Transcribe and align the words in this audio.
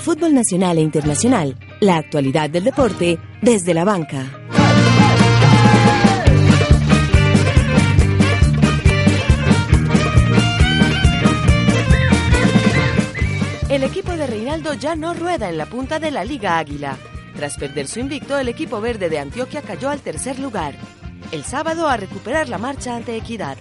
fútbol 0.00 0.34
nacional 0.34 0.78
e 0.78 0.80
internacional, 0.80 1.56
la 1.80 1.96
actualidad 1.96 2.48
del 2.48 2.64
deporte 2.64 3.18
desde 3.42 3.74
la 3.74 3.84
banca. 3.84 4.26
El 13.68 13.84
equipo 13.84 14.12
de 14.12 14.26
Reinaldo 14.26 14.74
ya 14.74 14.96
no 14.96 15.14
rueda 15.14 15.48
en 15.48 15.58
la 15.58 15.66
punta 15.66 16.00
de 16.00 16.10
la 16.10 16.24
Liga 16.24 16.58
Águila. 16.58 16.96
Tras 17.36 17.56
perder 17.56 17.86
su 17.86 18.00
invicto, 18.00 18.36
el 18.38 18.48
equipo 18.48 18.80
verde 18.80 19.08
de 19.08 19.18
Antioquia 19.18 19.62
cayó 19.62 19.90
al 19.90 20.00
tercer 20.00 20.38
lugar. 20.40 20.74
El 21.30 21.44
sábado 21.44 21.86
a 21.88 21.96
recuperar 21.96 22.48
la 22.48 22.58
marcha 22.58 22.96
ante 22.96 23.16
Equidad. 23.16 23.56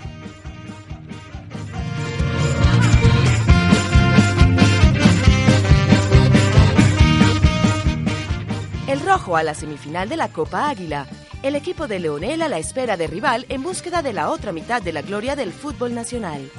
El 8.90 9.02
rojo 9.02 9.38
a 9.38 9.44
la 9.44 9.54
semifinal 9.54 10.10
de 10.10 10.18
la 10.18 10.30
Copa 10.30 10.68
Águila. 10.68 11.06
El 11.44 11.56
equipo 11.56 11.88
de 11.88 12.00
Leonel 12.00 12.42
a 12.42 12.50
la 12.50 12.58
espera 12.58 12.98
de 12.98 13.06
rival 13.06 13.46
en 13.48 13.62
búsqueda 13.62 14.02
de 14.02 14.14
la 14.14 14.32
otra 14.32 14.52
mitad 14.52 14.82
de 14.82 14.92
la 14.92 15.04
gloria 15.04 15.36
del 15.36 15.54
fútbol 15.54 15.94
nacional. 15.94 16.50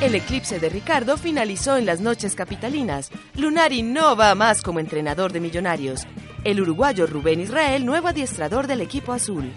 El 0.00 0.14
eclipse 0.14 0.58
de 0.58 0.70
Ricardo 0.70 1.18
finalizó 1.18 1.76
en 1.76 1.84
las 1.84 2.00
noches 2.00 2.34
capitalinas. 2.34 3.10
Lunari 3.34 3.82
no 3.82 4.16
va 4.16 4.34
más 4.34 4.62
como 4.62 4.80
entrenador 4.80 5.34
de 5.34 5.40
millonarios. 5.40 6.06
El 6.44 6.62
uruguayo 6.62 7.06
Rubén 7.06 7.40
Israel, 7.40 7.84
nuevo 7.84 8.08
adiestrador 8.08 8.66
del 8.66 8.80
equipo 8.80 9.12
azul. 9.12 9.52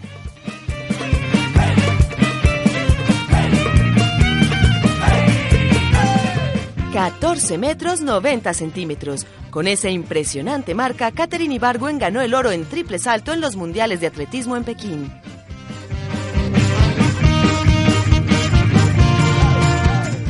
...14 6.94 7.60
metros 7.60 8.02
90 8.02 8.52
centímetros. 8.54 9.28
Con 9.52 9.68
esa 9.68 9.90
impresionante 9.90 10.74
marca, 10.74 11.12
Katherine 11.12 11.54
Ibargüen 11.54 12.00
ganó 12.00 12.22
el 12.22 12.34
oro 12.34 12.52
en 12.52 12.66
triple 12.66 12.98
salto 12.98 13.32
en 13.32 13.42
los 13.42 13.56
Mundiales 13.56 14.02
de 14.02 14.08
Atletismo 14.08 14.58
en 14.58 14.64
Pekín. 14.64 15.12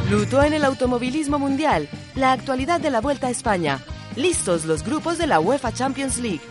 Luto 0.09 0.43
en 0.43 0.53
el 0.53 0.65
automovilismo 0.65 1.39
mundial, 1.39 1.87
la 2.15 2.33
actualidad 2.33 2.81
de 2.81 2.89
la 2.89 2.99
Vuelta 2.99 3.27
a 3.27 3.29
España, 3.29 3.79
listos 4.15 4.65
los 4.65 4.83
grupos 4.83 5.17
de 5.17 5.27
la 5.27 5.39
UEFA 5.39 5.71
Champions 5.71 6.17
League. 6.17 6.41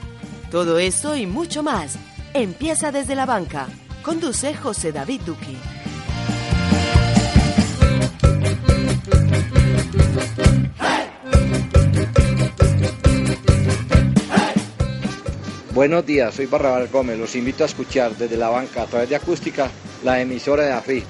Todo 0.51 0.79
esto 0.79 1.17
y 1.17 1.27
mucho 1.27 1.63
más. 1.63 1.99
Empieza 2.33 2.93
desde 2.93 3.15
la 3.15 3.27
banca. 3.27 3.67
Conduce 4.03 4.55
José 4.55 4.93
David 4.93 5.21
Duque. 5.27 5.57
Buenos 15.79 16.05
días, 16.05 16.35
soy 16.35 16.47
Barrabal 16.47 16.89
Gómez. 16.89 17.17
Los 17.17 17.37
invito 17.37 17.63
a 17.63 17.67
escuchar 17.69 18.17
desde 18.17 18.37
la 18.37 18.49
banca 18.49 18.83
a 18.83 18.87
través 18.87 19.09
de 19.09 19.15
acústica 19.15 19.71
la 20.03 20.21
emisora 20.21 20.65
de 20.65 20.73
AFI 20.73 21.05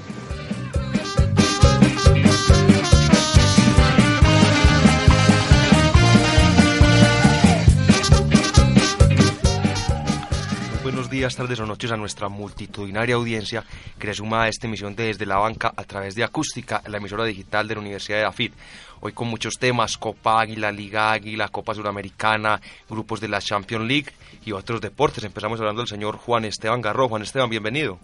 días, 11.19 11.35
tardes 11.35 11.59
o 11.59 11.65
noches 11.65 11.91
a 11.91 11.97
nuestra 11.97 12.29
multitudinaria 12.29 13.15
audiencia 13.15 13.65
que 13.99 14.07
le 14.07 14.13
suma 14.13 14.43
a 14.43 14.47
esta 14.47 14.67
emisión 14.67 14.95
de 14.95 15.03
Desde 15.03 15.25
la 15.25 15.35
Banca 15.35 15.73
a 15.75 15.83
través 15.83 16.15
de 16.15 16.23
Acústica, 16.23 16.81
la 16.87 16.97
emisora 16.97 17.25
digital 17.25 17.67
de 17.67 17.73
la 17.73 17.81
Universidad 17.81 18.19
de 18.19 18.25
AFID. 18.25 18.53
Hoy 19.01 19.13
con 19.13 19.27
muchos 19.29 19.57
temas, 19.57 19.97
Copa 19.97 20.41
Águila, 20.41 20.71
Liga 20.71 21.11
Águila, 21.11 21.47
Copa 21.47 21.73
Suramericana, 21.73 22.59
grupos 22.89 23.21
de 23.21 23.29
la 23.29 23.39
Champions 23.39 23.87
League 23.87 24.11
y 24.45 24.51
otros 24.51 24.81
deportes. 24.81 25.23
Empezamos 25.23 25.59
hablando 25.59 25.81
del 25.81 25.87
señor 25.87 26.17
Juan 26.17 26.45
Esteban 26.45 26.81
Garro. 26.81 27.07
Juan 27.07 27.21
Esteban, 27.21 27.49
bienvenido. 27.49 27.97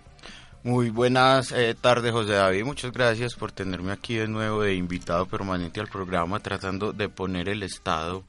Muy 0.64 0.90
buenas 0.90 1.52
eh, 1.52 1.76
tardes, 1.80 2.12
José 2.12 2.34
David. 2.34 2.64
Muchas 2.64 2.92
gracias 2.92 3.36
por 3.36 3.52
tenerme 3.52 3.92
aquí 3.92 4.16
de 4.16 4.28
nuevo 4.28 4.64
de 4.64 4.74
invitado 4.74 5.26
permanente 5.26 5.80
al 5.80 5.88
programa, 5.88 6.40
tratando 6.40 6.94
de 6.94 7.10
poner 7.10 7.50
el 7.50 7.62
estado 7.62 8.24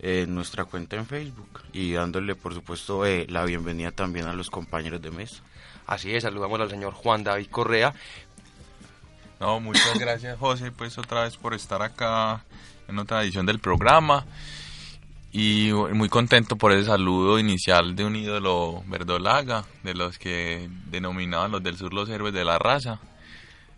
en 0.00 0.34
nuestra 0.34 0.64
cuenta 0.64 0.96
en 0.96 1.06
Facebook 1.06 1.60
y 1.72 1.92
dándole, 1.92 2.34
por 2.34 2.54
supuesto, 2.54 3.04
eh, 3.04 3.26
la 3.28 3.44
bienvenida 3.44 3.90
también 3.90 4.26
a 4.26 4.32
los 4.32 4.50
compañeros 4.50 5.02
de 5.02 5.10
mesa. 5.10 5.42
Así 5.86 6.14
es, 6.14 6.22
saludamos 6.22 6.60
al 6.60 6.68
señor 6.68 6.92
Juan 6.92 7.24
David 7.24 7.46
Correa. 7.50 7.94
No, 9.40 9.60
muchas 9.60 9.98
gracias, 9.98 10.38
José, 10.38 10.72
pues 10.72 10.98
otra 10.98 11.22
vez 11.22 11.36
por 11.36 11.54
estar 11.54 11.82
acá 11.82 12.44
en 12.88 12.98
otra 12.98 13.22
edición 13.22 13.46
del 13.46 13.60
programa. 13.60 14.26
Y 15.30 15.70
muy 15.92 16.08
contento 16.08 16.56
por 16.56 16.72
el 16.72 16.84
saludo 16.84 17.38
inicial 17.38 17.94
de 17.94 18.04
un 18.04 18.16
ídolo 18.16 18.82
verdolaga, 18.86 19.64
de 19.82 19.94
los 19.94 20.18
que 20.18 20.68
denominaban 20.86 21.52
los 21.52 21.62
del 21.62 21.76
sur 21.76 21.92
los 21.92 22.08
héroes 22.08 22.32
de 22.32 22.44
la 22.44 22.58
raza. 22.58 22.98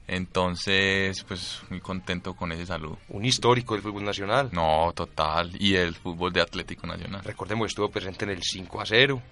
Entonces, 0.07 1.23
pues 1.25 1.61
muy 1.71 1.81
contento 1.81 2.35
con 2.35 2.51
ese 2.53 2.67
saludo. 2.67 2.99
Un 3.09 3.25
histórico 3.25 3.75
del 3.75 3.83
fútbol 3.83 4.05
nacional. 4.05 4.49
No, 4.53 4.93
total. 4.95 5.53
Y 5.61 5.75
el 5.75 5.95
fútbol 5.95 6.33
de 6.33 6.41
Atlético 6.41 6.87
Nacional. 6.87 7.23
Recordemos 7.23 7.67
que 7.67 7.69
estuvo 7.69 7.91
presente 7.91 8.25
en 8.25 8.33
el 8.33 8.43
5 8.43 8.81
a 8.81 8.87
0. 8.87 9.23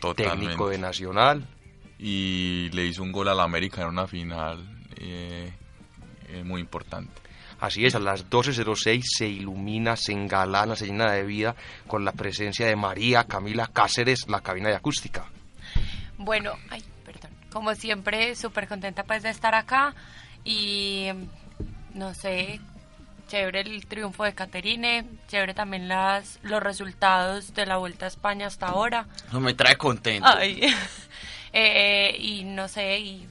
Totalmente. 0.00 0.44
Técnico 0.44 0.68
de 0.68 0.78
Nacional. 0.78 1.46
Y 1.98 2.70
le 2.72 2.86
hizo 2.86 3.02
un 3.02 3.10
gol 3.10 3.28
al 3.28 3.40
América 3.40 3.82
en 3.82 3.88
una 3.88 4.06
final 4.06 4.64
eh, 4.96 5.52
eh, 6.28 6.44
muy 6.44 6.60
importante. 6.60 7.28
Así 7.60 7.84
es, 7.84 7.94
a 7.96 7.98
las 7.98 8.30
12.06 8.30 9.02
se 9.04 9.26
ilumina, 9.26 9.96
se 9.96 10.12
engalana, 10.12 10.76
se 10.76 10.86
llena 10.86 11.12
de 11.12 11.24
vida 11.24 11.56
con 11.88 12.04
la 12.04 12.12
presencia 12.12 12.66
de 12.66 12.76
María 12.76 13.24
Camila 13.24 13.66
Cáceres, 13.66 14.28
la 14.28 14.40
cabina 14.40 14.68
de 14.68 14.76
acústica. 14.76 15.26
Bueno, 16.18 16.52
ay, 16.70 16.84
perdón. 17.04 17.32
Como 17.50 17.74
siempre, 17.74 18.36
súper 18.36 18.68
contenta 18.68 19.02
pues 19.02 19.22
de 19.24 19.30
estar 19.30 19.54
acá 19.56 19.94
y 20.44 21.08
no 21.94 22.14
sé, 22.14 22.60
chévere 23.26 23.60
el 23.60 23.86
triunfo 23.86 24.22
de 24.24 24.34
Caterine, 24.34 25.04
chévere 25.26 25.54
también 25.54 25.88
las 25.88 26.38
los 26.42 26.62
resultados 26.62 27.54
de 27.54 27.66
la 27.66 27.76
Vuelta 27.76 28.04
a 28.04 28.08
España 28.08 28.46
hasta 28.46 28.66
ahora. 28.66 29.06
No 29.32 29.40
me 29.40 29.54
trae 29.54 29.76
contento. 29.76 30.28
Eh, 31.50 32.14
y 32.18 32.44
no 32.44 32.68
sé, 32.68 32.98
y 32.98 33.26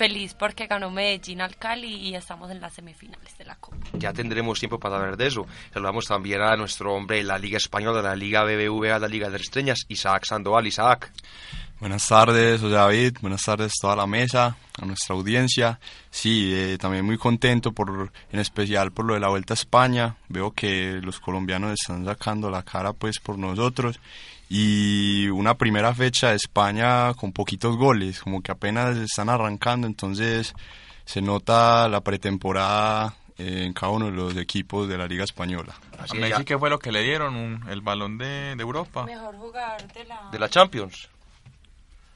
feliz 0.00 0.32
porque 0.32 0.66
ganó 0.66 0.90
Medellín 0.90 1.42
al 1.42 1.56
Cali 1.56 1.94
y 1.94 2.14
estamos 2.14 2.50
en 2.50 2.58
las 2.58 2.72
semifinales 2.72 3.36
de 3.36 3.44
la 3.44 3.56
Copa. 3.56 3.76
Ya 3.92 4.14
tendremos 4.14 4.58
tiempo 4.58 4.80
para 4.80 4.96
hablar 4.96 5.18
de 5.18 5.26
eso. 5.26 5.46
Saludamos 5.74 6.06
también 6.06 6.40
a 6.40 6.56
nuestro 6.56 6.94
hombre 6.94 7.18
de 7.18 7.24
la 7.24 7.38
Liga 7.38 7.58
Española, 7.58 7.98
de 7.98 8.08
la 8.08 8.16
Liga 8.16 8.42
BBVA, 8.42 8.98
la 8.98 9.08
Liga 9.08 9.28
de 9.28 9.36
Estrellas, 9.36 9.80
Isaac 9.88 10.24
Sandoval. 10.24 10.66
Isaac. 10.66 11.12
Buenas 11.80 12.08
tardes, 12.08 12.62
José 12.62 12.72
David. 12.72 13.18
Buenas 13.20 13.42
tardes 13.42 13.72
a 13.72 13.82
toda 13.82 13.96
la 13.96 14.06
mesa, 14.06 14.56
a 14.80 14.86
nuestra 14.86 15.14
audiencia. 15.14 15.78
Sí, 16.10 16.50
eh, 16.50 16.78
también 16.78 17.04
muy 17.04 17.18
contento 17.18 17.72
por, 17.72 18.10
en 18.32 18.40
especial 18.40 18.92
por 18.92 19.04
lo 19.04 19.12
de 19.12 19.20
la 19.20 19.28
Vuelta 19.28 19.52
a 19.52 19.60
España. 19.60 20.16
Veo 20.30 20.52
que 20.52 20.98
los 21.02 21.20
colombianos 21.20 21.78
están 21.78 22.06
sacando 22.06 22.48
la 22.48 22.62
cara, 22.62 22.94
pues, 22.94 23.20
por 23.20 23.36
nosotros. 23.36 24.00
Y 24.52 25.28
una 25.28 25.54
primera 25.54 25.94
fecha 25.94 26.30
de 26.30 26.34
España 26.34 27.14
con 27.14 27.32
poquitos 27.32 27.76
goles, 27.76 28.20
como 28.20 28.42
que 28.42 28.50
apenas 28.50 28.96
están 28.96 29.28
arrancando. 29.28 29.86
Entonces 29.86 30.54
se 31.04 31.22
nota 31.22 31.88
la 31.88 32.00
pretemporada 32.00 33.14
eh, 33.38 33.62
en 33.64 33.72
cada 33.72 33.92
uno 33.92 34.06
de 34.06 34.12
los 34.12 34.36
equipos 34.36 34.88
de 34.88 34.98
la 34.98 35.06
Liga 35.06 35.22
Española. 35.22 35.72
Así 36.00 36.16
a 36.16 36.20
Messi, 36.20 36.44
¿qué 36.44 36.58
fue 36.58 36.68
lo 36.68 36.80
que 36.80 36.90
le 36.90 37.04
dieron? 37.04 37.62
el 37.68 37.80
balón 37.80 38.18
de, 38.18 38.56
de 38.56 38.62
Europa. 38.62 39.04
Mejor 39.04 39.36
jugador 39.36 39.92
de 39.92 40.04
la... 40.04 40.28
De 40.32 40.38
la 40.40 40.48
Champions. 40.48 41.08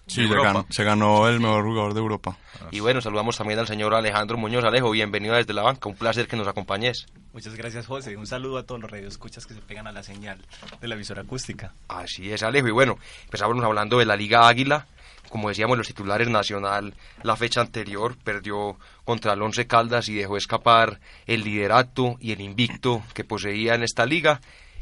Sí, 0.06 0.28
se 0.68 0.84
ganó, 0.84 1.28
el 1.28 1.40
mejor 1.40 1.64
jugador 1.64 1.94
de 1.94 2.00
Europa. 2.00 2.36
Y 2.70 2.80
bueno, 2.80 3.00
saludamos 3.00 3.38
también 3.38 3.58
al 3.58 3.66
señor 3.66 3.94
Alejandro 3.94 4.36
Muñoz. 4.36 4.62
Alejo, 4.64 4.90
bienvenido 4.90 5.34
desde 5.34 5.54
la 5.54 5.62
banca. 5.62 5.88
Un 5.88 5.94
placer 5.94 6.28
que 6.28 6.36
nos 6.36 6.46
acompañes. 6.46 7.06
Muchas 7.32 7.54
gracias, 7.54 7.86
José. 7.86 8.16
Un 8.16 8.26
saludo 8.26 8.58
a 8.58 8.64
todos 8.64 8.82
los 8.82 8.90
radioescuchas 8.90 9.46
que 9.46 9.54
se 9.54 9.60
pegan 9.60 9.86
a 9.86 9.92
la 9.92 10.02
señal 10.02 10.38
de 10.80 10.88
la 10.88 10.94
visora 10.94 11.22
acústica. 11.22 11.72
Así 11.88 12.30
es, 12.30 12.42
Alejo. 12.42 12.68
Y 12.68 12.72
bueno, 12.72 12.98
empezamos 13.24 13.64
hablando 13.64 13.98
de 13.98 14.04
la 14.04 14.14
Liga 14.14 14.46
Águila. 14.46 14.86
Como 15.30 15.48
decíamos, 15.48 15.78
los 15.78 15.88
titulares 15.88 16.28
Nacional, 16.28 16.94
la 17.22 17.34
fecha 17.34 17.62
anterior 17.62 18.16
perdió 18.22 18.76
contra 19.04 19.32
el 19.32 19.42
Once 19.42 19.66
Caldas 19.66 20.08
y 20.08 20.14
dejó 20.14 20.36
escapar 20.36 21.00
el 21.26 21.42
liderato 21.42 22.16
y 22.20 22.32
el 22.32 22.42
invicto 22.42 23.02
que 23.14 23.24
poseía 23.24 23.74
en 23.74 23.82
esta 23.82 24.04
liga. 24.04 24.40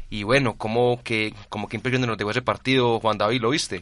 Y 0.09 0.23
bueno, 0.23 0.55
¿cómo 0.55 1.01
que, 1.01 1.33
como 1.49 1.67
que 1.67 1.77
impresión 1.77 2.05
nos 2.05 2.17
dejó 2.17 2.31
ese 2.31 2.41
partido, 2.41 2.99
Juan 2.99 3.17
David? 3.17 3.41
¿Lo 3.41 3.49
viste? 3.49 3.81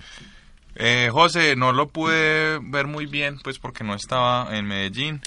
Eh, 0.76 1.10
José, 1.12 1.56
no 1.56 1.74
lo 1.74 1.90
pude 1.90 2.60
ver 2.62 2.88
muy 2.88 3.06
bien, 3.06 3.40
pues 3.44 3.60
porque 3.60 3.84
no 3.84 3.94
estaba 3.94 4.56
en 4.56 4.66
Medellín, 4.66 5.22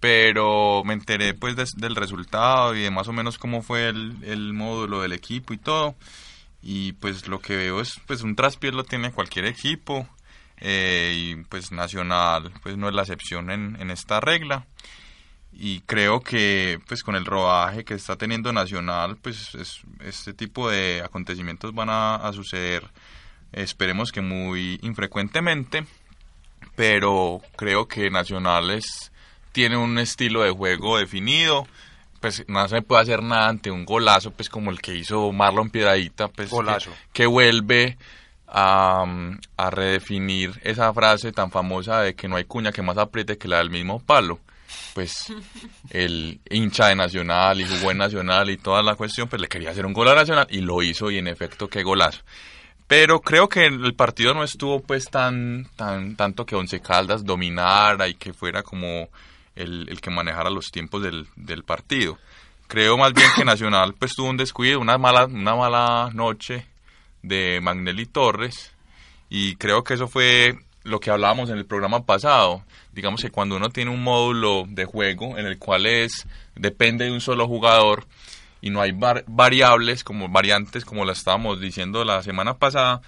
pero 0.00 0.82
me 0.84 0.94
enteré 0.94 1.34
pues 1.34 1.56
del 1.76 1.96
resultado 1.96 2.74
y 2.74 2.82
de 2.82 2.90
más 2.90 3.08
o 3.08 3.12
menos 3.12 3.38
cómo 3.38 3.62
fue 3.62 3.88
el, 3.88 4.52
módulo 4.52 5.00
del 5.02 5.12
equipo 5.12 5.54
y 5.54 5.58
todo. 5.58 5.94
Y 6.62 6.92
pues 6.94 7.28
lo 7.28 7.40
que 7.40 7.56
veo 7.56 7.80
es 7.80 8.00
pues 8.06 8.22
un 8.22 8.36
traspié 8.36 8.72
lo 8.72 8.84
tiene 8.84 9.12
cualquier 9.12 9.46
equipo 9.46 10.08
eh, 10.58 11.14
y 11.16 11.36
pues 11.44 11.72
Nacional 11.72 12.52
pues 12.62 12.76
no 12.76 12.88
es 12.88 12.94
la 12.94 13.02
excepción 13.02 13.50
en, 13.50 13.76
en 13.80 13.90
esta 13.90 14.20
regla. 14.20 14.66
y 15.52 15.80
creo 15.82 16.20
que 16.20 16.80
pues 16.86 17.02
con 17.02 17.16
el 17.16 17.24
rodaje 17.24 17.84
que 17.84 17.94
está 17.94 18.16
teniendo 18.16 18.52
Nacional 18.52 19.16
pues 19.16 19.56
este 20.00 20.34
tipo 20.34 20.70
de 20.70 21.02
acontecimientos 21.04 21.74
van 21.74 21.88
a, 21.90 22.30
suceder 22.32 22.84
esperemos 23.52 24.12
que 24.12 24.20
muy 24.20 24.78
infrecuentemente 24.82 25.84
pero 26.74 27.40
creo 27.56 27.88
que 27.88 28.10
Nacional 28.10 28.80
tiene 29.52 29.76
un 29.76 29.98
estilo 29.98 30.42
de 30.42 30.50
juego 30.50 30.98
definido 30.98 31.66
pues 32.20 32.44
no 32.48 32.66
se 32.68 32.82
puede 32.82 33.02
hacer 33.02 33.22
nada 33.22 33.48
ante 33.48 33.70
un 33.70 33.84
golazo 33.84 34.30
pues 34.30 34.48
como 34.48 34.70
el 34.70 34.80
que 34.80 34.94
hizo 34.94 35.32
Marlon 35.32 35.70
Piedradita 35.70 36.28
pues 36.28 36.50
golazo. 36.50 36.92
que, 37.12 37.26
vuelve 37.26 37.96
a, 38.46 39.04
a 39.56 39.70
redefinir 39.70 40.60
esa 40.62 40.92
frase 40.92 41.32
tan 41.32 41.50
famosa 41.50 42.02
de 42.02 42.14
que 42.14 42.28
no 42.28 42.36
hay 42.36 42.44
cuña 42.44 42.72
que 42.72 42.82
más 42.82 42.98
apriete 42.98 43.38
que 43.38 43.48
la 43.48 43.58
del 43.58 43.70
mismo 43.70 44.00
palo 44.00 44.40
pues 44.94 45.32
el 45.90 46.40
hincha 46.50 46.88
de 46.88 46.96
Nacional 46.96 47.60
y 47.60 47.64
jugó 47.64 47.90
en 47.90 47.98
Nacional 47.98 48.50
y 48.50 48.56
toda 48.56 48.82
la 48.82 48.94
cuestión, 48.94 49.28
pues 49.28 49.40
le 49.40 49.48
quería 49.48 49.70
hacer 49.70 49.86
un 49.86 49.92
gol 49.92 50.08
a 50.08 50.14
Nacional 50.14 50.46
y 50.50 50.60
lo 50.60 50.82
hizo 50.82 51.10
y 51.10 51.18
en 51.18 51.28
efecto 51.28 51.68
qué 51.68 51.82
golazo. 51.82 52.22
Pero 52.88 53.20
creo 53.20 53.48
que 53.48 53.66
el 53.66 53.94
partido 53.94 54.32
no 54.32 54.44
estuvo 54.44 54.80
pues 54.80 55.06
tan, 55.10 55.66
tan 55.76 56.14
tanto 56.14 56.46
que 56.46 56.54
Once 56.54 56.80
Caldas 56.80 57.24
dominara 57.24 58.06
y 58.06 58.14
que 58.14 58.32
fuera 58.32 58.62
como 58.62 59.08
el, 59.56 59.88
el 59.88 60.00
que 60.00 60.10
manejara 60.10 60.50
los 60.50 60.66
tiempos 60.66 61.02
del, 61.02 61.26
del, 61.34 61.64
partido. 61.64 62.16
Creo 62.68 62.96
más 62.96 63.12
bien 63.12 63.28
que 63.34 63.44
Nacional 63.44 63.94
pues 63.94 64.14
tuvo 64.14 64.28
un 64.28 64.36
descuido, 64.36 64.78
una 64.78 64.98
mala, 64.98 65.26
una 65.26 65.56
mala 65.56 66.10
noche 66.12 66.66
de 67.22 67.60
Magnelli 67.60 68.06
Torres 68.06 68.72
y 69.28 69.56
creo 69.56 69.82
que 69.82 69.94
eso 69.94 70.06
fue 70.06 70.56
lo 70.84 71.00
que 71.00 71.10
hablábamos 71.10 71.50
en 71.50 71.58
el 71.58 71.66
programa 71.66 72.04
pasado, 72.04 72.62
digamos 72.92 73.20
que 73.20 73.30
cuando 73.30 73.56
uno 73.56 73.70
tiene 73.70 73.90
un 73.90 74.04
módulo 74.04 74.64
de 74.68 74.84
juego 74.84 75.36
en 75.36 75.46
el 75.46 75.58
cual 75.58 75.86
es 75.86 76.26
depende 76.54 77.06
de 77.06 77.10
un 77.10 77.20
solo 77.20 77.48
jugador 77.48 78.06
y 78.60 78.70
no 78.70 78.80
hay 78.80 78.92
variables 79.26 80.04
como 80.04 80.28
variantes 80.28 80.84
como 80.84 81.04
la 81.04 81.12
estábamos 81.12 81.60
diciendo 81.60 82.04
la 82.04 82.22
semana 82.22 82.54
pasada, 82.54 83.00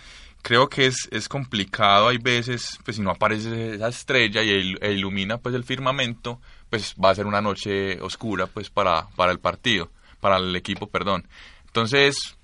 creo 0.43 0.69
que 0.69 0.87
es, 0.87 1.09
es 1.11 1.29
complicado, 1.29 2.09
hay 2.09 2.19
veces, 2.19 2.79
pues 2.85 2.97
si 2.97 3.03
no 3.03 3.11
aparece 3.11 3.75
esa 3.75 3.89
estrella 3.89 4.43
y 4.43 4.77
e 4.81 4.93
ilumina 4.93 5.39
pues 5.39 5.55
el 5.55 5.65
firmamento, 5.65 6.41
pues 6.71 6.95
va 7.03 7.11
a 7.11 7.15
ser 7.15 7.27
una 7.27 7.41
noche 7.41 8.01
oscura 8.01 8.47
pues 8.47 8.71
para, 8.71 9.09
para 9.17 9.33
el 9.33 9.39
partido, 9.39 9.91
para 10.21 10.39
el 10.39 10.55
equipo, 10.55 10.87
perdón. 10.87 11.27
Entonces, 11.67 12.37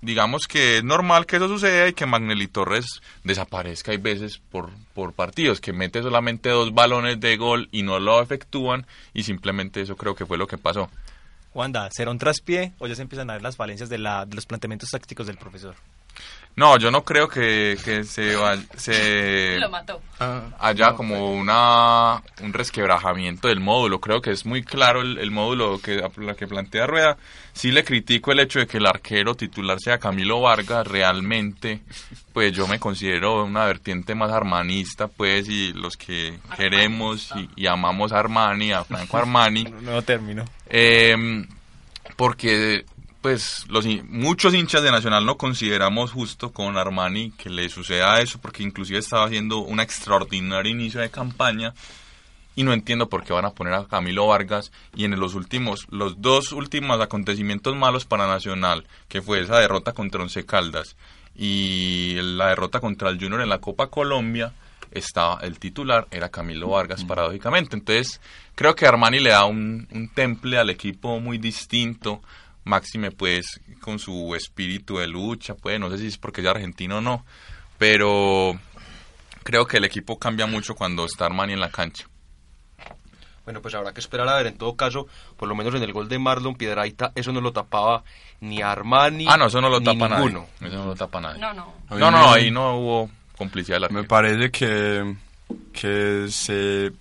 digamos 0.00 0.48
que 0.48 0.78
es 0.78 0.84
normal 0.84 1.26
que 1.26 1.36
eso 1.36 1.48
suceda 1.48 1.88
y 1.88 1.92
que 1.92 2.06
Magnelli 2.06 2.48
Torres 2.48 3.00
desaparezca 3.24 3.92
hay 3.92 3.98
veces 3.98 4.38
por, 4.38 4.70
por 4.94 5.12
partidos, 5.12 5.60
que 5.60 5.72
mete 5.72 6.02
solamente 6.02 6.50
dos 6.50 6.74
balones 6.74 7.20
de 7.20 7.36
gol 7.36 7.68
y 7.72 7.82
no 7.82 8.00
lo 8.00 8.20
efectúan 8.20 8.86
y 9.14 9.22
simplemente 9.22 9.80
eso 9.80 9.96
creo 9.96 10.14
que 10.14 10.26
fue 10.26 10.38
lo 10.38 10.46
que 10.46 10.58
pasó. 10.58 10.90
Wanda, 11.54 11.88
¿será 11.90 12.10
un 12.10 12.18
traspié 12.18 12.72
o 12.78 12.86
ya 12.86 12.94
se 12.94 13.02
empiezan 13.02 13.28
a 13.30 13.34
ver 13.34 13.42
las 13.42 13.56
falencias 13.56 13.88
de, 13.88 13.98
la, 13.98 14.24
de 14.24 14.34
los 14.34 14.46
planteamientos 14.46 14.90
tácticos 14.90 15.26
del 15.26 15.36
profesor? 15.36 15.74
No, 16.54 16.76
yo 16.78 16.90
no 16.90 17.02
creo 17.02 17.28
que, 17.28 17.78
que 17.82 18.04
se, 18.04 18.36
se 18.76 19.56
Lo 19.60 19.70
mató. 19.70 20.00
Ah, 20.20 20.42
haya 20.58 20.92
como 20.92 21.32
una 21.32 22.22
un 22.42 22.52
resquebrajamiento 22.52 23.48
del 23.48 23.60
módulo. 23.60 24.00
Creo 24.00 24.20
que 24.20 24.30
es 24.32 24.44
muy 24.44 24.62
claro 24.62 25.00
el, 25.00 25.18
el 25.18 25.30
módulo 25.30 25.80
que, 25.80 26.02
la 26.18 26.34
que 26.34 26.46
plantea 26.46 26.86
Rueda. 26.86 27.16
Sí 27.54 27.72
le 27.72 27.84
critico 27.84 28.32
el 28.32 28.40
hecho 28.40 28.58
de 28.58 28.66
que 28.66 28.78
el 28.78 28.86
arquero 28.86 29.34
titular 29.34 29.78
sea 29.80 29.98
Camilo 29.98 30.42
Vargas. 30.42 30.86
Realmente, 30.86 31.80
pues 32.34 32.52
yo 32.52 32.66
me 32.66 32.78
considero 32.78 33.44
una 33.44 33.64
vertiente 33.64 34.14
más 34.14 34.30
armanista, 34.30 35.08
pues, 35.08 35.48
y 35.48 35.72
los 35.72 35.96
que 35.96 36.38
queremos 36.56 37.32
y, 37.56 37.66
amamos 37.66 38.12
a 38.12 38.18
Armani, 38.18 38.72
a 38.72 38.84
Franco 38.84 39.16
Armani. 39.16 39.64
No, 39.82 40.00
término. 40.02 40.44
Eh, 40.68 41.44
porque 42.16 42.84
pues 43.22 43.64
los 43.68 43.86
muchos 44.08 44.52
hinchas 44.52 44.82
de 44.82 44.90
Nacional 44.90 45.24
no 45.24 45.38
consideramos 45.38 46.10
justo 46.10 46.52
con 46.52 46.76
Armani 46.76 47.30
que 47.30 47.48
le 47.48 47.68
suceda 47.68 48.20
eso 48.20 48.40
porque 48.40 48.64
inclusive 48.64 48.98
estaba 48.98 49.26
haciendo 49.26 49.58
un 49.58 49.78
extraordinario 49.78 50.72
inicio 50.72 51.00
de 51.00 51.08
campaña 51.08 51.72
y 52.56 52.64
no 52.64 52.72
entiendo 52.72 53.08
por 53.08 53.24
qué 53.24 53.32
van 53.32 53.44
a 53.44 53.52
poner 53.52 53.74
a 53.74 53.86
Camilo 53.86 54.26
Vargas. 54.26 54.72
Y 54.94 55.04
en 55.04 55.18
los 55.18 55.34
últimos 55.34 55.86
los 55.88 56.20
dos 56.20 56.52
últimos 56.52 57.00
acontecimientos 57.00 57.76
malos 57.76 58.04
para 58.04 58.26
Nacional 58.26 58.86
que 59.08 59.22
fue 59.22 59.40
esa 59.40 59.58
derrota 59.58 59.92
contra 59.92 60.20
Once 60.20 60.44
Caldas 60.44 60.96
y 61.34 62.16
la 62.20 62.48
derrota 62.48 62.80
contra 62.80 63.08
el 63.08 63.18
Junior 63.18 63.40
en 63.40 63.48
la 63.48 63.58
Copa 63.58 63.86
Colombia 63.86 64.52
estaba 64.90 65.38
el 65.40 65.58
titular 65.58 66.06
era 66.10 66.28
Camilo 66.28 66.68
Vargas 66.70 67.04
paradójicamente. 67.04 67.76
Entonces 67.76 68.20
creo 68.56 68.74
que 68.74 68.86
Armani 68.86 69.20
le 69.20 69.30
da 69.30 69.44
un, 69.44 69.86
un 69.92 70.08
temple 70.08 70.58
al 70.58 70.70
equipo 70.70 71.20
muy 71.20 71.38
distinto 71.38 72.20
máxime 72.64 73.10
pues 73.10 73.60
con 73.80 73.98
su 73.98 74.34
espíritu 74.34 74.98
de 74.98 75.06
lucha, 75.06 75.54
pues 75.54 75.78
no 75.80 75.90
sé 75.90 75.98
si 75.98 76.06
es 76.08 76.18
porque 76.18 76.40
es 76.40 76.46
argentino 76.46 76.98
o 76.98 77.00
no, 77.00 77.24
pero 77.78 78.58
creo 79.42 79.66
que 79.66 79.78
el 79.78 79.84
equipo 79.84 80.18
cambia 80.18 80.46
mucho 80.46 80.74
cuando 80.74 81.04
está 81.04 81.26
Armani 81.26 81.52
en 81.54 81.60
la 81.60 81.70
cancha. 81.70 82.06
Bueno, 83.44 83.60
pues 83.60 83.74
habrá 83.74 83.92
que 83.92 84.00
esperar 84.00 84.28
a 84.28 84.36
ver. 84.36 84.46
En 84.46 84.56
todo 84.56 84.76
caso, 84.76 85.08
por 85.36 85.48
lo 85.48 85.56
menos 85.56 85.74
en 85.74 85.82
el 85.82 85.92
gol 85.92 86.08
de 86.08 86.18
Marlon 86.18 86.54
Piedraita, 86.54 87.10
eso 87.16 87.32
no 87.32 87.40
lo 87.40 87.52
tapaba 87.52 88.04
ni 88.40 88.62
Armani. 88.62 89.26
Ah, 89.28 89.36
no, 89.36 89.46
eso 89.46 89.60
no 89.60 89.68
lo 89.68 89.80
tapa 89.80 90.08
ninguno. 90.08 90.46
nadie. 90.60 90.72
Eso 90.72 90.84
no 90.84 90.86
lo 90.86 90.94
tapa 90.94 91.20
nadie. 91.20 91.40
No, 91.40 91.52
no. 91.52 91.74
No, 91.90 92.10
no, 92.10 92.32
ahí 92.32 92.50
no 92.50 92.76
hubo 92.78 93.10
complicidad 93.36 93.90
Me 93.90 94.04
parece 94.04 94.52
que, 94.52 95.16
que 95.72 96.26
se, 96.28 96.92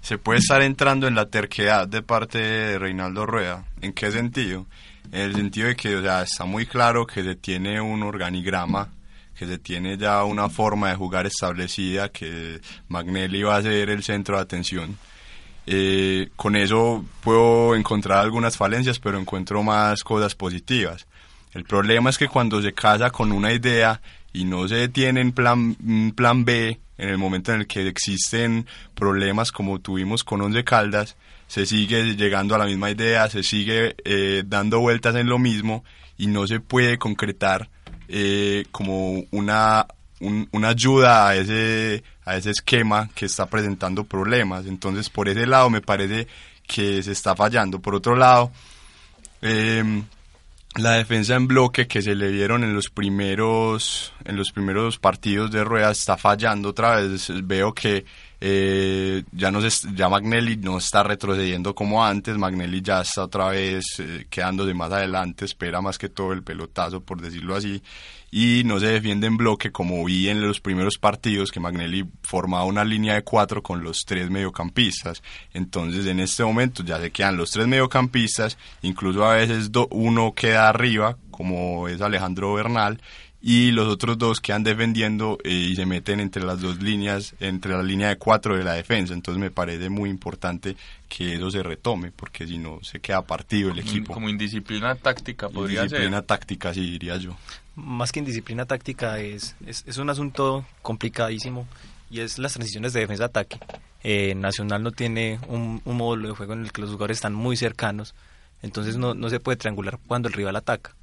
se 0.00 0.18
puede 0.18 0.38
estar 0.38 0.62
entrando 0.62 1.06
en 1.06 1.14
la 1.14 1.26
terquedad 1.26 1.86
de 1.86 2.00
parte 2.00 2.38
de 2.38 2.78
Reinaldo 2.78 3.26
Rueda. 3.26 3.64
¿En 3.82 3.92
qué 3.92 4.10
sentido? 4.10 4.64
En 5.12 5.20
el 5.20 5.34
sentido 5.34 5.68
de 5.68 5.76
que 5.76 5.96
o 5.96 6.02
sea, 6.02 6.22
está 6.22 6.44
muy 6.44 6.66
claro 6.66 7.06
que 7.06 7.22
se 7.22 7.36
tiene 7.36 7.80
un 7.80 8.02
organigrama, 8.02 8.88
que 9.36 9.46
se 9.46 9.58
tiene 9.58 9.96
ya 9.96 10.24
una 10.24 10.48
forma 10.48 10.90
de 10.90 10.96
jugar 10.96 11.26
establecida, 11.26 12.10
que 12.10 12.60
Magnelli 12.88 13.42
va 13.42 13.56
a 13.56 13.62
ser 13.62 13.90
el 13.90 14.02
centro 14.02 14.36
de 14.36 14.42
atención. 14.42 14.96
Eh, 15.66 16.28
con 16.36 16.56
eso 16.56 17.04
puedo 17.22 17.74
encontrar 17.74 18.18
algunas 18.18 18.56
falencias, 18.56 18.98
pero 18.98 19.18
encuentro 19.18 19.62
más 19.62 20.04
cosas 20.04 20.34
positivas. 20.34 21.06
El 21.52 21.64
problema 21.64 22.10
es 22.10 22.18
que 22.18 22.28
cuando 22.28 22.60
se 22.60 22.72
casa 22.72 23.10
con 23.10 23.32
una 23.32 23.52
idea 23.52 24.00
y 24.32 24.44
no 24.44 24.68
se 24.68 24.88
tiene 24.88 25.20
en 25.20 25.32
plan, 25.32 25.76
plan 26.16 26.44
B, 26.44 26.78
en 26.98 27.08
el 27.08 27.18
momento 27.18 27.52
en 27.52 27.60
el 27.60 27.66
que 27.66 27.86
existen 27.86 28.66
problemas 28.94 29.52
como 29.52 29.78
tuvimos 29.80 30.24
con 30.24 30.40
Once 30.40 30.64
Caldas, 30.64 31.16
se 31.46 31.66
sigue 31.66 32.16
llegando 32.16 32.54
a 32.54 32.58
la 32.58 32.66
misma 32.66 32.90
idea, 32.90 33.28
se 33.28 33.42
sigue 33.42 33.94
eh, 34.04 34.42
dando 34.46 34.80
vueltas 34.80 35.14
en 35.16 35.28
lo 35.28 35.38
mismo 35.38 35.84
y 36.16 36.26
no 36.26 36.46
se 36.46 36.60
puede 36.60 36.98
concretar 36.98 37.68
eh, 38.08 38.64
como 38.70 39.24
una, 39.30 39.86
una 40.20 40.68
ayuda 40.68 41.28
a 41.28 41.36
ese, 41.36 42.02
a 42.24 42.36
ese 42.36 42.50
esquema 42.50 43.08
que 43.14 43.26
está 43.26 43.46
presentando 43.46 44.04
problemas. 44.04 44.66
Entonces, 44.66 45.10
por 45.10 45.28
ese 45.28 45.46
lado 45.46 45.70
me 45.70 45.80
parece 45.80 46.26
que 46.66 47.02
se 47.02 47.12
está 47.12 47.34
fallando. 47.34 47.80
Por 47.80 47.94
otro 47.94 48.16
lado, 48.16 48.50
em, 49.42 50.04
la 50.76 50.92
defensa 50.92 51.34
en 51.34 51.46
bloque 51.46 51.86
que 51.86 52.02
se 52.02 52.14
le 52.14 52.30
dieron 52.30 52.64
en 52.64 52.74
los 52.74 52.88
primeros 52.88 54.12
en 54.24 54.36
los 54.36 54.50
primeros 54.50 54.98
partidos 54.98 55.52
de 55.52 55.62
rueda 55.62 55.92
está 55.92 56.16
fallando 56.16 56.70
otra 56.70 56.96
vez 56.96 57.30
veo 57.44 57.72
que 57.72 58.04
eh, 58.46 59.24
ya 59.32 59.50
no 59.50 59.66
ya 59.66 60.08
Magnelli 60.10 60.58
no 60.58 60.76
está 60.76 61.02
retrocediendo 61.02 61.74
como 61.74 62.04
antes 62.04 62.36
Magnelli 62.36 62.82
ya 62.82 63.00
está 63.00 63.24
otra 63.24 63.48
vez 63.48 63.84
eh, 64.00 64.26
quedándose 64.28 64.74
más 64.74 64.92
adelante 64.92 65.46
espera 65.46 65.80
más 65.80 65.96
que 65.96 66.10
todo 66.10 66.34
el 66.34 66.42
pelotazo 66.42 67.00
por 67.00 67.22
decirlo 67.22 67.56
así 67.56 67.82
y 68.30 68.62
no 68.66 68.78
se 68.80 68.88
defiende 68.88 69.28
en 69.28 69.38
bloque 69.38 69.72
como 69.72 70.04
vi 70.04 70.28
en 70.28 70.42
los 70.42 70.60
primeros 70.60 70.98
partidos 70.98 71.50
que 71.50 71.58
Magnelli 71.58 72.04
formaba 72.22 72.64
una 72.64 72.84
línea 72.84 73.14
de 73.14 73.22
cuatro 73.22 73.62
con 73.62 73.84
los 73.84 74.04
tres 74.04 74.28
mediocampistas. 74.28 75.22
Entonces 75.52 76.04
en 76.06 76.18
este 76.18 76.42
momento 76.44 76.82
ya 76.82 76.98
se 77.00 77.12
quedan 77.12 77.36
los 77.36 77.52
tres 77.52 77.68
mediocampistas 77.68 78.58
incluso 78.82 79.24
a 79.24 79.36
veces 79.36 79.70
uno 79.88 80.34
queda 80.34 80.68
arriba 80.68 81.16
como 81.30 81.88
es 81.88 82.00
Alejandro 82.00 82.52
Bernal 82.54 83.00
y 83.46 83.72
los 83.72 83.88
otros 83.88 84.16
dos 84.16 84.40
quedan 84.40 84.64
defendiendo 84.64 85.36
eh, 85.44 85.50
y 85.50 85.76
se 85.76 85.84
meten 85.84 86.18
entre 86.18 86.42
las 86.42 86.62
dos 86.62 86.80
líneas, 86.82 87.34
entre 87.40 87.72
la 87.72 87.82
línea 87.82 88.08
de 88.08 88.16
cuatro 88.16 88.56
de 88.56 88.64
la 88.64 88.72
defensa. 88.72 89.12
Entonces 89.12 89.38
me 89.38 89.50
parece 89.50 89.90
muy 89.90 90.08
importante 90.08 90.78
que 91.10 91.34
eso 91.34 91.50
se 91.50 91.62
retome, 91.62 92.10
porque 92.10 92.46
si 92.46 92.56
no 92.56 92.78
se 92.82 93.00
queda 93.00 93.20
partido 93.20 93.70
el 93.70 93.80
equipo. 93.80 94.14
Como 94.14 94.30
indisciplina 94.30 94.94
táctica 94.94 95.50
podría 95.50 95.82
indisciplina 95.82 96.22
táctica, 96.22 96.72
sí, 96.72 96.92
diría 96.92 97.18
yo. 97.18 97.36
Más 97.76 98.12
que 98.12 98.20
indisciplina 98.20 98.64
táctica, 98.64 99.20
es, 99.20 99.56
es, 99.66 99.98
un 99.98 100.08
asunto 100.08 100.64
complicadísimo 100.80 101.68
y 102.10 102.20
es 102.20 102.38
las 102.38 102.54
transiciones 102.54 102.94
de 102.94 103.00
defensa-ataque. 103.00 103.58
Eh, 104.04 104.34
Nacional 104.34 104.82
no 104.82 104.90
tiene 104.90 105.38
un, 105.48 105.82
un 105.84 105.96
módulo 105.98 106.28
de 106.28 106.34
juego 106.34 106.54
en 106.54 106.62
el 106.62 106.72
que 106.72 106.80
los 106.80 106.92
jugadores 106.92 107.18
están 107.18 107.34
muy 107.34 107.58
cercanos, 107.58 108.14
entonces 108.62 108.96
no, 108.96 109.12
no 109.12 109.28
se 109.28 109.38
puede 109.38 109.58
triangular 109.58 109.98
cuando 110.06 110.28
el 110.28 110.34
rival 110.34 110.56
ataca. 110.56 110.94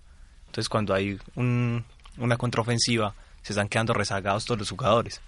Entonces 0.47 0.69
cuando 0.69 0.95
hay 0.95 1.19
un, 1.35 1.85
una 2.17 2.37
contraofensiva, 2.37 3.13
se 3.41 3.53
están 3.53 3.69
quedando 3.69 3.93
rezagados 3.93 4.45
todos 4.45 4.59
los 4.59 4.69
jugadores. 4.69 5.21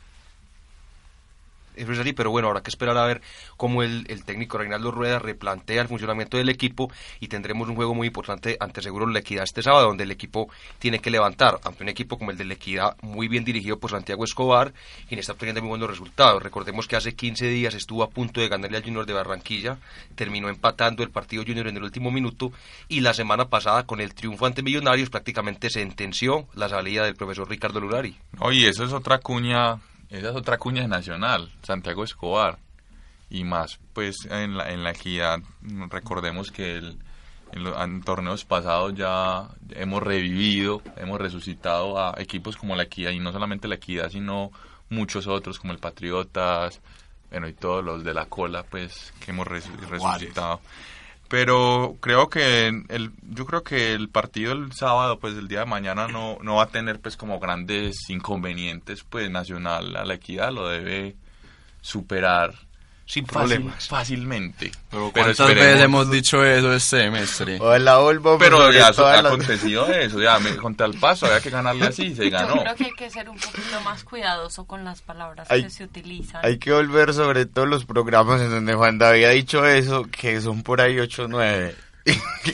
Es 1.75 1.87
pero 2.15 2.31
bueno, 2.31 2.49
habrá 2.49 2.61
que 2.61 2.69
esperar 2.69 2.97
a 2.97 3.05
ver 3.05 3.21
cómo 3.57 3.83
el, 3.83 4.05
el 4.09 4.23
técnico 4.25 4.57
Reinaldo 4.57 4.91
Rueda 4.91 5.19
replantea 5.19 5.81
el 5.81 5.87
funcionamiento 5.87 6.37
del 6.37 6.49
equipo 6.49 6.91
y 7.19 7.27
tendremos 7.27 7.69
un 7.69 7.75
juego 7.75 7.93
muy 7.93 8.07
importante 8.07 8.57
ante 8.59 8.81
Seguro 8.81 9.07
La 9.07 9.19
Equidad 9.19 9.43
este 9.43 9.61
sábado, 9.61 9.87
donde 9.87 10.03
el 10.03 10.11
equipo 10.11 10.49
tiene 10.79 10.99
que 10.99 11.09
levantar 11.09 11.59
ante 11.63 11.83
un 11.83 11.89
equipo 11.89 12.17
como 12.17 12.31
el 12.31 12.37
de 12.37 12.45
La 12.45 12.53
Equidad, 12.53 12.97
muy 13.01 13.27
bien 13.27 13.43
dirigido 13.43 13.79
por 13.79 13.91
Santiago 13.91 14.23
Escobar, 14.23 14.73
quien 15.07 15.19
está 15.19 15.33
obteniendo 15.33 15.61
muy 15.61 15.69
buenos 15.69 15.89
resultados. 15.89 16.41
Recordemos 16.43 16.87
que 16.87 16.95
hace 16.95 17.15
15 17.15 17.47
días 17.47 17.73
estuvo 17.73 18.03
a 18.03 18.09
punto 18.09 18.41
de 18.41 18.49
ganarle 18.49 18.77
al 18.77 18.83
Junior 18.83 19.05
de 19.05 19.13
Barranquilla, 19.13 19.77
terminó 20.15 20.49
empatando 20.49 21.03
el 21.03 21.09
partido 21.09 21.43
Junior 21.45 21.67
en 21.67 21.77
el 21.77 21.83
último 21.83 22.11
minuto 22.11 22.51
y 22.87 23.01
la 23.01 23.13
semana 23.13 23.45
pasada 23.45 23.83
con 23.85 24.01
el 24.01 24.13
triunfo 24.13 24.45
ante 24.45 24.63
Millonarios 24.63 25.09
prácticamente 25.09 25.69
sentenció 25.69 26.47
la 26.55 26.69
salida 26.69 27.05
del 27.05 27.15
profesor 27.15 27.49
Ricardo 27.49 27.79
Lurari. 27.79 28.15
Oye, 28.39 28.69
eso 28.69 28.83
es 28.83 28.93
otra 28.93 29.19
cuña 29.19 29.79
esa 30.13 30.29
es 30.29 30.35
otra 30.35 30.59
cuña 30.59 30.87
nacional, 30.87 31.51
Santiago 31.63 32.03
Escobar. 32.03 32.59
Y 33.31 33.43
más, 33.43 33.79
pues 33.93 34.25
en 34.29 34.55
la, 34.57 34.71
en 34.71 34.83
la 34.83 34.91
equidad, 34.91 35.39
recordemos 35.89 36.51
que 36.51 36.77
el, 36.77 36.99
en, 37.51 37.63
los, 37.63 37.75
torneos 38.05 38.45
pasados 38.45 38.93
ya 38.93 39.49
hemos 39.71 40.03
revivido, 40.03 40.83
hemos 40.97 41.19
resucitado 41.19 41.97
a 41.99 42.13
equipos 42.19 42.55
como 42.57 42.75
la 42.75 42.83
equidad, 42.83 43.09
y 43.09 43.19
no 43.19 43.31
solamente 43.31 43.67
la 43.67 43.75
equidad, 43.75 44.09
sino 44.11 44.51
muchos 44.89 45.25
otros 45.25 45.57
como 45.57 45.73
el 45.73 45.79
Patriotas, 45.79 46.79
bueno, 47.31 47.47
y 47.47 47.53
todos 47.53 47.83
los 47.83 48.03
de 48.03 48.13
la 48.13 48.27
cola, 48.27 48.61
pues, 48.61 49.11
que 49.19 49.31
hemos 49.31 49.47
resucitado 49.47 50.61
pero 51.33 51.97
creo 51.99 52.29
que 52.29 52.67
el 52.67 53.11
yo 53.23 53.47
creo 53.47 53.63
que 53.63 53.93
el 53.95 54.07
partido 54.07 54.51
el 54.51 54.71
sábado 54.71 55.17
pues 55.17 55.35
el 55.35 55.47
día 55.47 55.61
de 55.61 55.65
mañana 55.65 56.07
no 56.07 56.37
no 56.43 56.57
va 56.57 56.65
a 56.65 56.67
tener 56.67 56.99
pues 56.99 57.17
como 57.17 57.39
grandes 57.39 58.07
inconvenientes 58.11 59.03
pues 59.03 59.31
Nacional 59.31 59.95
a 59.95 60.05
la 60.05 60.13
equidad 60.13 60.51
lo 60.51 60.67
debe 60.67 61.15
superar 61.81 62.53
sin 63.05 63.25
problemas. 63.25 63.87
fácilmente. 63.87 64.71
Pero 64.89 65.11
¿cuántas 65.11 65.47
veces 65.47 65.81
hemos 65.81 66.09
dicho 66.09 66.43
eso 66.43 66.73
este 66.73 67.01
semestre? 67.01 67.57
Hola, 67.59 67.99
Olvo, 67.99 68.37
pero 68.37 68.71
ya 68.71 68.87
ha 68.87 69.19
acontecido 69.19 69.87
eso, 69.93 70.21
ya 70.21 70.39
me 70.39 70.55
conté 70.55 70.83
al 70.83 70.93
paso, 70.93 71.25
había 71.25 71.41
que 71.41 71.49
ganarle 71.49 71.87
así, 71.87 72.15
se 72.15 72.29
ganó. 72.29 72.55
Yo 72.55 72.61
creo 72.61 72.75
que 72.75 72.85
hay 72.85 72.91
que 72.91 73.09
ser 73.09 73.29
un 73.29 73.37
poquito 73.37 73.81
más 73.81 74.03
cuidadoso 74.03 74.65
con 74.65 74.83
las 74.83 75.01
palabras 75.01 75.47
que 75.47 75.69
se 75.69 75.83
utilizan. 75.83 76.41
Hay 76.45 76.57
que 76.57 76.71
volver 76.71 77.13
sobre 77.13 77.45
todo 77.45 77.65
los 77.65 77.85
programas 77.85 78.41
en 78.41 78.49
donde 78.49 78.73
Juan 78.73 78.97
David 78.97 79.25
ha 79.25 79.29
dicho 79.29 79.65
eso, 79.65 80.05
que 80.05 80.39
son 80.41 80.63
por 80.63 80.81
ahí 80.81 80.99
8 80.99 81.23
o 81.23 81.27
9. 81.27 81.75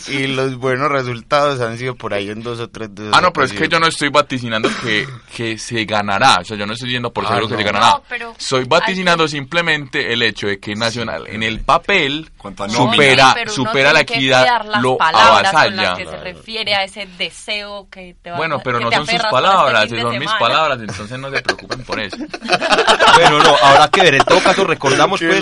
Y 0.07 0.27
los 0.27 0.57
buenos 0.57 0.89
resultados 0.89 1.59
han 1.61 1.77
sido 1.77 1.95
por 1.95 2.13
ahí 2.13 2.29
en 2.29 2.43
dos 2.43 2.59
o 2.59 2.69
tres 2.69 2.89
Ah, 3.11 3.21
no, 3.21 3.33
pero 3.33 3.45
es 3.45 3.53
que 3.53 3.67
yo 3.67 3.79
no 3.79 3.87
estoy 3.87 4.09
vaticinando 4.09 4.69
que, 4.83 5.07
que 5.35 5.57
se 5.57 5.85
ganará. 5.85 6.37
O 6.41 6.45
sea, 6.45 6.55
yo 6.55 6.67
no 6.67 6.73
estoy 6.73 6.89
diciendo 6.89 7.11
por 7.11 7.25
ah, 7.25 7.29
seguro 7.29 7.49
que 7.49 7.57
se 7.57 7.63
ganará. 7.63 8.01
Soy 8.37 8.65
vaticinando 8.65 9.27
simplemente 9.27 10.13
el 10.13 10.21
hecho 10.21 10.47
de 10.47 10.59
que 10.59 10.75
Nacional 10.75 11.25
en 11.27 11.41
el 11.41 11.61
papel 11.61 12.29
supera, 12.69 13.35
supera 13.47 13.91
la 13.91 14.01
equidad, 14.01 14.65
lo 14.81 14.97
avasalla. 15.01 15.95
que 15.95 16.05
se 16.05 16.17
refiere 16.17 16.75
a 16.75 16.83
ese 16.83 17.07
deseo 17.17 17.87
que 17.89 18.15
te 18.21 18.31
va 18.31 18.37
Bueno, 18.37 18.61
pero 18.63 18.79
no 18.79 18.91
son 18.91 19.07
sus 19.07 19.21
palabras, 19.23 19.89
son 19.89 20.19
mis 20.19 20.31
palabras, 20.33 20.79
entonces 20.79 21.17
no 21.17 21.31
se 21.31 21.41
preocupen 21.41 21.83
por 21.83 21.99
eso. 21.99 22.17
bueno, 23.15 23.39
no, 23.39 23.55
habrá 23.63 23.87
que 23.87 24.01
ver. 24.01 24.15
En 24.15 24.23
todo 24.23 24.41
caso, 24.41 24.63
recordamos 24.65 25.19
pues 25.19 25.41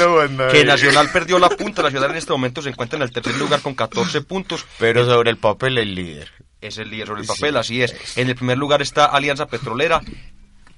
que 0.52 0.64
Nacional 0.64 1.10
perdió 1.12 1.40
la 1.40 1.50
punta. 1.50 1.82
Nacional 1.82 2.12
en 2.12 2.18
este 2.18 2.32
momento 2.32 2.62
se 2.62 2.70
encuentra 2.70 2.98
en 2.98 3.04
el 3.04 3.12
tercer 3.12 3.36
lugar 3.36 3.62
con 3.62 3.76
14 3.76 3.97
14 4.04 4.22
puntos. 4.22 4.66
Pero 4.80 5.06
sobre 5.06 5.30
el 5.30 5.38
papel 5.38 5.78
el 5.78 5.96
líder. 5.96 6.32
Es 6.62 6.78
el 6.78 6.90
líder 6.90 7.08
sobre 7.08 7.22
el 7.22 7.28
papel, 7.28 7.58
así 7.58 7.82
es. 7.82 8.18
En 8.18 8.30
el 8.30 8.36
primer 8.36 8.58
lugar 8.58 8.82
está 8.82 9.06
Alianza 9.06 9.46
Petrolera, 9.46 10.02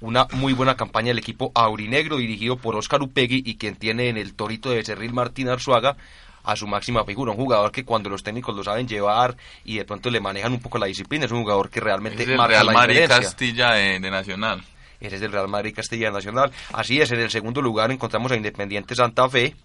una 0.02 0.28
muy 0.34 0.54
buena 0.54 0.76
campaña 0.76 1.08
del 1.10 1.20
equipo 1.20 1.52
aurinegro 1.56 2.18
dirigido 2.18 2.58
por 2.58 2.76
Oscar 2.76 3.02
Upegui 3.02 3.44
y 3.46 3.56
quien 3.58 3.76
tiene 3.76 4.10
en 4.10 4.18
el 4.18 4.34
torito 4.34 4.70
de 4.70 4.84
Cerril 4.84 5.14
Martín 5.14 5.50
Arzuaga 5.50 5.96
a 6.44 6.56
su 6.56 6.68
máxima 6.68 7.04
figura, 7.04 7.32
un 7.32 7.38
jugador 7.38 7.72
que 7.72 7.84
cuando 7.86 8.10
los 8.10 8.24
técnicos 8.24 8.56
lo 8.56 8.64
saben 8.64 8.88
llevar 8.88 9.36
y 9.66 9.78
de 9.78 9.86
pronto 9.86 10.10
le 10.10 10.20
manejan 10.20 10.54
un 10.54 10.62
poco 10.62 10.78
la 10.78 10.88
disciplina, 10.88 11.26
es 11.26 11.32
un 11.32 11.42
jugador 11.42 11.70
que 11.70 11.80
realmente 11.80 12.24
es 12.24 12.30
el 12.30 12.42
Real 12.42 12.72
Madrid 12.72 13.06
Castilla 13.08 13.74
de, 13.74 14.00
de 14.00 14.10
Nacional. 14.10 14.64
Ese 15.00 15.15
es 15.15 15.22
el 15.22 15.32
Real 15.32 15.48
Madrid 15.48 15.74
Castilla 15.75 16.12
Nacional. 16.12 16.51
Así 16.74 17.00
es, 17.01 17.12
en 17.12 17.20
el 17.20 17.29
segundo 17.29 17.62
lugar 17.62 17.91
encontramos 17.91 18.32
a 18.32 18.36
Independiente 18.36 18.96
Santa 18.96 19.29
Fe 19.29 19.56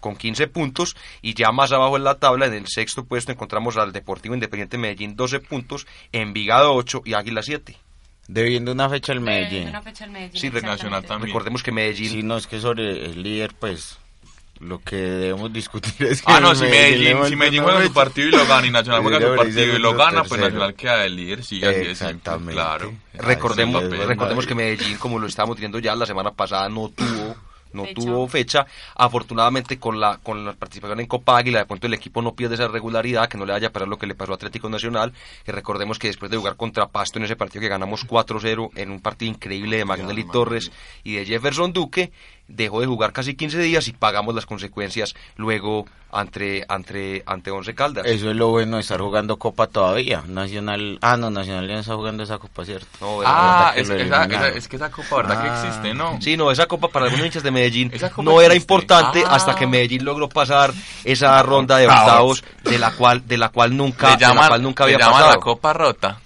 con 0.00 0.16
15 0.16 0.48
puntos 0.48 0.96
y 1.22 1.34
ya 1.34 1.50
más 1.50 1.72
abajo 1.72 1.96
en 1.96 2.04
la 2.04 2.16
tabla, 2.16 2.46
en 2.46 2.54
el 2.54 2.66
sexto 2.68 3.04
puesto, 3.04 3.32
encontramos 3.32 3.76
al 3.76 3.92
Deportivo 3.92 4.34
Independiente 4.34 4.78
Medellín 4.78 5.16
12 5.16 5.40
puntos, 5.40 5.86
Envigado 6.12 6.74
8 6.74 7.02
y 7.04 7.14
Águila 7.14 7.42
7. 7.42 7.76
Debiendo 8.26 8.72
una 8.72 8.88
fecha 8.88 9.12
al 9.12 9.20
Medellín. 9.20 9.68
Una 9.68 9.82
fecha 9.82 10.04
al 10.04 10.10
Medellín 10.10 10.40
sí, 10.40 10.50
Nacional 10.50 11.04
también. 11.04 11.28
Recordemos 11.28 11.62
que 11.62 11.72
Medellín... 11.72 12.10
Si 12.10 12.22
no, 12.22 12.36
es 12.36 12.46
que 12.46 12.58
sobre 12.58 13.04
el 13.04 13.22
líder, 13.22 13.54
pues 13.58 13.98
lo 14.60 14.78
que 14.80 14.96
debemos 14.96 15.52
discutir 15.52 16.06
es 16.06 16.22
que 16.22 16.32
ah 16.32 16.40
no 16.40 16.54
si 16.54 16.64
Medellín, 16.64 17.24
si 17.26 17.36
Medellín 17.36 17.62
juega 17.62 17.84
su 17.84 17.92
partido 17.92 18.28
y 18.28 18.30
lo 18.32 18.46
gana 18.46 18.66
y 18.66 18.70
Nacional 18.70 19.02
juega 19.02 19.20
su 19.20 19.36
partido 19.36 19.76
y 19.76 19.78
lo 19.78 19.94
gana 19.94 20.24
pues 20.24 20.40
Nacional 20.40 20.74
queda 20.74 20.98
de 20.98 21.10
líder 21.10 21.44
sigue 21.44 21.66
así 21.68 21.80
exactamente. 21.90 22.52
claro. 22.52 22.92
Recordemos 23.14 23.84
recordemos 23.84 24.46
que 24.46 24.54
Medellín 24.54 24.96
como 24.98 25.18
lo 25.18 25.26
estábamos 25.26 25.56
diciendo 25.56 25.78
ya 25.78 25.94
la 25.94 26.06
semana 26.06 26.30
pasada 26.30 26.68
no 26.68 26.88
tuvo 26.88 27.36
no 27.74 27.84
tuvo 27.94 28.26
fecha. 28.28 28.66
Afortunadamente 28.94 29.78
con 29.78 30.00
la 30.00 30.18
con 30.18 30.44
la 30.44 30.52
participación 30.54 31.00
en 31.00 31.06
Copa 31.06 31.36
Águila, 31.36 31.58
de 31.58 31.66
pronto 31.66 31.86
el 31.86 31.94
equipo 31.94 32.22
no 32.22 32.34
pierde 32.34 32.54
esa 32.54 32.68
regularidad, 32.68 33.28
que 33.28 33.36
no 33.36 33.44
le 33.44 33.52
vaya 33.52 33.68
a 33.68 33.72
pasar 33.72 33.88
lo 33.88 33.98
que 33.98 34.06
le 34.06 34.14
pasó 34.14 34.32
a 34.32 34.36
Atlético 34.36 34.70
Nacional, 34.70 35.12
que 35.44 35.52
recordemos 35.52 35.98
que 35.98 36.06
después 36.06 36.30
de 36.30 36.38
jugar 36.38 36.56
contra 36.56 36.86
Pasto 36.86 37.18
en 37.18 37.24
ese 37.24 37.36
partido 37.36 37.60
que 37.60 37.68
ganamos 37.68 38.06
4-0 38.06 38.70
en 38.76 38.90
un 38.90 39.00
partido 39.00 39.30
increíble 39.32 39.76
de 39.76 39.84
Magnelli 39.84 40.24
Torres 40.24 40.70
y 41.02 41.16
de 41.16 41.26
Jefferson 41.26 41.72
Duque, 41.72 42.12
dejó 42.48 42.80
de 42.80 42.86
jugar 42.86 43.12
casi 43.12 43.34
15 43.34 43.58
días 43.58 43.88
y 43.88 43.92
pagamos 43.92 44.34
las 44.34 44.46
consecuencias 44.46 45.14
luego 45.36 45.86
ante 46.12 46.64
ante 46.68 47.22
ante 47.26 47.50
Once 47.50 47.74
Caldas. 47.74 48.06
Eso 48.06 48.30
es 48.30 48.36
lo 48.36 48.48
bueno 48.48 48.76
de 48.76 48.82
estar 48.82 49.00
jugando 49.00 49.36
Copa 49.36 49.66
todavía. 49.66 50.22
Nacional, 50.28 50.98
ah 51.02 51.16
no, 51.16 51.30
Nacional 51.30 51.66
ya 51.66 51.80
está 51.80 51.96
jugando 51.96 52.22
esa 52.22 52.38
Copa, 52.38 52.64
¿cierto? 52.64 53.22
ah, 53.24 53.72
es, 53.74 53.88
que 53.88 54.02
esa, 54.76 54.90
Copa, 54.90 55.16
¿verdad 55.16 55.42
que 55.42 55.48
ah. 55.48 55.62
existe, 55.64 55.94
no? 55.94 56.20
Sí, 56.20 56.36
no, 56.36 56.50
esa 56.50 56.66
Copa 56.66 56.88
para 56.88 57.06
algunos 57.06 57.26
hinchas 57.26 57.42
de 57.42 57.50
Medellín 57.50 57.92
no 58.22 58.40
era 58.40 58.54
importante 58.54 59.24
hasta 59.26 59.52
ah. 59.52 59.54
que 59.56 59.66
Medellín 59.66 60.04
logró 60.04 60.28
pasar 60.28 60.72
esa 61.02 61.42
ronda 61.42 61.78
de 61.78 61.88
octavos 61.88 62.44
de 62.62 62.78
la 62.78 62.92
cual 62.92 63.26
de 63.26 63.38
la 63.38 63.48
cual 63.48 63.76
nunca, 63.76 64.16
de 64.16 64.26
la 64.26 64.48
cual 64.48 64.62
nunca 64.62 64.84
había 64.84 64.98
pasado. 64.98 65.30
la 65.30 65.36
Copa 65.38 65.72
Rota. 65.72 66.20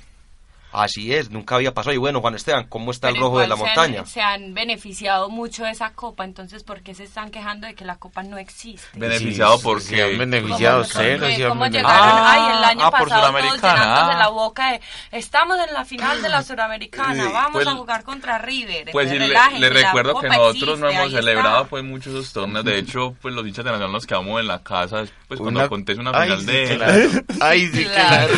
Así 0.73 1.15
es, 1.15 1.31
nunca 1.31 1.55
había 1.55 1.73
pasado. 1.73 1.95
Y 1.95 1.99
bueno, 1.99 2.21
Juan 2.21 2.35
Esteban, 2.35 2.67
¿cómo 2.69 2.91
está 2.91 3.09
el 3.09 3.17
rojo 3.17 3.41
de 3.41 3.47
la 3.47 3.57
montaña? 3.57 4.05
se 4.05 4.21
han 4.21 4.55
beneficiado 4.55 5.29
mucho 5.29 5.65
de 5.65 5.71
esa 5.71 5.93
copa, 5.93 6.25
entonces 6.25 6.63
¿por 6.63 6.83
qué 6.83 6.95
se 6.95 7.05
están 7.05 7.31
quejando 7.31 7.67
de 7.67 7.75
que 7.75 7.85
la 7.85 7.97
copa 7.97 8.23
no 8.23 8.39
existe? 8.39 8.87
Beneficiado 8.99 9.59
porque... 9.61 9.85
Se 9.85 10.03
han 10.03 10.19
beneficiado 10.19 10.85
cero. 10.85 11.27
¿Cómo 11.49 11.67
llegaron? 11.67 11.93
Ah, 11.95 12.33
Ay, 12.33 12.59
el 12.59 12.65
año 12.65 12.87
ah, 12.87 12.91
pasado 12.91 13.33
todos 13.33 13.55
llenándose 13.63 14.19
la 14.19 14.29
boca 14.29 14.73
de 14.73 14.81
estamos 15.13 15.59
en 15.67 15.73
la 15.73 15.85
final 15.85 16.23
de 16.23 16.29
la 16.29 16.43
Suramericana, 16.43 17.29
vamos 17.31 17.53
pues 17.53 17.67
a 17.67 17.73
jugar 17.73 18.03
contra 18.03 18.39
River. 18.39 18.91
Pues 18.93 19.11
sí, 19.11 19.19
le, 19.19 19.69
recuerdo 19.71 20.21
que 20.21 20.29
nosotros 20.29 20.79
no 20.79 20.89
hemos 20.89 21.13
celebrado 21.13 21.67
pues 21.67 21.85
muchos 21.85 22.15
esos 22.15 22.33
torneos. 22.33 22.65
De 22.65 22.79
hecho, 22.79 23.17
pues 23.21 23.35
los 23.35 23.47
hinchas 23.47 23.65
de 23.65 23.71
Nacional 23.71 23.93
nos 23.93 24.07
quedamos 24.07 24.41
en 24.41 24.47
la 24.47 24.63
casa 24.63 25.05
pues 25.27 25.41
cuando 25.41 25.61
acontece 25.61 26.01
una 26.01 26.13
final 26.13 26.47
de... 26.47 27.25
Ay, 27.41 27.69
sí, 27.69 27.85
claro. 27.85 28.35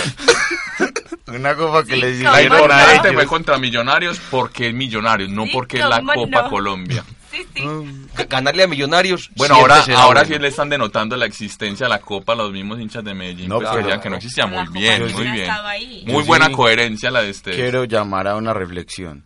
Una 1.34 1.54
copa 1.54 1.84
que 1.84 1.96
les 1.96 2.20
La 2.20 2.42
importante 2.42 3.12
fue 3.12 3.26
contra 3.26 3.58
Millonarios 3.58 4.20
porque 4.30 4.68
es 4.68 4.74
Millonarios, 4.74 5.30
no 5.30 5.44
porque 5.52 5.78
es 5.78 5.88
la 5.88 6.02
Copa 6.02 6.48
Colombia. 6.48 7.04
Sí, 7.30 7.46
sí. 7.54 7.62
Ganarle 8.28 8.64
a 8.64 8.66
Millonarios. 8.66 9.30
Bueno, 9.36 9.54
ahora, 9.54 9.84
ahora 9.94 10.24
sí 10.24 10.36
le 10.36 10.48
están 10.48 10.68
denotando 10.68 11.16
la 11.16 11.26
existencia 11.26 11.86
de 11.86 11.90
la 11.90 12.00
Copa 12.00 12.34
los 12.34 12.50
mismos 12.50 12.80
hinchas 12.80 13.04
de 13.04 13.14
Medellín. 13.14 13.48
No, 13.48 13.60
pues 13.60 14.00
que 14.00 14.10
no 14.10 14.16
existía. 14.16 14.48
Muy 14.48 14.66
bien, 14.72 15.12
muy 15.12 15.28
bien. 15.28 15.48
Muy 16.06 16.24
buena 16.24 16.50
coherencia 16.50 17.08
la 17.08 17.22
de 17.22 17.30
este. 17.30 17.52
Quiero 17.52 17.84
llamar 17.84 18.26
a 18.26 18.34
una 18.34 18.52
reflexión. 18.52 19.22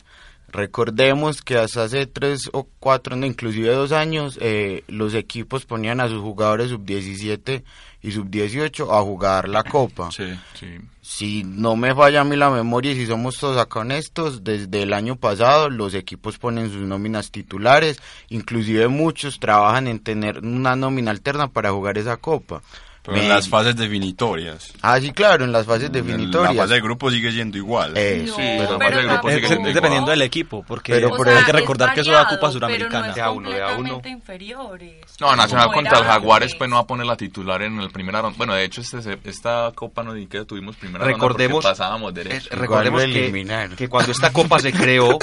Recordemos 0.55 1.43
que 1.43 1.57
hasta 1.57 1.83
hace 1.83 2.07
tres 2.07 2.49
o 2.53 2.69
cuatro, 2.79 3.17
inclusive 3.17 3.75
dos 3.75 3.91
años, 3.91 4.39
eh, 4.41 4.85
los 4.87 5.15
equipos 5.15 5.65
ponían 5.65 6.01
a 6.01 6.07
sus 6.07 6.21
jugadores 6.21 6.69
sub-17 6.69 7.65
y 8.05 8.13
sub-18 8.13 8.87
a 8.91 9.01
jugar 9.03 9.49
la 9.49 9.65
Copa. 9.65 10.11
Sí, 10.11 10.39
sí. 10.61 10.79
Si 11.01 11.43
no 11.43 11.75
me 11.75 11.95
falla 11.95 12.21
a 12.21 12.25
mí 12.25 12.37
la 12.37 12.51
memoria 12.51 12.93
y 12.93 12.97
si 12.97 13.07
somos 13.07 13.39
todos 13.39 13.57
acá 13.57 13.81
honestos, 13.81 14.45
desde 14.45 14.83
el 14.83 14.93
año 14.93 15.17
pasado 15.17 15.71
los 15.71 15.95
equipos 15.95 16.37
ponen 16.37 16.69
sus 16.69 16.83
nóminas 16.83 17.31
titulares, 17.31 18.03
inclusive 18.29 18.89
muchos 18.89 19.41
trabajan 19.41 19.87
en 19.87 20.01
tener 20.01 20.41
una 20.41 20.77
nómina 20.77 21.13
alterna 21.13 21.49
para 21.49 21.73
jugar 21.73 21.97
esa 21.97 22.19
Copa. 22.19 22.61
Pero 23.05 23.19
en 23.19 23.29
las 23.29 23.51
fases 23.51 23.77
definitorias. 23.77 24.73
Ah, 24.81 24.99
sí, 24.99 25.13
claro, 25.13 25.45
en 25.45 25.53
las 25.53 25.67
fases 25.67 25.93
definitorias. 25.93 26.55
La 26.55 26.63
fase 26.63 26.75
de 26.75 26.81
grupo 26.81 27.11
sigue 27.11 27.33
siendo 27.33 27.59
igual. 27.59 27.93
Eh, 27.97 28.25
sí, 28.27 28.33
pero, 28.37 28.79
la 28.79 28.79
fase 28.79 28.97
de 28.97 29.07
grupo 29.07 29.31
sigue 29.31 29.47
siendo 29.47 29.73
dependiendo 29.73 30.11
del 30.11 30.23
equipo, 30.23 30.65
porque 30.67 30.95
pero, 30.95 31.15
hay 31.15 31.45
que 31.45 31.53
recordar 31.53 31.93
que 31.93 32.01
eso 32.01 32.13
da 32.13 32.27
Copa 32.27 32.51
Suramericana. 32.51 33.13
de 33.13 33.21
a 33.21 33.31
uno, 33.31 33.51
de 33.51 33.63
a 33.63 33.77
uno. 33.77 34.01
inferiores. 34.07 35.05
No, 35.21 35.37
Nacional 35.37 35.71
contra 35.73 35.99
el 35.99 36.05
Jaguares 36.05 36.55
pues 36.55 36.71
no 36.71 36.77
va 36.77 36.83
a 36.83 36.87
poner 36.87 37.05
la 37.05 37.17
titular 37.17 37.61
en 37.61 37.79
el 37.79 37.91
primer 37.91 38.15
ronda. 38.15 38.37
Bueno, 38.39 38.55
de 38.55 38.65
hecho 38.65 38.81
este, 38.81 39.19
esta 39.25 39.71
Copa 39.75 40.03
no 40.03 40.15
ni 40.15 40.27
que 40.27 40.45
tuvimos 40.47 40.77
primera 40.77 41.05
recordemos, 41.05 41.63
ronda 41.63 41.71
pasábamos 41.71 42.15
derecho. 42.15 42.49
recordemos 42.53 43.03
que, 43.05 43.75
que 43.77 43.89
cuando 43.89 44.13
esta 44.13 44.33
Copa 44.33 44.59
se 44.59 44.73
creó 44.73 45.19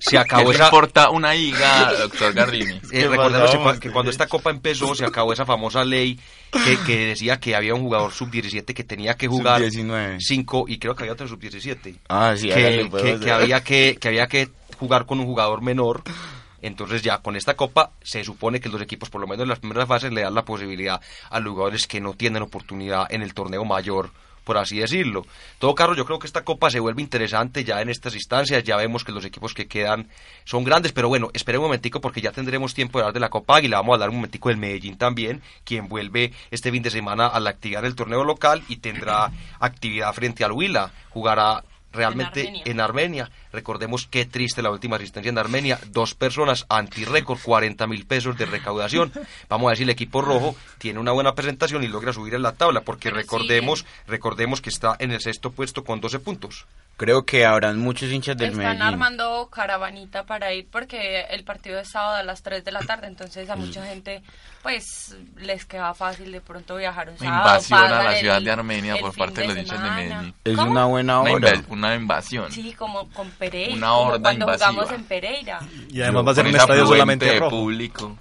se 0.00 0.18
acabó 0.18 0.44
¿Qué 0.44 0.48
le 0.48 0.54
esa... 0.56 0.64
importa 0.64 1.10
una 1.10 1.34
higa, 1.36 1.92
doctor 1.92 2.32
Gardini? 2.32 2.72
Eh, 2.72 2.80
¿Qué 2.90 3.08
recordemos 3.08 3.50
que, 3.74 3.80
que 3.80 3.90
cuando 3.92 4.10
esta 4.10 4.26
copa 4.26 4.50
empezó 4.50 4.94
se 4.94 5.04
acabó 5.04 5.32
esa 5.32 5.44
famosa 5.44 5.84
ley 5.84 6.18
que, 6.50 6.78
que 6.84 7.06
decía 7.06 7.38
que 7.40 7.54
había 7.54 7.74
un 7.74 7.82
jugador 7.82 8.12
sub-17 8.12 8.74
que 8.74 8.84
tenía 8.84 9.14
que 9.16 9.28
jugar 9.28 9.60
Sub-19. 9.60 10.16
5 10.20 10.64
y 10.68 10.78
creo 10.78 10.94
que 10.94 11.04
había 11.04 11.12
otro 11.12 11.28
sub-17 11.28 11.96
Ah, 12.08 12.34
sí, 12.36 12.48
que, 12.48 12.86
pues, 12.90 13.02
que- 13.02 13.20
que 13.20 13.30
había 13.30 13.62
que, 13.62 13.96
que 14.00 14.08
había 14.08 14.26
que 14.26 14.48
jugar 14.78 15.06
con 15.06 15.20
un 15.20 15.26
jugador 15.26 15.62
menor. 15.62 16.02
Entonces 16.62 17.00
ya 17.02 17.18
con 17.18 17.36
esta 17.36 17.54
copa 17.54 17.92
se 18.02 18.22
supone 18.22 18.60
que 18.60 18.68
los 18.68 18.82
equipos, 18.82 19.08
por 19.08 19.20
lo 19.20 19.26
menos 19.26 19.44
en 19.44 19.48
las 19.48 19.60
primeras 19.60 19.88
fases, 19.88 20.12
le 20.12 20.20
dan 20.22 20.34
la 20.34 20.44
posibilidad 20.44 21.00
a 21.30 21.40
los 21.40 21.52
jugadores 21.52 21.86
que 21.86 22.00
no 22.00 22.12
tienen 22.14 22.42
oportunidad 22.42 23.06
en 23.10 23.22
el 23.22 23.32
torneo 23.32 23.64
mayor, 23.64 24.10
por 24.50 24.58
así 24.58 24.80
decirlo. 24.80 25.24
Todo 25.60 25.76
caso, 25.76 25.94
yo 25.94 26.04
creo 26.04 26.18
que 26.18 26.26
esta 26.26 26.42
copa 26.42 26.70
se 26.70 26.80
vuelve 26.80 27.02
interesante 27.02 27.62
ya 27.62 27.80
en 27.82 27.88
estas 27.88 28.16
instancias. 28.16 28.64
Ya 28.64 28.74
vemos 28.74 29.04
que 29.04 29.12
los 29.12 29.24
equipos 29.24 29.54
que 29.54 29.68
quedan 29.68 30.08
son 30.42 30.64
grandes, 30.64 30.90
pero 30.90 31.08
bueno, 31.08 31.30
espere 31.34 31.56
un 31.58 31.66
momentico 31.66 32.00
porque 32.00 32.20
ya 32.20 32.32
tendremos 32.32 32.74
tiempo 32.74 32.98
de 32.98 33.04
hablar 33.04 33.14
de 33.14 33.20
la 33.20 33.28
Copa 33.28 33.58
Águila. 33.58 33.76
Vamos 33.76 33.92
a 33.92 33.94
hablar 33.94 34.08
un 34.08 34.16
momentico 34.16 34.48
del 34.48 34.58
Medellín 34.58 34.98
también, 34.98 35.40
quien 35.62 35.86
vuelve 35.86 36.32
este 36.50 36.72
fin 36.72 36.82
de 36.82 36.90
semana 36.90 37.28
a 37.28 37.38
la 37.38 37.50
actividad 37.50 37.82
del 37.82 37.94
torneo 37.94 38.24
local 38.24 38.64
y 38.66 38.78
tendrá 38.78 39.30
actividad 39.60 40.12
frente 40.14 40.42
al 40.42 40.50
Huila. 40.50 40.90
Jugará 41.10 41.62
realmente 41.92 42.40
En 42.40 42.46
Armenia. 42.46 42.62
en 42.66 42.80
Armenia. 42.80 43.30
Recordemos 43.52 44.06
qué 44.06 44.24
triste 44.26 44.62
la 44.62 44.70
última 44.70 44.96
asistencia 44.96 45.30
en 45.30 45.38
Armenia. 45.38 45.78
Dos 45.90 46.14
personas, 46.14 46.66
anti-récord, 46.68 47.38
40 47.42 47.86
mil 47.86 48.06
pesos 48.06 48.36
de 48.38 48.46
recaudación. 48.46 49.12
Vamos 49.48 49.72
a 49.72 49.76
si 49.76 49.82
el 49.82 49.90
equipo 49.90 50.22
rojo 50.22 50.54
tiene 50.78 50.98
una 50.98 51.12
buena 51.12 51.34
presentación 51.34 51.82
y 51.82 51.88
logra 51.88 52.12
subir 52.12 52.34
en 52.34 52.42
la 52.42 52.52
tabla, 52.52 52.82
porque 52.82 53.10
Pero 53.10 53.16
recordemos, 53.16 53.84
recordemos 54.06 54.60
que 54.60 54.70
está 54.70 54.96
en 54.98 55.10
el 55.10 55.20
sexto 55.20 55.50
puesto 55.50 55.84
con 55.84 56.00
12 56.00 56.20
puntos. 56.20 56.66
Creo 57.00 57.24
que 57.24 57.46
habrán 57.46 57.78
muchos 57.78 58.10
hinchas 58.10 58.36
del 58.36 58.50
Están 58.50 58.62
Medellín. 58.62 58.82
armando 58.82 59.48
caravanita 59.50 60.24
para 60.26 60.52
ir 60.52 60.68
porque 60.70 61.22
el 61.30 61.44
partido 61.44 61.78
es 61.80 61.88
sábado 61.88 62.16
a 62.16 62.22
las 62.22 62.42
3 62.42 62.62
de 62.62 62.72
la 62.72 62.80
tarde, 62.80 63.06
entonces 63.06 63.48
a 63.48 63.56
mucha 63.56 63.82
gente 63.86 64.22
pues 64.62 65.16
les 65.38 65.64
queda 65.64 65.94
fácil 65.94 66.30
de 66.30 66.42
pronto 66.42 66.76
viajar 66.76 67.08
un 67.08 67.14
Una 67.18 67.24
sábado. 67.30 67.48
invasión 67.48 67.82
a 67.84 68.02
la 68.04 68.12
el- 68.12 68.20
ciudad 68.20 68.42
de 68.42 68.50
Armenia 68.50 68.96
por 69.00 69.16
parte 69.16 69.40
de 69.40 69.46
los 69.48 69.56
hinchas 69.56 69.82
de. 69.82 69.90
Medellín. 69.90 70.34
Es 70.44 70.56
¿Cómo? 70.56 70.70
una 70.72 70.84
buena 70.84 71.20
Una, 71.20 71.32
hora. 71.32 71.50
inva- 71.54 71.64
una 71.70 71.94
invasión. 71.94 72.52
Sí, 72.52 72.74
como 72.74 73.08
con 73.12 73.30
Pereira, 73.30 73.74
Una 73.76 73.86
como 73.88 74.00
horda 74.02 74.20
cuando 74.20 74.44
invasiva. 74.44 74.68
jugamos 74.72 74.92
en 74.92 75.04
Pereira. 75.04 75.60
Y 75.88 76.02
además 76.02 76.26
va 76.26 76.32
a 76.32 76.34
ser 76.34 76.46
un 76.48 76.54
estadio 76.56 76.86
solamente 76.86 77.38
rojo. 77.38 77.50
público. 77.56 78.18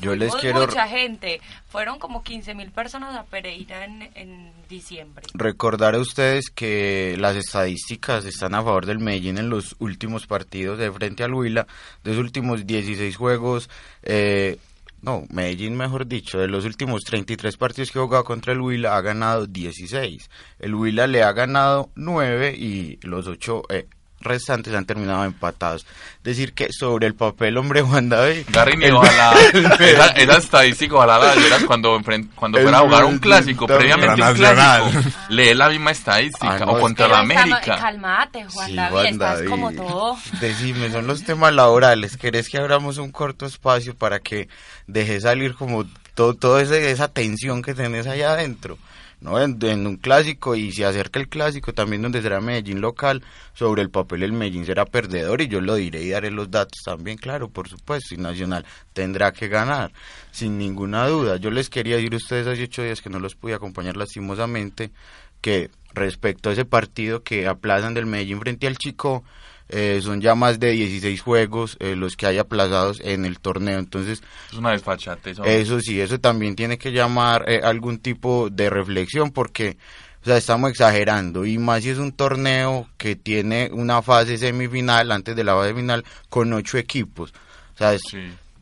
Yo 0.00 0.14
les 0.14 0.30
Fuimos 0.30 0.40
quiero 0.40 0.66
mucha 0.66 0.86
gente, 0.88 1.40
fueron 1.68 1.98
como 1.98 2.22
15 2.22 2.54
mil 2.54 2.70
personas 2.70 3.16
a 3.16 3.24
Pereira 3.24 3.84
en, 3.84 4.10
en 4.14 4.52
diciembre. 4.68 5.26
recordar 5.34 5.94
a 5.94 5.98
ustedes 5.98 6.50
que 6.50 7.16
las 7.18 7.36
estadísticas 7.36 8.24
están 8.26 8.54
a 8.54 8.62
favor 8.62 8.84
del 8.84 8.98
Medellín 8.98 9.38
en 9.38 9.48
los 9.48 9.74
últimos 9.78 10.26
partidos 10.26 10.78
de 10.78 10.92
frente 10.92 11.24
al 11.24 11.32
Huila. 11.32 11.66
De 12.04 12.10
los 12.10 12.20
últimos 12.20 12.66
16 12.66 13.16
juegos, 13.16 13.70
eh, 14.02 14.58
no, 15.02 15.24
Medellín 15.30 15.76
mejor 15.76 16.06
dicho, 16.06 16.38
de 16.38 16.48
los 16.48 16.64
últimos 16.64 17.02
33 17.04 17.56
partidos 17.56 17.90
que 17.90 17.98
ha 17.98 18.02
jugado 18.02 18.24
contra 18.24 18.52
el 18.52 18.60
Huila 18.60 18.96
ha 18.96 19.00
ganado 19.00 19.46
16. 19.46 20.30
El 20.58 20.74
Huila 20.74 21.06
le 21.06 21.22
ha 21.22 21.32
ganado 21.32 21.90
9 21.94 22.54
y 22.56 22.98
los 23.02 23.26
8 23.26 23.62
restantes 24.20 24.74
han 24.74 24.86
terminado 24.86 25.24
empatados. 25.24 25.86
Decir 26.24 26.52
que 26.54 26.72
sobre 26.72 27.06
el 27.06 27.14
papel, 27.14 27.56
hombre, 27.58 27.82
Juan 27.82 28.08
David. 28.08 28.44
Garrini, 28.48 28.86
el- 28.86 28.94
ojalá, 28.94 29.32
el 29.52 29.64
esa, 29.66 30.06
esa 30.08 30.36
estadística, 30.38 30.94
ojalá 30.96 31.18
la 31.18 31.34
vieras 31.34 31.62
cuando, 31.64 32.00
cuando 32.34 32.58
fuera 32.60 32.78
a 32.78 32.80
jugar 32.80 33.04
un 33.04 33.18
clásico, 33.18 33.66
previamente 33.66 34.14
un 34.14 34.20
Nacional. 34.20 34.90
clásico, 34.90 35.10
lee 35.28 35.54
la 35.54 35.68
misma 35.68 35.90
estadística, 35.92 36.54
Ah, 36.56 36.58
no, 36.58 36.72
o 36.72 36.80
contra 36.80 37.08
la 37.08 37.22
estamos- 37.22 37.42
América. 37.42 37.76
calmate, 37.78 38.44
Juan 38.46 38.66
Sí, 38.68 38.74
David, 38.74 38.90
Juan 38.92 39.06
estás 39.06 39.34
David. 39.38 39.48
como 39.50 39.72
todo. 39.72 40.16
Decime, 40.40 40.90
son 40.90 41.06
los 41.06 41.22
temas 41.24 41.52
laborales. 41.54 42.16
¿Querés 42.16 42.48
que 42.48 42.58
abramos 42.58 42.98
un 42.98 43.12
corto 43.12 43.46
espacio 43.46 43.94
para 43.94 44.18
que 44.20 44.48
deje 44.86 45.20
salir 45.20 45.54
como 45.54 45.84
todo, 46.14 46.34
todo 46.34 46.58
ese, 46.58 46.90
esa 46.90 47.08
tensión 47.08 47.62
que 47.62 47.74
tenés 47.74 48.06
allá 48.06 48.32
adentro? 48.32 48.78
¿No? 49.20 49.40
En, 49.40 49.86
un 49.86 49.96
clásico, 49.96 50.54
y 50.54 50.72
se 50.72 50.84
acerca 50.84 51.18
el 51.18 51.28
clásico 51.28 51.72
también 51.72 52.02
donde 52.02 52.20
será 52.20 52.40
Medellín 52.40 52.80
local, 52.80 53.22
sobre 53.54 53.80
el 53.82 53.90
papel 53.90 54.22
el 54.22 54.32
Medellín 54.32 54.66
será 54.66 54.84
perdedor 54.84 55.40
y 55.40 55.48
yo 55.48 55.60
lo 55.60 55.74
diré 55.74 56.02
y 56.02 56.10
daré 56.10 56.30
los 56.30 56.50
datos 56.50 56.82
también, 56.84 57.16
claro, 57.16 57.48
por 57.48 57.66
supuesto, 57.68 58.14
y 58.14 58.18
Nacional 58.18 58.66
tendrá 58.92 59.32
que 59.32 59.48
ganar, 59.48 59.92
sin 60.30 60.58
ninguna 60.58 61.08
duda. 61.08 61.36
Yo 61.38 61.50
les 61.50 61.70
quería 61.70 61.96
decir 61.96 62.12
a 62.12 62.18
ustedes 62.18 62.46
hace 62.46 62.64
ocho 62.64 62.82
días 62.82 63.00
que 63.00 63.10
no 63.10 63.18
los 63.18 63.34
pude 63.34 63.54
acompañar 63.54 63.96
lastimosamente, 63.96 64.90
que 65.40 65.70
respecto 65.94 66.50
a 66.50 66.52
ese 66.52 66.64
partido 66.64 67.22
que 67.22 67.46
aplazan 67.46 67.94
del 67.94 68.06
Medellín 68.06 68.40
frente 68.40 68.66
al 68.66 68.76
Chico, 68.76 69.24
eh, 69.68 70.00
son 70.02 70.20
ya 70.20 70.34
más 70.34 70.60
de 70.60 70.70
16 70.72 71.20
juegos 71.20 71.76
eh, 71.80 71.96
los 71.96 72.16
que 72.16 72.26
hay 72.26 72.38
aplazados 72.38 73.00
en 73.04 73.24
el 73.24 73.40
torneo. 73.40 73.78
Entonces, 73.78 74.22
Es 74.50 74.58
una. 74.58 74.74
Eso. 75.30 75.44
eso 75.44 75.80
sí, 75.80 76.00
eso 76.00 76.18
también 76.20 76.54
tiene 76.56 76.78
que 76.78 76.92
llamar 76.92 77.44
eh, 77.48 77.60
algún 77.62 77.98
tipo 77.98 78.48
de 78.50 78.70
reflexión 78.70 79.30
porque, 79.30 79.76
o 80.22 80.24
sea, 80.24 80.36
estamos 80.36 80.70
exagerando 80.70 81.44
y 81.44 81.58
más 81.58 81.82
si 81.82 81.90
es 81.90 81.98
un 81.98 82.12
torneo 82.12 82.88
que 82.96 83.16
tiene 83.16 83.70
una 83.72 84.02
fase 84.02 84.38
semifinal 84.38 85.10
antes 85.12 85.34
de 85.36 85.44
la 85.44 85.54
fase 85.54 85.74
final 85.74 86.04
con 86.28 86.52
ocho 86.52 86.78
equipos. 86.78 87.32
O 87.74 87.78
sea, 87.78 87.94
es- 87.94 88.02
Sí. 88.08 88.18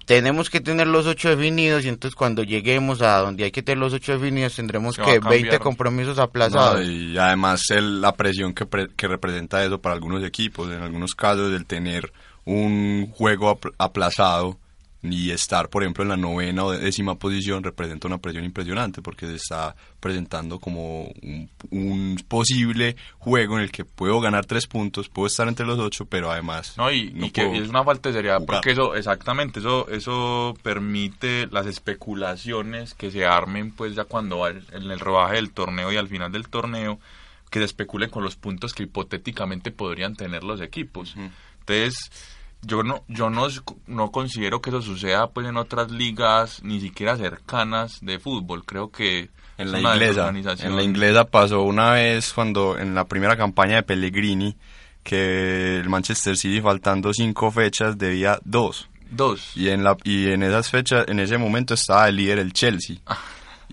Tenemos 0.07 0.51
que 0.51 0.61
tener 0.61 0.87
los 0.87 1.07
ocho 1.07 1.29
definidos 1.31 1.85
y 1.85 1.89
entonces 1.89 2.15
cuando 2.15 2.43
lleguemos 2.43 3.03
a 3.03 3.19
donde 3.19 3.45
hay 3.45 3.51
que 3.51 3.63
tener 3.63 3.79
los 3.79 3.93
ocho 3.93 4.13
definidos 4.13 4.55
tendremos 4.57 4.97
que 4.97 5.03
a 5.03 5.05
cambiar. 5.21 5.31
20 5.43 5.59
compromisos 5.59 6.19
aplazados. 6.19 6.81
No, 6.81 6.91
y 6.91 7.17
además 7.19 7.63
el- 7.71 8.01
la 8.01 8.13
presión 8.13 8.53
que, 8.55 8.67
pre- 8.67 8.89
que 8.97 9.09
representa 9.09 9.65
eso 9.65 9.81
para 9.81 9.95
algunos 9.95 10.23
equipos, 10.25 10.71
en 10.71 10.83
algunos 10.83 11.15
casos 11.15 11.53
el 11.53 11.67
tener 11.67 12.13
un 12.45 13.11
juego 13.15 13.51
apl- 13.59 13.73
aplazado 13.79 14.59
y 15.07 15.31
estar, 15.33 15.69
por 15.69 15.83
ejemplo, 15.83 16.03
en 16.03 16.09
la 16.09 16.17
novena 16.17 16.65
o 16.65 16.73
décima 16.73 17.17
posición 17.19 17.63
representa 17.63 18.09
una 18.09 18.19
presión 18.19 18.45
impresionante 18.45 19.03
porque 19.03 19.27
se 19.27 19.35
está 19.35 19.77
presentando 20.01 20.59
como 20.59 21.03
un, 21.23 21.51
un 21.71 22.17
posible 22.27 22.97
juego 23.19 23.57
en 23.59 23.65
el 23.65 23.71
que 23.71 23.85
puedo 23.85 24.19
ganar 24.21 24.47
tres 24.47 24.67
puntos, 24.67 25.09
puedo 25.11 25.27
estar 25.27 25.47
entre 25.47 25.67
los 25.67 25.79
ocho, 25.79 26.07
pero 26.07 26.31
además 26.31 26.75
No, 26.79 26.91
y, 26.91 27.11
no 27.13 27.27
y 27.27 27.31
que 27.31 27.43
es 27.59 27.69
una 27.69 27.85
falta 27.85 28.09
de 28.09 28.15
seriedad, 28.15 28.39
jugar. 28.39 28.57
porque 28.61 28.71
eso, 28.73 28.95
exactamente, 28.95 29.61
eso 29.61 29.89
eso 29.91 30.57
permite 30.63 31.49
las 31.51 31.67
especulaciones 31.67 32.95
que 32.95 33.11
se 33.11 33.27
armen, 33.27 33.73
pues 33.73 33.95
ya 33.95 34.05
cuando 34.05 34.45
al- 34.45 34.65
en 34.73 34.91
el 34.91 35.01
rodaje 35.01 35.35
del 35.37 35.51
torneo 35.53 35.93
y 35.93 35.97
al 35.97 36.09
final 36.09 36.33
del 36.33 36.49
torneo, 36.49 36.99
que 37.51 37.59
se 37.61 37.67
especulen 37.67 38.11
con 38.11 38.25
los 38.25 38.37
puntos 38.37 38.73
que 38.75 38.83
hipotéticamente 38.85 39.71
podrían 39.71 40.17
tener 40.17 40.43
los 40.45 40.61
equipos. 40.61 41.15
Entonces, 41.61 41.95
yo 42.67 42.83
no 42.83 43.05
yo 43.09 43.31
no, 43.31 43.47
no 43.87 44.11
considero 44.11 44.61
que 44.61 44.71
eso 44.71 44.83
suceda 44.83 45.29
pues 45.31 45.47
en 45.47 45.57
otras 45.57 45.91
ligas 45.91 46.61
ni 46.63 46.81
siquiera 46.81 47.17
cercanas 47.17 47.99
de 48.03 48.19
fútbol. 48.19 48.65
Creo 48.65 48.91
que 48.91 49.31
En 49.59 49.71
la 49.73 49.79
inglesa, 49.81 50.29
en 50.67 50.77
la 50.77 50.83
inglesa 50.83 51.25
pasó 51.25 51.63
una 51.63 51.93
vez 51.93 52.33
cuando 52.33 52.77
en 52.79 52.95
la 52.95 53.05
primera 53.05 53.37
campaña 53.37 53.77
de 53.77 53.83
Pellegrini 53.83 54.57
que 55.03 55.79
el 55.81 55.89
Manchester 55.89 56.37
City 56.37 56.61
faltando 56.61 57.13
cinco 57.13 57.51
fechas 57.51 57.99
debía 57.99 58.39
dos. 58.45 58.89
Dos. 59.11 59.53
y 59.57 59.69
en 59.69 59.85
la 59.85 59.97
y 60.03 60.31
en 60.33 60.43
esas 60.43 60.71
fechas 60.71 61.05
en 61.09 61.21
ese 61.21 61.39
momento 61.39 61.75
estaba 61.75 62.09
el 62.09 62.17
líder 62.17 62.39
el 62.41 62.53
Chelsea. 62.53 62.97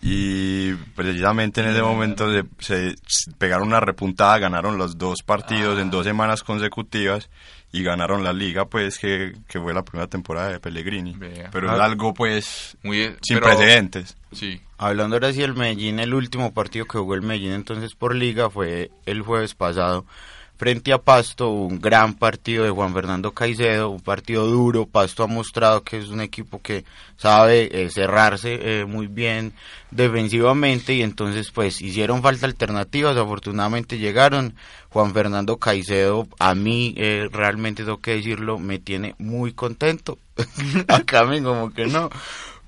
Y 0.03 0.73
precisamente 0.95 1.61
en 1.61 1.67
ese 1.69 1.81
momento 1.81 2.31
se, 2.31 2.43
se- 2.59 2.95
se 3.05 3.31
pegaron 3.37 3.67
una 3.67 3.79
repuntada 3.79 4.39
ganaron 4.39 4.77
los 4.77 4.97
dos 4.97 5.21
partidos 5.23 5.79
en 5.79 5.91
dos 5.91 6.05
semanas 6.05 6.43
consecutivas 6.43 7.29
y 7.73 7.83
ganaron 7.83 8.23
la 8.23 8.33
liga 8.33 8.65
pues 8.65 8.99
que, 8.99 9.33
que 9.47 9.59
fue 9.59 9.73
la 9.73 9.83
primera 9.83 10.07
temporada 10.07 10.49
de 10.51 10.59
Pellegrini 10.59 11.13
Vea. 11.15 11.49
pero 11.51 11.71
Ah. 11.71 11.75
es 11.75 11.81
algo 11.81 12.13
pues 12.13 12.77
Muy, 12.83 13.15
sin 13.21 13.39
pero- 13.39 13.45
precedentes 13.47 14.17
Sí. 14.33 14.61
Hablando 14.77 15.15
ahora 15.17 15.31
sí 15.33 15.41
del 15.41 15.53
Medellín, 15.55 15.99
el 15.99 16.13
último 16.13 16.53
partido 16.53 16.85
que 16.85 16.97
jugó 16.97 17.15
el 17.15 17.21
Medellín 17.21 17.51
entonces 17.53 17.95
por 17.95 18.15
liga 18.15 18.49
fue 18.49 18.89
el 19.05 19.21
jueves 19.21 19.53
pasado 19.55 20.05
frente 20.61 20.93
a 20.93 20.99
Pasto, 20.99 21.49
un 21.49 21.81
gran 21.81 22.13
partido 22.13 22.63
de 22.63 22.69
Juan 22.69 22.93
Fernando 22.93 23.31
Caicedo, 23.31 23.89
un 23.89 23.99
partido 23.99 24.45
duro, 24.45 24.85
Pasto 24.85 25.23
ha 25.23 25.27
mostrado 25.27 25.83
que 25.83 25.97
es 25.97 26.09
un 26.09 26.21
equipo 26.21 26.61
que 26.61 26.85
sabe 27.17 27.67
eh, 27.71 27.89
cerrarse 27.89 28.59
eh, 28.61 28.85
muy 28.85 29.07
bien 29.07 29.53
defensivamente 29.89 30.93
y 30.93 31.01
entonces 31.01 31.49
pues 31.49 31.81
hicieron 31.81 32.21
falta 32.21 32.45
alternativas, 32.45 33.17
afortunadamente 33.17 33.97
llegaron, 33.97 34.53
Juan 34.89 35.15
Fernando 35.15 35.57
Caicedo 35.57 36.27
a 36.37 36.53
mí 36.53 36.93
eh, 36.95 37.27
realmente 37.31 37.83
tengo 37.83 37.99
que 37.99 38.17
decirlo, 38.17 38.59
me 38.59 38.77
tiene 38.77 39.15
muy 39.17 39.53
contento, 39.53 40.19
acá 40.87 41.25
me 41.25 41.41
como 41.41 41.73
que 41.73 41.87
no, 41.87 42.11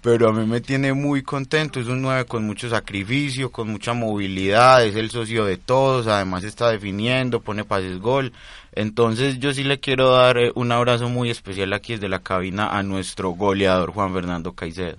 pero 0.03 0.27
a 0.27 0.33
mí 0.33 0.45
me 0.45 0.59
tiene 0.59 0.91
muy 0.91 1.23
contento. 1.23 1.79
Es 1.79 1.87
un 1.87 2.01
9 2.01 2.25
con 2.25 2.45
mucho 2.45 2.69
sacrificio, 2.69 3.51
con 3.53 3.69
mucha 3.69 3.93
movilidad, 3.93 4.85
es 4.85 4.95
el 4.95 5.09
socio 5.09 5.45
de 5.45 5.55
todos, 5.55 6.07
además 6.07 6.43
está 6.43 6.69
definiendo, 6.69 7.39
pone 7.39 7.63
pases 7.63 7.99
gol. 7.99 8.33
Entonces 8.73 9.39
yo 9.39 9.53
sí 9.53 9.63
le 9.63 9.79
quiero 9.79 10.11
dar 10.11 10.37
eh, 10.37 10.51
un 10.55 10.73
abrazo 10.73 11.07
muy 11.07 11.29
especial 11.29 11.71
aquí 11.71 11.93
desde 11.93 12.09
la 12.09 12.19
cabina 12.19 12.77
a 12.77 12.83
nuestro 12.83 13.29
goleador 13.29 13.93
Juan 13.93 14.13
Fernando 14.13 14.51
Caicedo. 14.51 14.97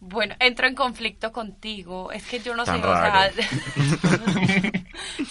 Bueno, 0.00 0.34
entro 0.40 0.66
en 0.66 0.74
conflicto 0.74 1.30
contigo. 1.30 2.10
Es 2.10 2.24
que 2.26 2.40
yo 2.40 2.56
no 2.56 2.64
Tan 2.64 2.80
sé, 2.80 2.86
raro. 2.86 3.30
o 3.30 4.08
sea, 4.08 4.72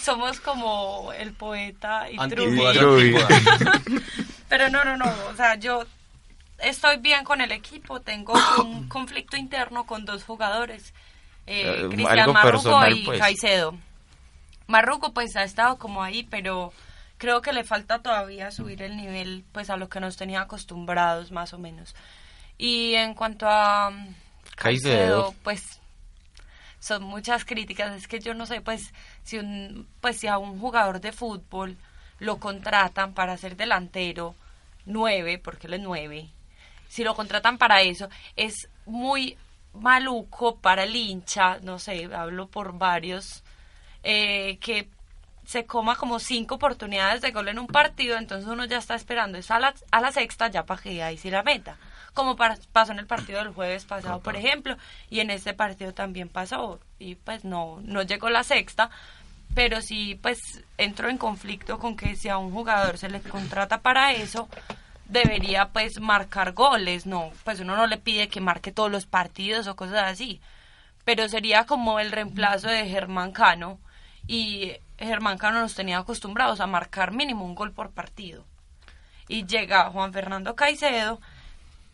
somos 0.00 0.40
como 0.40 1.12
el 1.12 1.34
poeta 1.34 2.10
y 2.10 2.16
antípodas. 2.18 2.78
Pero 4.48 4.70
no, 4.70 4.82
no, 4.82 4.96
no, 4.96 5.12
o 5.30 5.36
sea, 5.36 5.56
yo 5.56 5.84
estoy 6.58 6.98
bien 6.98 7.24
con 7.24 7.40
el 7.40 7.52
equipo, 7.52 8.00
tengo 8.00 8.34
un 8.64 8.88
conflicto 8.88 9.36
interno 9.36 9.86
con 9.86 10.04
dos 10.04 10.24
jugadores, 10.24 10.94
eh, 11.46 11.82
Eh, 11.84 11.88
Cristian 11.90 12.32
personal, 12.32 12.96
y 12.96 13.04
pues. 13.04 13.20
Caicedo. 13.20 13.76
Marruco 14.66 15.12
pues 15.12 15.36
ha 15.36 15.44
estado 15.44 15.76
como 15.78 16.02
ahí, 16.02 16.22
pero 16.30 16.72
creo 17.18 17.42
que 17.42 17.52
le 17.52 17.64
falta 17.64 18.00
todavía 18.02 18.50
subir 18.50 18.82
el 18.82 18.96
nivel 18.96 19.44
pues 19.52 19.68
a 19.70 19.76
lo 19.76 19.88
que 19.88 20.00
nos 20.00 20.16
tenía 20.16 20.40
acostumbrados 20.42 21.30
más 21.32 21.52
o 21.52 21.58
menos. 21.58 21.94
Y 22.56 22.94
en 22.94 23.14
cuanto 23.14 23.46
a 23.48 23.90
mm, 23.90 24.14
Caicedo. 24.56 25.34
pues 25.42 25.80
son 26.80 27.02
muchas 27.02 27.44
críticas, 27.44 27.94
es 27.94 28.08
que 28.08 28.20
yo 28.20 28.34
no 28.34 28.46
sé 28.46 28.60
pues 28.60 28.92
si 29.22 29.38
un 29.38 29.86
pues 30.00 30.18
si 30.18 30.26
a 30.28 30.38
un 30.38 30.58
jugador 30.60 31.00
de 31.00 31.12
fútbol 31.12 31.76
lo 32.20 32.38
contratan 32.38 33.12
para 33.14 33.36
ser 33.36 33.56
delantero 33.56 34.34
nueve, 34.86 35.38
porque 35.38 35.66
él 35.66 35.74
es 35.74 35.80
nueve, 35.80 36.30
si 36.88 37.04
lo 37.04 37.14
contratan 37.14 37.58
para 37.58 37.80
eso, 37.82 38.08
es 38.36 38.68
muy 38.86 39.36
maluco 39.72 40.56
para 40.56 40.84
el 40.84 40.94
hincha, 40.94 41.58
no 41.62 41.78
sé, 41.78 42.08
hablo 42.14 42.46
por 42.46 42.78
varios, 42.78 43.42
eh, 44.02 44.58
que 44.60 44.88
se 45.46 45.66
coma 45.66 45.96
como 45.96 46.18
cinco 46.20 46.54
oportunidades 46.54 47.20
de 47.20 47.30
gol 47.32 47.48
en 47.48 47.58
un 47.58 47.66
partido, 47.66 48.16
entonces 48.16 48.48
uno 48.48 48.64
ya 48.64 48.78
está 48.78 48.94
esperando, 48.94 49.36
es 49.36 49.50
a 49.50 49.58
la, 49.58 49.74
a 49.90 50.00
la 50.00 50.10
sexta 50.12 50.48
ya 50.48 50.64
para 50.64 50.80
que 50.80 51.02
ahí 51.02 51.18
sí 51.18 51.30
la 51.30 51.42
meta, 51.42 51.76
como 52.14 52.34
para- 52.36 52.56
pasó 52.72 52.92
en 52.92 53.00
el 53.00 53.06
partido 53.06 53.40
del 53.40 53.52
jueves 53.52 53.84
pasado, 53.84 54.20
por 54.20 54.36
ejemplo, 54.36 54.76
y 55.10 55.20
en 55.20 55.30
este 55.30 55.52
partido 55.52 55.92
también 55.92 56.28
pasó, 56.28 56.80
y 56.98 57.16
pues 57.16 57.44
no, 57.44 57.80
no 57.82 58.02
llegó 58.02 58.30
la 58.30 58.42
sexta, 58.44 58.88
pero 59.54 59.82
sí 59.82 60.18
pues 60.22 60.62
entro 60.78 61.08
en 61.10 61.18
conflicto 61.18 61.78
con 61.78 61.96
que 61.96 62.16
si 62.16 62.28
a 62.28 62.38
un 62.38 62.50
jugador 62.52 62.96
se 62.96 63.10
le 63.10 63.20
contrata 63.20 63.82
para 63.82 64.12
eso, 64.12 64.48
debería 65.06 65.68
pues 65.68 66.00
marcar 66.00 66.52
goles, 66.52 67.06
no, 67.06 67.32
pues 67.44 67.60
uno 67.60 67.76
no 67.76 67.86
le 67.86 67.98
pide 67.98 68.28
que 68.28 68.40
marque 68.40 68.72
todos 68.72 68.90
los 68.90 69.06
partidos 69.06 69.66
o 69.66 69.76
cosas 69.76 70.04
así, 70.04 70.40
pero 71.04 71.28
sería 71.28 71.66
como 71.66 72.00
el 72.00 72.12
reemplazo 72.12 72.68
de 72.68 72.88
Germán 72.88 73.32
Cano 73.32 73.78
y 74.26 74.72
Germán 74.98 75.38
Cano 75.38 75.60
nos 75.60 75.74
tenía 75.74 75.98
acostumbrados 75.98 76.60
a 76.60 76.66
marcar 76.66 77.12
mínimo 77.12 77.44
un 77.44 77.54
gol 77.54 77.72
por 77.72 77.90
partido. 77.90 78.44
Y 79.28 79.46
llega 79.46 79.90
Juan 79.90 80.12
Fernando 80.12 80.54
Caicedo 80.54 81.20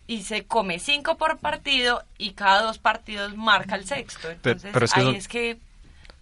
y 0.07 0.23
se 0.23 0.45
come 0.45 0.79
cinco 0.79 1.17
por 1.17 1.39
partido 1.39 2.05
y 2.19 2.33
cada 2.33 2.63
dos 2.63 2.79
partidos 2.79 3.37
marca 3.37 3.77
el 3.77 3.87
sexto. 3.87 4.31
Entonces 4.31 4.71
pero 4.73 4.85
es 4.85 4.93
que 4.93 5.01
ahí 5.01 5.15
es 5.15 5.29
que, 5.29 5.59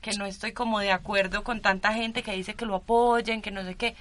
que 0.03 0.13
no 0.13 0.27
estoy 0.27 0.53
como 0.53 0.81
de 0.81 0.93
acuerdo 0.93 1.43
con 1.43 1.61
tanta 1.61 1.93
gente 1.95 2.23
que 2.23 2.33
dice 2.33 2.55
que 2.55 2.67
lo 2.67 2.77
apoyen, 2.77 3.43
que 3.43 3.51
no 3.51 3.63
sé 3.63 3.75
qué. 3.75 3.97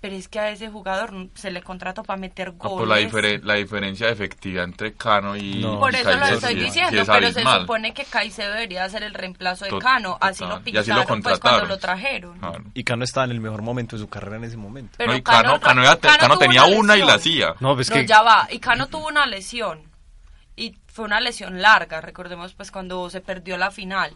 Pero 0.00 0.16
es 0.16 0.28
que 0.28 0.40
a 0.40 0.50
ese 0.50 0.70
jugador 0.70 1.12
se 1.34 1.50
le 1.50 1.60
contrató 1.62 2.02
para 2.02 2.18
meter 2.18 2.48
Ah, 2.48 2.68
goles. 2.68 2.78
por 2.78 2.88
la, 2.88 2.98
difere- 3.00 3.42
la 3.42 3.54
diferencia 3.54 4.06
de 4.06 4.12
efectividad 4.14 4.64
entre 4.64 4.94
Cano 4.94 5.36
y 5.36 5.56
No. 5.60 5.78
Por 5.78 5.94
eso 5.94 6.10
lo 6.16 6.24
estoy 6.24 6.54
sí 6.54 6.58
es- 6.58 6.64
diciendo, 6.64 6.90
sí 6.92 6.98
es 6.98 7.06
pero 7.08 7.30
se 7.32 7.42
supone 7.42 7.92
que 7.92 8.04
Caicedo 8.06 8.52
debería 8.54 8.88
ser 8.88 9.02
el 9.02 9.12
reemplazo 9.12 9.66
de 9.66 9.78
Cano, 9.78 10.16
así 10.20 10.42
lo 10.44 10.62
Y 10.64 10.76
así 10.78 10.90
lo 10.90 11.00
pintaron 11.00 11.22
pues 11.22 11.38
cuando 11.38 11.60
contrataron. 11.60 11.68
lo 11.68 11.78
trajeron. 11.78 12.38
Claro. 12.38 12.64
Y 12.72 12.84
Cano 12.84 13.04
estaba 13.04 13.24
en 13.26 13.32
el 13.32 13.40
mejor 13.40 13.60
momento 13.60 13.96
de 13.96 14.00
su 14.02 14.08
carrera 14.08 14.36
en 14.36 14.44
ese 14.44 14.56
momento. 14.56 14.94
Pero 14.96 15.12
No, 15.12 15.18
y 15.18 15.22
Cano, 15.22 15.60
Cano 15.60 15.82
Cano 16.00 16.38
tenía 16.38 16.64
una 16.64 16.78
una 16.78 16.96
y 16.96 17.02
la 17.02 17.14
hacía. 17.14 17.54
No, 17.60 17.74
pues 17.74 17.90
no, 17.90 17.96
que 17.96 18.06
ya 18.06 18.22
va, 18.22 18.48
y 18.50 18.58
Cano 18.58 18.86
tuvo 18.86 19.06
una 19.06 19.26
lesión, 19.26 19.82
y 20.56 20.76
fue 20.86 21.04
una 21.04 21.20
lesión 21.20 21.60
larga, 21.60 22.00
recordemos 22.00 22.54
pues 22.54 22.70
cuando 22.70 23.10
se 23.10 23.20
perdió 23.20 23.58
la 23.58 23.70
final. 23.70 24.14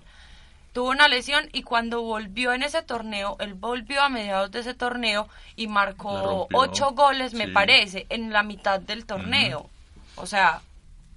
Tuvo 0.74 0.90
una 0.90 1.08
lesión 1.08 1.48
y 1.52 1.62
cuando 1.62 2.02
volvió 2.02 2.52
en 2.52 2.62
ese 2.62 2.82
torneo, 2.82 3.36
él 3.40 3.54
volvió 3.54 4.02
a 4.02 4.08
mediados 4.10 4.50
de 4.50 4.58
ese 4.60 4.74
torneo 4.74 5.28
y 5.56 5.68
marcó 5.68 6.46
ocho 6.52 6.90
goles, 6.90 7.32
me 7.32 7.46
Sí. 7.46 7.52
parece, 7.52 8.06
en 8.10 8.30
la 8.32 8.42
mitad 8.42 8.80
del 8.80 9.06
torneo. 9.06 9.70
O 10.16 10.26
sea, 10.26 10.60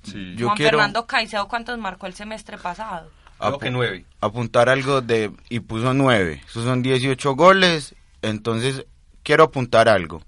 Sí. 0.04 0.36
Yo 0.38 0.46
Juan 0.48 0.58
quiero- 0.58 0.78
Fernando 0.78 1.06
Caicedo, 1.06 1.48
¿cuántos 1.50 1.78
marcó 1.80 2.06
el 2.08 2.14
semestre 2.14 2.58
pasado? 2.58 3.10
Apu- 3.40 3.60
que 3.60 3.70
nueve. 3.72 4.06
apuntar 4.22 4.70
algo 4.70 5.02
de 5.02 5.32
y 5.50 5.60
puso 5.60 5.94
nueve. 5.94 6.42
Esos 6.48 6.64
son 6.64 6.82
18 6.82 7.36
goles. 7.36 7.94
Entonces, 8.22 8.86
quiero 9.24 9.44
apuntar 9.44 9.90
algo 9.90 10.22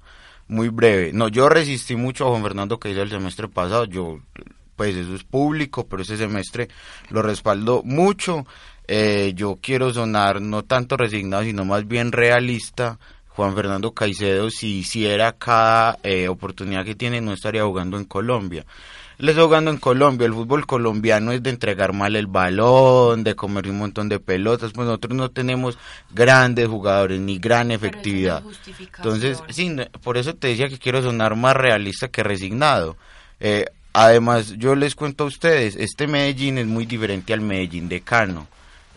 muy 0.48 0.68
breve. 0.70 1.12
No, 1.13 1.28
yo 1.30 1.48
resistí 1.50 1.96
mucho 1.96 2.26
a 2.26 2.32
Juan 2.32 2.44
Fernando 2.44 2.78
Caicedo 2.80 3.04
el 3.04 3.10
semestre 3.10 3.48
pasado. 3.48 3.86
Yo, 3.86 4.20
pues 4.76 4.96
eso 4.96 5.15
es 5.15 5.24
público, 5.24 5.88
pero 5.88 6.02
ese 6.02 6.18
semestre 6.18 6.68
lo 7.10 7.22
respaldó 7.22 7.82
mucho. 7.84 8.46
Eh, 8.91 9.34
yo 9.36 9.60
quiero 9.62 9.93
sonar 9.93 10.41
no 10.41 10.63
tanto 10.63 10.97
resignado, 10.97 11.43
sino 11.43 11.63
más 11.63 11.88
bien 11.88 12.12
realista. 12.12 12.97
Juan 13.28 13.54
Fernando 13.54 13.93
Caicedo, 13.93 14.49
si 14.49 14.80
hiciera 14.80 15.34
cada 15.34 15.99
eh, 16.02 16.28
oportunidad 16.28 16.84
que 16.84 16.95
tiene, 16.95 17.21
no 17.21 17.32
estaría 17.32 17.63
jugando 17.63 17.97
en 17.97 18.06
Colombia. 18.06 18.65
Él 19.19 19.30
está 19.30 19.43
jugando 19.43 19.69
en 19.69 19.78
Colombia. 19.78 20.25
El 20.25 20.34
fútbol 20.34 20.65
colombiano 20.65 21.32
es 21.32 21.43
de 21.43 21.52
entregar 21.52 21.93
mal 21.93 22.15
el 22.15 22.25
balón, 22.25 23.23
de 23.23 23.36
comer 23.36 23.69
un 23.69 23.78
montón 23.78 24.10
de 24.10 24.19
pelotas. 24.19 24.71
Pues 24.71 24.88
nosotros 24.88 25.15
no 25.15 25.30
tenemos 25.30 25.78
grandes 26.10 26.67
jugadores 26.67 27.19
ni 27.19 27.38
gran 27.38 27.69
efectividad. 27.69 28.41
Entonces, 28.97 29.43
sí, 29.49 29.75
por 30.02 30.17
eso 30.17 30.34
te 30.34 30.47
decía 30.47 30.67
que 30.67 30.80
quiero 30.80 31.04
sonar 31.04 31.36
más 31.36 31.56
realista 31.56 32.08
que 32.08 32.23
resignado. 32.23 32.97
Eh, 33.39 33.65
además, 33.93 34.56
yo 34.58 34.73
les 34.73 34.95
cuento 34.95 35.25
a 35.25 35.28
ustedes, 35.28 35.75
este 35.75 36.08
Medellín 36.08 36.58
es 36.58 36.65
muy 36.65 36.88
diferente 36.88 37.34
al 37.34 37.41
Medellín 37.41 37.88
de 37.88 38.02
Cano. 38.02 38.47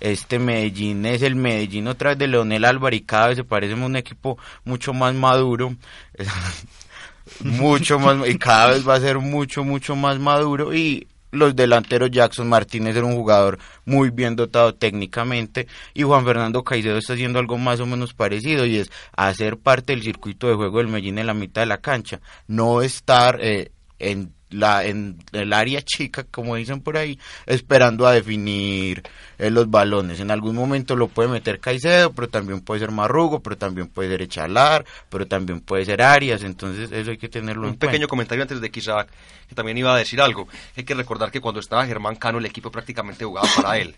Este 0.03 0.41
Medellín 0.41 1.07
es 1.07 1.23
el 1.23 1.37
Medellín 1.37 1.87
otra 1.87 2.11
vez 2.11 2.19
de 2.19 2.27
Leonel 2.27 2.65
Álvarez 2.65 3.01
y 3.01 3.05
cada 3.05 3.29
vez 3.29 3.37
se 3.37 3.45
parece 3.45 3.75
a 3.75 3.77
un 3.77 3.95
equipo 3.95 4.37
mucho 4.65 4.93
más 4.93 5.15
maduro. 5.15 5.77
mucho 7.45 8.01
más 8.01 8.29
y 8.29 8.37
cada 8.37 8.73
vez 8.73 8.87
va 8.87 8.97
a 8.97 9.01
ser 9.01 9.21
mucho 9.21 9.63
mucho 9.63 9.95
más 9.95 10.19
maduro 10.19 10.75
y 10.75 11.07
los 11.31 11.55
delanteros 11.55 12.11
Jackson 12.11 12.49
Martínez 12.49 12.97
era 12.97 13.07
un 13.07 13.15
jugador 13.15 13.61
muy 13.85 14.11
bien 14.11 14.35
dotado 14.35 14.75
técnicamente 14.75 15.69
y 15.95 16.03
Juan 16.03 16.25
Fernando 16.25 16.65
Caicedo 16.65 16.99
está 16.99 17.13
haciendo 17.13 17.39
algo 17.39 17.57
más 17.57 17.79
o 17.79 17.87
menos 17.87 18.13
parecido 18.13 18.67
y 18.67 18.79
es 18.79 18.91
hacer 19.17 19.57
parte 19.57 19.93
del 19.93 20.03
circuito 20.03 20.49
de 20.49 20.57
juego 20.57 20.79
del 20.79 20.89
Medellín 20.89 21.19
en 21.19 21.29
la 21.29 21.35
mitad 21.35 21.63
de 21.63 21.67
la 21.67 21.79
cancha, 21.79 22.21
no 22.49 22.83
estar 22.83 23.39
eh, 23.41 23.71
en 24.01 24.33
la 24.53 24.85
en 24.85 25.19
el 25.33 25.53
área 25.53 25.83
chica 25.83 26.25
como 26.31 26.57
dicen 26.57 26.81
por 26.81 26.97
ahí 26.97 27.19
esperando 27.47 28.07
a 28.07 28.13
definir 28.13 29.03
eh, 29.39 29.51
los 29.51 29.71
balones 29.71 30.21
en 30.21 30.31
algún 30.31 30.55
momento 30.55 30.97
lo 30.97 31.09
puede 31.09 31.29
meter 31.29 31.61
Caicedo 31.61 32.13
pero 32.13 32.29
también 32.29 32.61
puede 32.61 32.81
ser 32.81 32.91
Marrugo 32.91 33.41
pero 33.41 33.57
también 33.57 33.89
puede 33.89 34.11
ser 34.11 34.23
Echalar 34.23 34.85
pero 35.09 35.27
también 35.27 35.61
puede 35.61 35.85
ser 35.85 36.03
Arias 36.03 36.43
entonces 36.43 36.91
eso 36.93 37.11
hay 37.11 37.19
que 37.19 37.29
tenerlo 37.29 37.65
en 37.65 37.71
Un 37.71 37.77
pequeño 37.77 38.09
cuenta 38.09 38.09
comentario 38.09 38.43
antes 38.43 38.61
de 38.61 38.71
que 38.71 38.81
Isaac, 38.81 39.09
que 39.49 39.55
también 39.55 39.79
iba 39.79 39.95
a 39.95 39.99
decir 39.99 40.21
algo. 40.21 40.49
Hay 40.77 40.85
que 40.85 40.95
recordar 40.95 41.31
que 41.31 41.41
cuando 41.41 41.61
estaba 41.61 41.87
Germán 41.87 42.17
Cano, 42.17 42.39
el 42.39 42.47
equipo 42.47 42.71
prácticamente 42.71 43.25
jugaba 43.25 43.49
para 43.57 43.79
él. 43.79 43.95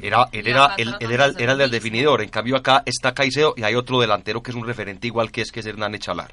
Era, 0.00 0.28
él 0.32 0.46
era, 0.46 0.74
él, 0.76 0.94
él 1.00 1.12
era, 1.12 1.26
era 1.38 1.52
el 1.52 1.58
del 1.58 1.70
definidor. 1.70 2.22
En 2.22 2.28
cambio, 2.28 2.56
acá 2.56 2.82
está 2.84 3.14
Caicedo 3.14 3.54
y 3.56 3.62
hay 3.62 3.74
otro 3.74 4.00
delantero 4.00 4.42
que 4.42 4.50
es 4.50 4.56
un 4.56 4.66
referente 4.66 5.06
igual 5.06 5.30
que 5.30 5.42
es, 5.42 5.52
que 5.52 5.60
es 5.60 5.66
Hernán 5.66 5.94
Echalar. 5.94 6.32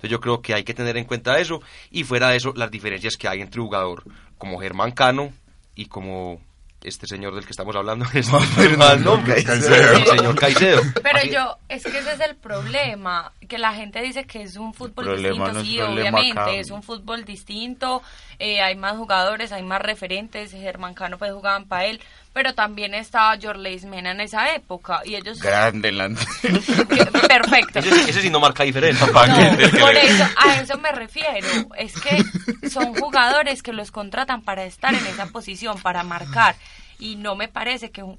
Entonces, 0.00 0.12
yo 0.12 0.20
creo 0.20 0.40
que 0.40 0.54
hay 0.54 0.64
que 0.64 0.72
tener 0.72 0.96
en 0.96 1.04
cuenta 1.04 1.38
eso. 1.38 1.60
Y 1.90 2.04
fuera 2.04 2.30
de 2.30 2.38
eso, 2.38 2.54
las 2.56 2.70
diferencias 2.70 3.16
que 3.18 3.28
hay 3.28 3.42
entre 3.42 3.60
jugador 3.60 4.04
como 4.38 4.58
Germán 4.58 4.92
Cano 4.92 5.30
y 5.74 5.84
como 5.86 6.40
este 6.82 7.06
señor 7.06 7.34
del 7.34 7.44
que 7.44 7.50
estamos 7.50 7.76
hablando. 7.76 8.06
este 8.14 8.76
mal 8.78 9.04
nombre, 9.04 9.40
el 9.40 10.06
señor 10.06 10.34
Caicedo. 10.36 10.80
Pero 11.02 11.30
yo, 11.30 11.58
es 11.68 11.82
que 11.82 11.98
ese 11.98 12.12
es 12.14 12.20
el 12.20 12.36
problema, 12.36 13.32
que 13.46 13.58
la 13.58 13.74
gente 13.74 14.00
dice 14.00 14.24
que 14.24 14.42
es 14.42 14.56
un 14.56 14.72
fútbol 14.72 15.04
Problema 15.04 15.50
distinto, 15.50 15.52
no 15.52 15.60
es 15.60 15.66
sí, 15.66 15.80
obviamente, 15.80 16.40
acá. 16.40 16.52
es 16.52 16.70
un 16.70 16.82
fútbol 16.82 17.24
distinto, 17.24 18.02
eh, 18.40 18.60
hay 18.60 18.74
más 18.74 18.96
jugadores, 18.96 19.52
hay 19.52 19.62
más 19.62 19.80
referentes, 19.80 20.50
Germán 20.50 20.94
Cano 20.94 21.18
pues 21.18 21.32
jugaban 21.32 21.66
para 21.66 21.84
él, 21.84 22.00
pero 22.32 22.54
también 22.54 22.94
estaba 22.94 23.36
Jorleis 23.40 23.84
Mena 23.84 24.10
en 24.12 24.20
esa 24.20 24.54
época, 24.54 25.02
y 25.04 25.14
ellos... 25.14 25.38
grande 25.42 25.88
delante 25.88 26.22
perfecto. 27.28 27.78
Ese, 27.78 27.90
sí- 27.94 28.10
ese 28.10 28.22
sí 28.22 28.30
no 28.30 28.40
marca 28.40 28.64
diferencia. 28.64 29.06
No, 29.06 29.12
por 29.12 29.94
eso, 29.96 30.24
a 30.36 30.54
eso 30.60 30.78
me 30.78 30.92
refiero. 30.92 31.46
Es 31.76 31.94
que 32.00 32.68
son 32.68 32.94
jugadores 32.94 33.62
que 33.62 33.72
los 33.72 33.90
contratan 33.90 34.42
para 34.42 34.64
estar 34.64 34.94
en 34.94 35.06
esa 35.06 35.26
posición, 35.26 35.80
para 35.80 36.02
marcar. 36.02 36.56
Y 37.00 37.16
no 37.16 37.34
me 37.34 37.48
parece 37.48 37.90
que 37.90 38.02
un, 38.02 38.18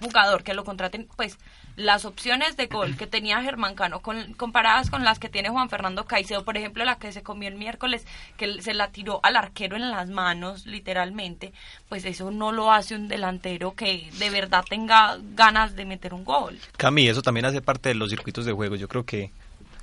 jugador 0.00 0.44
que 0.44 0.54
lo 0.54 0.64
contraten, 0.64 1.08
pues 1.16 1.36
las 1.76 2.04
opciones 2.04 2.56
de 2.56 2.66
gol 2.66 2.96
que 2.96 3.06
tenía 3.06 3.42
Germán 3.42 3.74
Cano 3.74 4.00
con- 4.00 4.34
comparadas 4.34 4.90
con 4.90 5.04
las 5.04 5.18
que 5.18 5.28
tiene 5.28 5.48
Juan 5.50 5.68
Fernando 5.68 6.04
Caicedo, 6.04 6.44
por 6.44 6.56
ejemplo, 6.56 6.84
la 6.84 6.96
que 6.96 7.12
se 7.12 7.22
comió 7.22 7.48
el 7.48 7.54
miércoles, 7.56 8.06
que 8.36 8.62
se 8.62 8.74
la 8.74 8.88
tiró 8.88 9.20
al 9.22 9.36
arquero 9.36 9.76
en 9.76 9.90
las 9.90 10.08
manos, 10.08 10.66
literalmente, 10.66 11.52
pues 11.88 12.04
eso 12.04 12.30
no 12.30 12.52
lo 12.52 12.72
hace 12.72 12.94
un 12.94 13.08
delantero 13.08 13.74
que 13.74 14.08
de 14.18 14.30
verdad 14.30 14.64
tenga 14.68 15.18
ganas 15.34 15.74
de 15.74 15.84
meter 15.84 16.14
un 16.14 16.24
gol. 16.24 16.58
Cami, 16.76 17.08
eso 17.08 17.22
también 17.22 17.46
hace 17.46 17.60
parte 17.60 17.88
de 17.88 17.94
los 17.94 18.10
circuitos 18.10 18.44
de 18.44 18.52
juego. 18.52 18.76
Yo 18.76 18.88
creo 18.88 19.04
que 19.04 19.30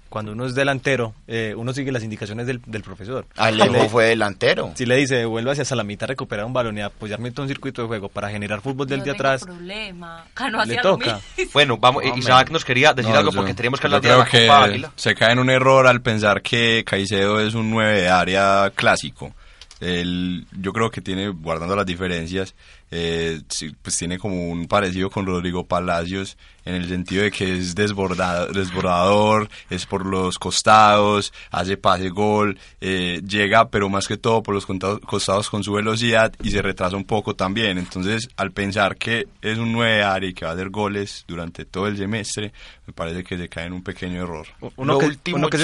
cuando 0.10 0.32
uno 0.32 0.46
es 0.46 0.56
delantero, 0.56 1.14
eh, 1.28 1.54
uno 1.58 1.74
sigue 1.74 1.92
las 1.92 2.04
indicaciones 2.04 2.48
del, 2.48 2.62
del 2.66 2.82
profesor. 2.84 3.26
Alejo 3.36 3.90
fue 3.90 4.06
delantero. 4.06 4.72
Si 4.76 4.86
le 4.86 4.96
dice, 4.96 5.26
vuelva 5.26 5.52
hacia 5.52 5.76
la 5.76 5.84
mitad, 5.84 6.08
recuperar 6.08 6.46
un 6.46 6.54
balón 6.54 6.78
y 6.78 6.82
apoyarme 6.82 7.28
en 7.30 7.34
todo 7.34 7.44
un 7.44 7.50
circuito 7.50 7.82
de 7.82 7.88
juego 7.88 8.10
para 8.10 8.30
generar 8.30 8.62
fútbol 8.62 8.88
del 8.88 9.00
no 9.00 9.06
de 9.06 9.12
tengo 9.12 9.16
atrás, 9.30 9.44
problema. 9.44 10.26
Cano 10.34 10.64
le 10.66 10.78
toca. 10.78 11.20
Bueno, 11.54 11.78
vamos, 11.78 12.04
No, 12.04 12.18
Isaac 12.18 12.50
nos 12.52 12.64
quería 12.66 12.94
decir 12.94 13.12
No, 13.12 13.18
algo 13.20 13.32
yo- 13.32 13.38
porque 13.38 13.54
teníamos 13.54 13.80
que 13.80 13.88
hablar 13.88 14.02
de 14.02 14.10
la 14.10 14.16
Copa 14.18 14.30
que 14.30 14.50
Águila. 14.50 14.92
se 14.96 15.16
cae 15.16 15.34
en 15.34 15.40
un 15.40 15.50
error 15.50 15.88
al 15.88 16.02
pensar 16.02 16.42
que 16.42 16.84
Caicedo 16.86 17.40
es 17.40 17.54
un 17.54 17.70
9 17.70 18.02
de 18.02 18.10
área 18.10 18.72
clásico. 18.76 19.34
Él, 19.80 20.48
yo 20.60 20.74
creo 20.74 20.90
que 20.90 21.02
tiene, 21.02 21.30
guardando 21.30 21.76
las 21.76 21.86
diferencias, 21.86 22.56
eh, 22.92 23.42
sí, 23.50 23.76
pues 23.82 23.98
tiene 23.98 24.18
como 24.18 24.50
un 24.50 24.68
parecido 24.68 25.10
con 25.10 25.26
Rodrigo 25.26 25.66
Palacios 25.66 26.38
en 26.66 26.76
el 26.76 26.88
sentido 26.90 27.24
de 27.24 27.32
que 27.32 27.58
es 27.58 27.76
desborda- 27.76 28.48
desbordador, 28.48 29.50
es 29.70 29.86
por 29.86 30.06
los 30.06 30.38
costados, 30.38 31.34
hace 31.52 31.78
pase 31.78 32.10
gol, 32.10 32.58
eh, 32.82 33.22
llega 33.28 33.70
pero 33.70 33.90
más 33.90 34.08
que 34.08 34.18
todo 34.18 34.44
por 34.44 34.54
los 34.54 34.66
costados 34.66 35.50
con 35.50 35.64
su 35.64 35.74
velocidad 35.74 36.34
y 36.44 36.52
se 36.52 36.62
retrasa 36.62 36.96
un 36.98 37.06
poco 37.06 37.36
también. 37.36 37.78
Entonces, 37.78 38.28
al 38.38 38.52
pensar 38.52 38.98
que 38.98 39.28
es 39.42 39.58
un 39.58 39.72
9 39.72 39.96
de 39.98 40.04
área 40.04 40.30
y 40.30 40.34
que 40.34 40.46
va 40.46 40.52
a 40.52 40.54
hacer 40.56 40.70
goles 40.70 41.24
durante 41.28 41.66
todo 41.66 41.88
el 41.88 41.98
semestre, 41.98 42.52
me 42.86 42.94
parece 42.94 43.24
que 43.24 43.38
se 43.38 43.48
cae 43.50 43.66
en 43.68 43.74
un 43.74 43.84
pequeño 43.84 44.24
error. 44.24 44.48
uno 44.76 44.94
lo, 44.94 45.00
que, 45.00 45.06
último 45.08 45.38
uno 45.38 45.50
que 45.50 45.58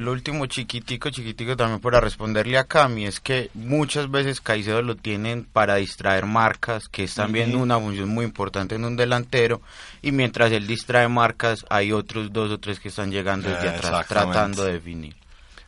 lo 0.00 0.12
último 0.12 0.46
chiquitico, 0.46 1.10
chiquitico 1.10 1.56
también 1.56 1.80
para 1.80 2.00
responderle 2.00 2.58
a 2.58 2.64
Cami 2.64 3.06
es 3.06 3.20
que 3.20 3.50
muchas 3.54 4.10
veces 4.10 4.40
Caicedo 4.40 4.82
lo 4.82 4.96
tienen 4.96 5.44
para 5.44 5.76
distraer 5.76 6.26
marcas, 6.26 6.88
que 6.88 7.04
es 7.04 7.14
también 7.14 7.54
una 7.54 7.78
función 7.78 8.08
muy 8.08 8.24
importante 8.24 8.74
en 8.74 8.84
un 8.84 8.96
delantero, 8.96 9.60
y 10.02 10.12
mientras 10.12 10.50
él 10.52 10.66
distrae 10.66 11.08
marcas 11.08 11.64
hay 11.68 11.92
otros 11.92 12.32
dos 12.32 12.50
o 12.50 12.58
tres 12.58 12.80
que 12.80 12.88
están 12.88 13.10
llegando 13.10 13.48
desde 13.50 13.66
Eh, 13.66 13.70
atrás 13.70 14.06
tratando 14.08 14.64
de 14.64 14.72
definir. 14.72 15.14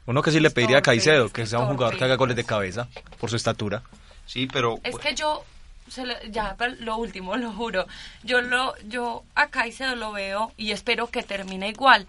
uno 0.06 0.22
que 0.22 0.30
sí 0.32 0.40
le 0.40 0.50
pediría 0.50 0.78
a 0.78 0.82
Caicedo, 0.82 1.28
que 1.28 1.46
sea 1.46 1.60
un 1.60 1.68
jugador 1.68 1.96
que 1.96 2.04
haga 2.04 2.16
goles 2.16 2.36
de 2.36 2.44
cabeza, 2.44 2.88
por 3.20 3.30
su 3.30 3.36
estatura. 3.36 3.82
Sí, 4.26 4.48
pero... 4.52 4.78
Es 4.82 4.96
que 4.96 5.14
yo, 5.14 5.44
se 5.88 6.06
lo- 6.06 6.20
ya 6.30 6.56
lo 6.80 6.96
último, 6.96 7.36
lo 7.36 7.52
juro, 7.52 7.86
yo 8.24 8.40
lo, 8.40 8.74
yo 8.88 9.24
a 9.34 9.48
Caicedo 9.48 9.94
lo 9.94 10.12
veo 10.12 10.52
y 10.56 10.70
espero 10.72 11.06
que 11.08 11.22
termine 11.22 11.68
igual 11.68 12.06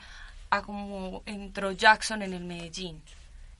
a 0.57 0.61
como 0.61 1.23
entró 1.25 1.71
Jackson 1.71 2.21
en 2.21 2.33
el 2.33 2.43
Medellín 2.43 3.01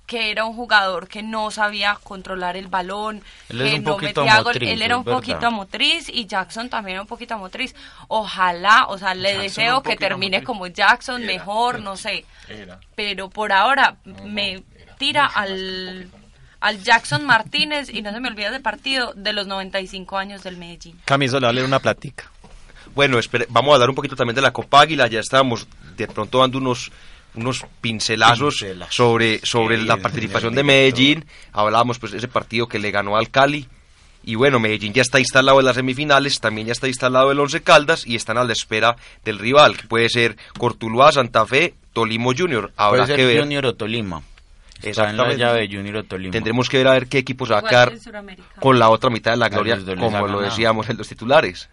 que 0.06 0.32
era 0.32 0.44
un 0.44 0.54
jugador 0.54 1.08
que 1.08 1.24
no 1.24 1.50
sabía 1.50 1.98
controlar 2.04 2.58
el 2.58 2.68
balón, 2.68 3.24
Él 3.48 3.62
es 3.62 3.72
que 3.72 3.78
un 3.78 3.84
no 3.86 3.92
poquito 3.94 4.22
metía 4.26 4.42
gol. 4.42 4.58
él 4.62 4.82
era 4.82 4.98
un 4.98 5.04
verdad. 5.06 5.18
poquito 5.18 5.50
motriz 5.52 6.10
y 6.10 6.26
Jackson 6.26 6.70
también 6.70 6.96
era 6.96 7.02
un 7.04 7.08
poquito 7.08 7.38
motriz. 7.38 7.74
Ojalá, 8.10 8.86
o 8.90 8.98
sea, 8.98 9.16
le 9.16 9.30
Jackson 9.30 9.44
deseo 9.44 9.82
que 9.82 9.96
termine 9.96 10.38
motriz. 10.40 10.46
como 10.46 10.68
Jackson, 10.68 11.24
Era, 11.24 11.32
mejor, 11.34 11.76
era. 11.76 11.84
no 11.86 11.96
sé. 11.96 12.26
Era. 12.50 12.80
Pero 12.96 13.30
por 13.30 13.54
ahora 13.54 13.96
me 14.26 14.64
tira 14.98 15.26
al 15.26 16.10
al 16.60 16.82
Jackson 16.84 17.26
Martínez 17.26 17.90
y 17.90 18.02
no 18.02 18.12
se 18.12 18.20
me 18.20 18.30
olvida 18.30 18.52
de 18.52 18.60
partido 18.60 19.14
de 19.16 19.34
los 19.34 19.48
95 19.48 20.18
años 20.18 20.44
del 20.44 20.58
Medellín. 20.58 21.00
Camiso 21.06 21.40
le 21.40 21.48
una 21.64 21.80
platica. 21.80 22.30
Bueno, 22.96 23.20
espere, 23.20 23.48
vamos 23.50 23.72
a 23.72 23.74
hablar 23.76 23.90
un 23.90 23.96
poquito 23.96 24.16
también 24.16 24.36
de 24.36 24.42
la 24.42 24.52
Copa 24.52 24.82
Águila. 24.82 25.08
Ya 25.08 25.20
estábamos 25.20 25.68
de 25.98 26.08
pronto 26.08 26.40
dando 26.40 26.58
unos 26.58 26.92
unos 27.36 27.66
pincelazos 27.82 28.64
sobre 28.90 29.40
sobre 29.44 29.82
la 29.82 29.98
participación 29.98 30.54
de. 30.54 30.64
Medellín. 30.64 31.26
Hablábamos 31.52 32.00
pues 32.00 32.12
de 32.12 32.20
ese 32.20 32.28
partido 32.28 32.68
que 32.68 32.80
le 32.80 32.92
ganó 32.92 33.18
al 33.18 33.30
Cali. 33.30 33.68
Y 34.26 34.36
bueno, 34.36 34.60
Medellín 34.60 34.94
ya 34.94 35.02
está 35.02 35.20
instalado 35.20 35.60
en 35.60 35.66
las 35.66 35.76
semifinales, 35.76 36.40
también 36.40 36.68
ya 36.68 36.72
está 36.72 36.88
instalado 36.88 37.32
el 37.32 37.40
Once 37.40 37.62
Caldas 37.62 38.08
y 38.08 38.16
están 38.16 38.38
a 38.38 38.46
la 38.46 38.54
espera 38.54 38.96
del 39.26 39.38
rival, 39.38 39.76
que 39.76 39.86
puede 39.86 40.08
ser 40.08 40.38
Cortuluá, 40.58 41.12
Santa 41.12 41.46
Fe, 41.46 41.74
Tolimo 41.92 42.32
Junior. 42.38 42.72
Habrá 42.78 43.04
Puede 43.04 43.08
ser 43.08 43.16
que 43.18 43.26
ver. 43.26 43.40
Junior 43.42 43.66
o 43.66 43.74
Tolima. 43.76 44.22
Está 44.82 45.10
en 45.10 45.18
la 45.18 45.34
llave 45.34 45.68
de 45.68 45.76
Junior 45.76 45.98
o 45.98 46.04
Tolima. 46.04 46.32
Tendremos 46.32 46.70
que 46.70 46.78
ver 46.78 46.88
a 46.88 46.92
ver 46.94 47.08
qué 47.08 47.18
equipo 47.18 47.46
se 47.46 47.52
va 47.54 47.60
a 47.60 47.62
Igual 47.62 47.70
quedar 47.72 47.90
que 47.90 47.96
en 47.96 48.02
Sudamérica. 48.02 48.62
con 48.62 48.80
la 48.80 48.90
otra 48.90 49.10
mitad 49.10 49.32
de 49.32 49.38
la 49.38 49.50
gloria, 49.50 49.78
como 50.00 50.28
lo 50.28 50.40
decíamos 50.40 50.90
en 50.90 50.98
los 50.98 51.08
titulares. 51.08 51.70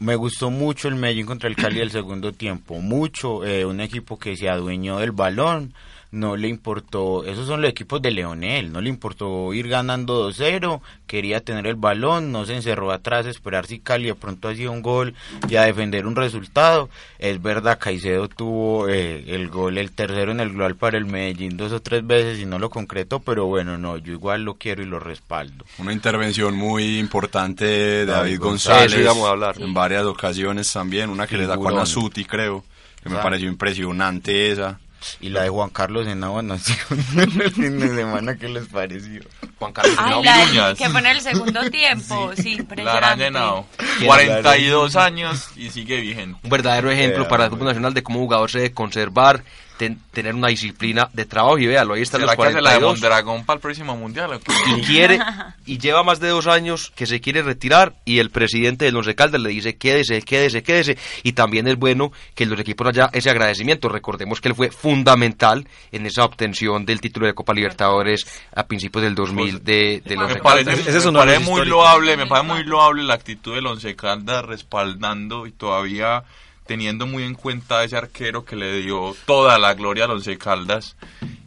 Me 0.00 0.16
gustó 0.16 0.50
mucho 0.50 0.88
el 0.88 0.96
Medellín 0.96 1.26
contra 1.26 1.48
el 1.48 1.56
Cali 1.56 1.80
el 1.80 1.90
segundo 1.90 2.32
tiempo, 2.32 2.80
mucho, 2.80 3.44
eh, 3.44 3.64
un 3.64 3.80
equipo 3.80 4.18
que 4.18 4.36
se 4.36 4.48
adueñó 4.48 4.98
del 4.98 5.12
balón, 5.12 5.72
no 6.14 6.36
le 6.36 6.48
importó, 6.48 7.24
esos 7.24 7.46
son 7.46 7.62
los 7.62 7.70
equipos 7.70 8.00
de 8.00 8.10
Leonel, 8.10 8.72
no 8.72 8.80
le 8.80 8.88
importó 8.88 9.52
ir 9.52 9.68
ganando 9.68 10.30
2-0, 10.30 10.80
quería 11.06 11.40
tener 11.40 11.66
el 11.66 11.76
balón, 11.76 12.32
no 12.32 12.46
se 12.46 12.54
encerró 12.54 12.92
atrás, 12.92 13.26
esperar 13.26 13.66
si 13.66 13.78
Cali 13.78 14.06
de 14.06 14.14
pronto 14.14 14.48
hacía 14.48 14.70
un 14.70 14.82
gol 14.82 15.14
y 15.48 15.56
a 15.56 15.62
defender 15.62 16.06
un 16.06 16.16
resultado. 16.16 16.88
Es 17.18 17.40
verdad, 17.42 17.78
Caicedo 17.80 18.28
tuvo 18.28 18.88
eh, 18.88 19.24
el 19.28 19.48
gol, 19.48 19.78
el 19.78 19.92
tercero 19.92 20.32
en 20.32 20.40
el 20.40 20.50
global 20.50 20.76
para 20.76 20.98
el 20.98 21.04
Medellín 21.04 21.56
dos 21.56 21.72
o 21.72 21.80
tres 21.80 22.06
veces 22.06 22.38
y 22.38 22.46
no 22.46 22.58
lo 22.58 22.70
concretó, 22.70 23.20
pero 23.20 23.46
bueno, 23.46 23.78
no, 23.78 23.96
yo 23.98 24.12
igual 24.12 24.42
lo 24.42 24.54
quiero 24.54 24.82
y 24.82 24.86
lo 24.86 25.00
respaldo. 25.00 25.64
Una 25.78 25.92
intervención 25.92 26.54
muy 26.56 26.98
importante 26.98 27.64
de 27.64 28.06
David 28.06 28.24
David 28.24 28.40
González. 28.40 28.94
González. 28.94 29.24
A 29.24 29.30
hablar. 29.30 29.56
En 29.60 29.74
varias 29.74 30.04
ocasiones 30.04 30.72
también. 30.72 31.10
Una 31.10 31.26
que 31.26 31.36
le 31.36 31.46
sacó 31.46 31.62
a 31.62 31.70
Figurón. 31.70 31.78
Nasuti, 31.78 32.24
creo. 32.24 32.64
Que 33.02 33.08
me 33.10 33.16
pareció 33.16 33.48
impresionante 33.48 34.50
esa. 34.50 34.80
Y 35.20 35.28
la 35.30 35.42
de 35.42 35.48
Juan 35.48 35.70
Carlos 35.70 36.06
en 36.06 36.22
Agua 36.24 36.42
no 36.42 36.58
sé, 36.58 36.76
el 37.16 37.50
fin 37.52 37.78
de 37.78 37.88
semana, 37.94 38.36
¿qué 38.36 38.48
les 38.48 38.66
pareció? 38.66 39.22
Juan 39.58 39.72
Carlos 39.72 39.94
Ay, 39.98 40.12
Henao. 40.20 40.22
Piruñas. 40.22 40.78
que 40.78 40.88
fue 40.90 41.00
en 41.00 41.06
el 41.06 41.20
segundo 41.20 41.60
tiempo, 41.70 42.32
sí, 42.36 42.58
La 42.76 42.92
araña. 42.94 43.26
Henao. 43.28 43.66
¿Quién 43.98 44.06
42 44.06 44.96
años 44.96 45.48
y 45.56 45.70
sigue 45.70 46.00
vigente. 46.00 46.38
un 46.42 46.50
verdadero 46.50 46.90
ejemplo 46.90 47.24
Eh, 47.24 47.28
para 47.28 47.44
el 47.44 47.50
fútbol 47.50 47.66
nacional 47.68 47.94
de 47.94 48.02
cómo 48.02 48.18
un 48.20 48.24
jugador 48.26 48.50
se 48.50 48.58
debe 48.58 48.72
conservar, 48.74 49.42
ten- 49.78 50.00
tener 50.12 50.34
una 50.34 50.48
disciplina 50.48 51.08
de 51.12 51.24
trabajo 51.24 51.58
y 51.58 51.66
véalo, 51.66 51.94
ahí 51.94 52.02
están 52.02 52.20
los 52.22 52.30
¿Será 52.30 52.36
que 52.42 52.48
hace 52.48 52.60
la 52.62 52.70
de 52.72 52.76
42 52.80 52.92
Mondragón 53.00 53.44
para 53.44 53.56
el 53.56 53.60
próximo 53.60 53.96
mundial 53.96 54.32
o 54.34 54.40
qué? 54.40 54.52
y 54.76 54.82
quiere 54.82 55.18
y 55.66 55.78
lleva 55.78 56.02
más 56.02 56.20
de 56.20 56.28
dos 56.28 56.46
años 56.46 56.92
que 56.94 57.06
se 57.06 57.20
quiere 57.20 57.42
retirar 57.42 57.94
y 58.04 58.18
el 58.18 58.30
presidente 58.30 58.84
del 58.84 58.96
Once 58.96 59.14
Caldas 59.14 59.40
le 59.40 59.50
dice 59.50 59.76
quédese, 59.76 60.22
quédese, 60.22 60.62
quédese 60.62 60.98
y 61.22 61.32
también 61.32 61.66
es 61.68 61.76
bueno 61.76 62.12
que 62.34 62.46
los 62.46 62.58
equipos 62.60 62.88
haya 62.88 63.08
ese 63.12 63.30
agradecimiento, 63.30 63.88
recordemos 63.88 64.40
que 64.40 64.48
él 64.48 64.54
fue 64.54 64.70
fundamental 64.70 65.66
en 65.92 66.06
esa 66.06 66.24
obtención 66.24 66.84
del 66.84 67.00
título 67.00 67.26
de 67.26 67.34
Copa 67.34 67.54
Libertadores 67.54 68.26
a 68.54 68.66
principios 68.66 69.04
del 69.04 69.14
2000 69.14 69.64
de, 69.64 70.02
del 70.04 70.18
Me 70.18 70.24
Once 70.24 70.40
parece. 70.40 70.72
Ese 70.72 70.98
es 70.98 71.04
me 71.06 71.12
de 71.12 71.18
parece 71.18 71.40
los 71.40 71.48
muy 71.48 71.64
loable, 71.66 72.16
me 72.16 72.26
parece 72.26 72.48
muy 72.48 72.64
loable 72.64 73.02
la 73.02 73.14
actitud 73.14 73.54
del 73.54 73.66
Once 73.66 73.94
Caldas 73.96 74.44
respaldando 74.44 75.46
y 75.46 75.52
todavía 75.52 76.24
teniendo 76.66 77.06
muy 77.06 77.24
en 77.24 77.34
cuenta 77.34 77.80
a 77.80 77.84
ese 77.84 77.96
arquero 77.96 78.44
que 78.44 78.56
le 78.56 78.80
dio 78.80 79.14
toda 79.26 79.58
la 79.58 79.74
gloria 79.74 80.04
al 80.04 80.12
Once 80.12 80.36
Caldas. 80.38 80.96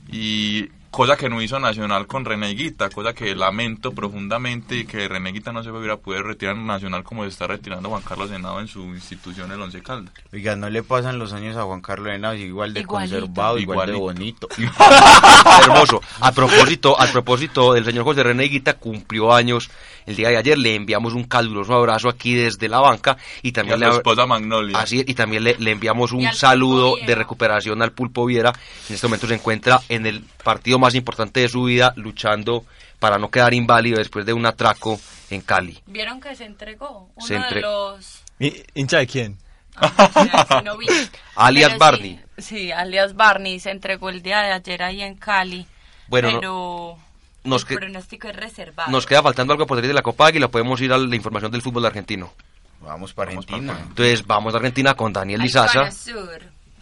Y 0.09 0.69
cosa 0.97 1.15
que 1.15 1.29
no 1.29 1.39
hizo 1.39 1.59
Nacional 1.59 2.07
con 2.07 2.25
Reneguita, 2.25 2.89
cosa 2.89 3.13
que 3.13 3.35
lamento 3.35 3.91
profundamente 3.91 4.77
y 4.77 4.85
que 4.85 5.07
Reneguita 5.07 5.51
no 5.51 5.61
se 5.63 5.69
hubiera 5.69 5.97
podido 5.97 6.23
retirar 6.23 6.55
en 6.55 6.65
Nacional 6.65 7.03
como 7.03 7.21
se 7.21 7.29
está 7.29 7.45
retirando 7.45 7.89
Juan 7.89 8.01
Carlos 8.01 8.31
Senado 8.31 8.59
en 8.59 8.67
su 8.67 8.81
institución 8.95 9.51
el 9.51 9.61
Once 9.61 9.79
Caldas. 9.83 10.11
Oiga, 10.33 10.55
no 10.55 10.67
le 10.71 10.81
pasan 10.81 11.19
los 11.19 11.33
años 11.33 11.55
a 11.55 11.65
Juan 11.65 11.81
Carlos 11.81 12.07
Henao, 12.07 12.33
igual 12.33 12.73
de 12.73 12.79
Igualito. 12.79 13.19
conservado, 13.19 13.59
igual 13.59 13.91
de 13.91 13.95
bonito. 13.95 14.47
Hermoso. 15.61 16.01
A 16.19 16.31
propósito, 16.31 16.99
a 16.99 17.05
propósito, 17.05 17.75
el 17.75 17.85
señor 17.85 18.03
José 18.03 18.23
René 18.23 18.45
Guita 18.45 18.73
cumplió 18.73 19.31
años 19.35 19.69
el 20.07 20.15
día 20.15 20.29
de 20.29 20.37
ayer. 20.37 20.57
Le 20.57 20.73
enviamos 20.73 21.13
un 21.13 21.25
caluroso 21.25 21.75
abrazo 21.75 22.09
aquí 22.09 22.33
desde 22.33 22.69
la 22.69 22.79
banca 22.79 23.17
y 23.43 23.49
Y 23.49 23.51
a 23.51 23.53
también 23.53 23.81
le, 23.81 23.89
esposa 23.89 24.25
Magnolia. 24.25 24.79
así 24.79 25.01
es, 25.01 25.05
y 25.07 25.13
también 25.13 25.43
le, 25.43 25.55
le 25.59 25.71
enviamos 25.71 26.11
un 26.11 26.33
saludo 26.33 26.95
de 27.05 27.13
recuperación 27.13 27.83
al 27.83 27.91
Pulpo 27.91 28.25
Viera. 28.25 28.51
En 28.89 28.95
este 28.95 29.05
momento 29.05 29.27
se 29.27 29.35
encuentra 29.35 29.79
en 29.89 30.07
el 30.07 30.23
partido 30.43 30.79
más 30.79 30.86
importante 30.95 31.41
de 31.41 31.49
su 31.49 31.63
vida, 31.63 31.93
luchando 31.95 32.65
para 32.99 33.17
no 33.17 33.29
quedar 33.29 33.53
inválido 33.53 33.97
después 33.99 34.25
de 34.25 34.33
un 34.33 34.45
atraco 34.45 34.99
en 35.29 35.41
Cali. 35.41 35.79
¿Vieron 35.87 36.19
que 36.21 36.35
se 36.35 36.45
entregó? 36.45 37.09
Uno 37.15 37.25
Se 37.25 37.33
de 37.35 37.39
entre- 37.41 37.61
los... 37.61 38.21
¿Y- 38.39 38.63
¿Hincha 38.75 38.97
de 38.99 39.07
quién? 39.07 39.37
Ah, 39.75 40.45
sí, 40.49 40.55
no 40.65 40.77
vi. 40.77 40.87
Alias 41.35 41.69
Pero 41.69 41.73
sí, 41.73 41.79
Barney. 41.79 42.19
Sí, 42.39 42.71
alias 42.71 43.15
Barney 43.15 43.59
se 43.59 43.69
entregó 43.71 44.09
el 44.09 44.21
día 44.23 44.41
de 44.41 44.51
ayer 44.53 44.81
ahí 44.83 45.01
en 45.03 45.15
Cali. 45.15 45.67
Bueno, 46.07 46.31
no- 46.31 46.39
pero 46.39 46.97
nos 47.43 47.61
el 47.63 47.67
que- 47.67 47.75
pronóstico 47.75 48.27
es 48.27 48.35
reservado. 48.35 48.89
Nos 48.91 49.05
queda 49.05 49.21
faltando 49.21 49.53
algo 49.53 49.67
por 49.67 49.77
salir 49.77 49.89
de 49.89 49.93
la 49.93 50.01
Copa 50.01 50.27
Águila. 50.27 50.47
Podemos 50.47 50.81
ir 50.81 50.91
a 50.93 50.97
la 50.97 51.15
información 51.15 51.51
del 51.51 51.61
fútbol 51.61 51.85
argentino. 51.85 52.33
Vamos 52.81 53.13
para 53.13 53.29
Argentina. 53.31 53.77
Entonces 53.87 54.25
vamos 54.25 54.53
a 54.53 54.57
Argentina 54.57 54.93
con 54.95 55.11
Daniel 55.13 55.41
Lizaza 55.41 55.89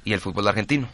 y 0.04 0.14
el 0.14 0.20
fútbol 0.22 0.48
argentino. 0.48 0.88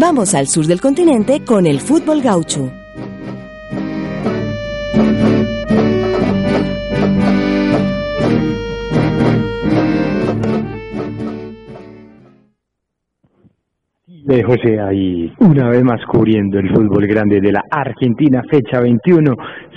Vamos 0.00 0.34
al 0.34 0.46
sur 0.46 0.64
del 0.64 0.80
continente 0.80 1.44
con 1.44 1.66
el 1.66 1.78
fútbol 1.78 2.22
gaucho. 2.22 2.70
José 14.42 14.80
ahí, 14.80 15.30
una 15.40 15.68
vez 15.68 15.84
más 15.84 16.00
cubriendo 16.06 16.58
el 16.58 16.70
fútbol 16.70 17.06
grande 17.06 17.40
de 17.40 17.52
la 17.52 17.62
Argentina, 17.70 18.42
fecha 18.50 18.80
21, 18.80 19.34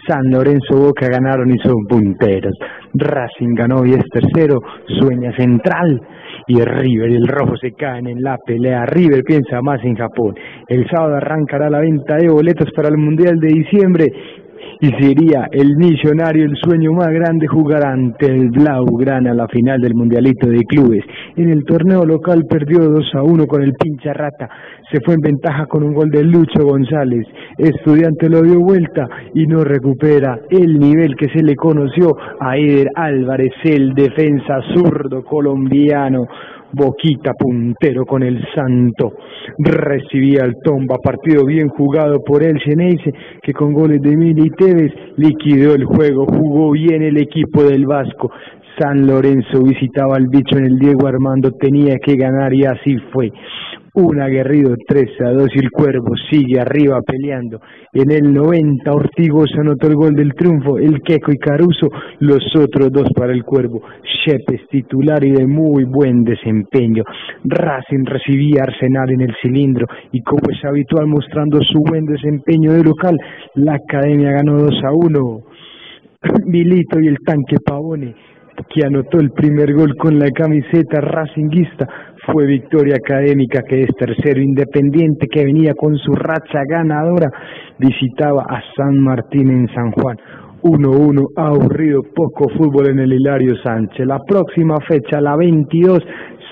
San 0.08 0.32
Lorenzo 0.32 0.78
Boca 0.78 1.08
ganaron 1.10 1.50
y 1.54 1.60
son 1.60 1.86
punteros, 1.88 2.54
Racing 2.94 3.54
ganó 3.56 3.86
y 3.86 3.94
es 3.94 4.04
tercero, 4.10 4.62
Sueña 5.00 5.36
Central 5.36 6.02
y 6.48 6.62
River 6.62 7.12
el 7.12 7.28
Rojo 7.28 7.56
se 7.58 7.72
caen 7.72 8.08
en 8.08 8.22
la 8.22 8.38
pelea, 8.38 8.86
River 8.86 9.24
piensa 9.24 9.62
más 9.62 9.84
en 9.84 9.96
Japón, 9.96 10.36
el 10.68 10.88
sábado 10.90 11.16
arrancará 11.16 11.70
la 11.70 11.80
venta 11.80 12.18
de 12.18 12.30
boletos 12.30 12.70
para 12.76 12.90
el 12.90 12.98
Mundial 12.98 13.40
de 13.40 13.48
diciembre 13.48 14.06
y 14.80 14.88
sería 15.02 15.48
el 15.52 15.76
millonario 15.78 16.46
el 16.46 16.56
sueño 16.56 16.92
más 16.94 17.10
grande 17.10 17.48
jugar 17.48 17.86
ante 17.86 18.26
el 18.26 18.50
Blaugrana 18.50 19.34
la 19.34 19.48
final 19.48 19.80
del 19.80 19.96
Mundialito 19.96 20.48
de 20.48 20.64
Clubes. 20.66 21.04
En 21.36 21.50
el 21.50 21.64
torneo 21.66 22.06
local 22.06 22.46
perdió 22.50 22.80
2 22.80 23.16
a 23.16 23.24
1 23.24 23.48
con 23.48 23.64
el 23.64 23.74
pincha 23.74 24.14
rata, 24.14 24.50
se 24.92 25.00
fue 25.02 25.16
en 25.16 25.22
ventaja 25.22 25.66
con 25.66 25.84
un 25.84 25.94
gol 25.94 26.10
de 26.10 26.24
Lucho 26.24 26.64
González. 26.64 27.26
Estudiante 27.58 28.30
lo 28.30 28.42
dio 28.42 28.60
vuelta 28.60 29.08
y 29.34 29.48
no 29.48 29.64
recupera 29.64 30.40
el 30.50 30.80
nivel 30.80 31.16
que 31.16 31.30
se 31.30 31.42
le 31.42 31.56
conoció 31.56 32.16
a 32.40 32.58
Eder 32.58 32.90
Álvarez, 32.96 33.54
el 33.64 33.94
defensa 33.94 34.60
zurdo 34.74 35.24
colombiano. 35.24 36.28
Boquita 36.74 37.34
puntero 37.34 38.06
con 38.06 38.24
el 38.24 38.44
Santo. 38.54 39.14
Recibía 39.60 40.44
el 40.44 40.56
tomba, 40.64 40.98
partido 40.98 41.46
bien 41.46 41.70
jugado 41.70 42.24
por 42.24 42.44
el 42.44 42.60
Geneise, 42.60 43.14
que 43.42 43.54
con 43.54 43.74
goles 43.74 44.02
de 44.02 44.18
Mili 44.18 44.48
y 44.48 44.50
Tevez 44.50 44.92
liquidó 45.18 45.76
el 45.76 45.86
juego, 45.86 46.26
jugó 46.26 46.72
bien 46.72 47.04
el 47.04 47.18
equipo 47.18 47.64
del 47.64 47.86
Vasco. 47.86 48.32
San 48.80 49.06
Lorenzo 49.06 49.62
visitaba 49.62 50.16
al 50.16 50.28
bicho 50.28 50.58
en 50.58 50.66
el 50.66 50.80
Diego 50.80 51.08
Armando, 51.08 51.52
tenía 51.52 51.98
que 52.04 52.16
ganar 52.16 52.54
y 52.54 52.66
así 52.66 52.98
fue 53.12 53.32
un 53.96 54.20
aguerrido 54.22 54.76
3 54.88 55.22
a 55.22 55.32
2 55.32 55.48
y 55.54 55.60
el 55.60 55.70
Cuervo 55.70 56.16
sigue 56.32 56.60
arriba 56.60 57.00
peleando. 57.06 57.60
En 57.94 58.12
el 58.12 58.34
90 58.34 58.92
Ortigoz 58.92 59.52
anotó 59.60 59.88
el 59.88 59.96
gol 59.96 60.16
del 60.16 60.34
triunfo, 60.34 60.80
el 60.80 61.02
Queco 61.02 61.32
y 61.32 61.38
Caruso, 61.38 61.90
los 62.20 62.44
otros 62.56 62.92
dos 62.92 63.10
para 63.16 63.34
el 63.34 63.44
Cuervo. 63.44 63.84
Shepes 64.26 64.68
titular 64.70 65.24
y 65.24 65.32
de 65.32 65.46
muy 65.46 65.84
buen 65.84 66.24
desempeño. 66.24 67.04
Racing 67.44 68.06
recibía 68.06 68.64
Arsenal 68.64 69.12
en 69.12 69.22
el 69.22 69.36
cilindro 69.42 69.86
y 70.12 70.22
como 70.22 70.42
es 70.50 70.64
habitual 70.66 71.08
mostrando 71.08 71.60
su 71.62 71.80
buen 71.80 72.06
desempeño 72.06 72.74
de 72.74 72.84
local, 72.84 73.16
la 73.56 73.76
Academia 73.76 74.32
ganó 74.32 74.58
2 74.58 74.84
a 74.86 74.92
1. 74.92 75.40
Milito 76.46 77.00
y 77.00 77.08
el 77.08 77.18
tanque 77.24 77.58
Pavone 77.64 78.33
que 78.70 78.86
anotó 78.86 79.20
el 79.20 79.32
primer 79.32 79.74
gol 79.74 79.96
con 79.98 80.18
la 80.20 80.30
camiseta 80.32 81.02
racinguista 81.02 81.88
fue 82.26 82.46
Victoria 82.46 82.96
Académica, 82.96 83.62
que 83.68 83.82
es 83.82 83.90
tercero 83.98 84.42
independiente, 84.42 85.28
que 85.28 85.44
venía 85.44 85.74
con 85.74 85.98
su 85.98 86.14
racha 86.14 86.62
ganadora, 86.68 87.30
visitaba 87.78 88.44
a 88.50 88.62
San 88.76 89.00
Martín 89.00 89.50
en 89.50 89.68
San 89.74 89.92
Juan. 89.92 90.18
1-1, 90.64 91.28
aburrido, 91.36 92.02
poco 92.16 92.48
fútbol 92.58 92.90
en 92.92 93.00
el 93.00 93.12
Hilario 93.12 93.56
Sánchez. 93.62 94.06
La 94.08 94.20
próxima 94.26 94.78
fecha, 94.88 95.20
la 95.20 95.36
22, 95.36 96.00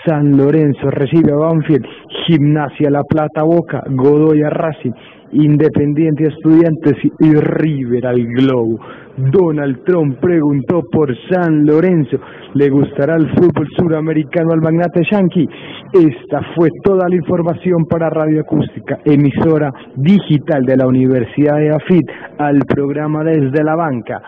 San 0.05 0.35
Lorenzo 0.35 0.89
recibe 0.89 1.31
a 1.31 1.35
Banfield, 1.35 1.85
Gimnasia 2.25 2.89
La 2.89 3.03
Plata 3.03 3.43
Boca, 3.43 3.83
Godoy 3.87 4.41
a 4.41 4.49
Racing, 4.49 4.93
Independiente 5.33 6.27
Estudiantes 6.27 6.95
y 7.19 7.33
River 7.35 8.07
al 8.07 8.25
Globo. 8.25 8.79
Donald 9.17 9.83
Trump 9.85 10.17
preguntó 10.19 10.81
por 10.91 11.15
San 11.29 11.65
Lorenzo, 11.65 12.17
¿le 12.55 12.69
gustará 12.69 13.15
el 13.15 13.29
fútbol 13.29 13.67
suramericano 13.77 14.53
al 14.53 14.61
magnate 14.61 15.03
Yankee? 15.11 15.47
Esta 15.93 16.41
fue 16.55 16.69
toda 16.83 17.07
la 17.07 17.15
información 17.15 17.85
para 17.85 18.09
Radio 18.09 18.41
Acústica, 18.41 18.99
emisora 19.05 19.71
digital 19.95 20.63
de 20.65 20.77
la 20.77 20.87
Universidad 20.87 21.57
de 21.57 21.75
AFIT, 21.75 22.09
al 22.39 22.57
programa 22.67 23.23
Desde 23.23 23.63
la 23.63 23.75
Banca. 23.75 24.21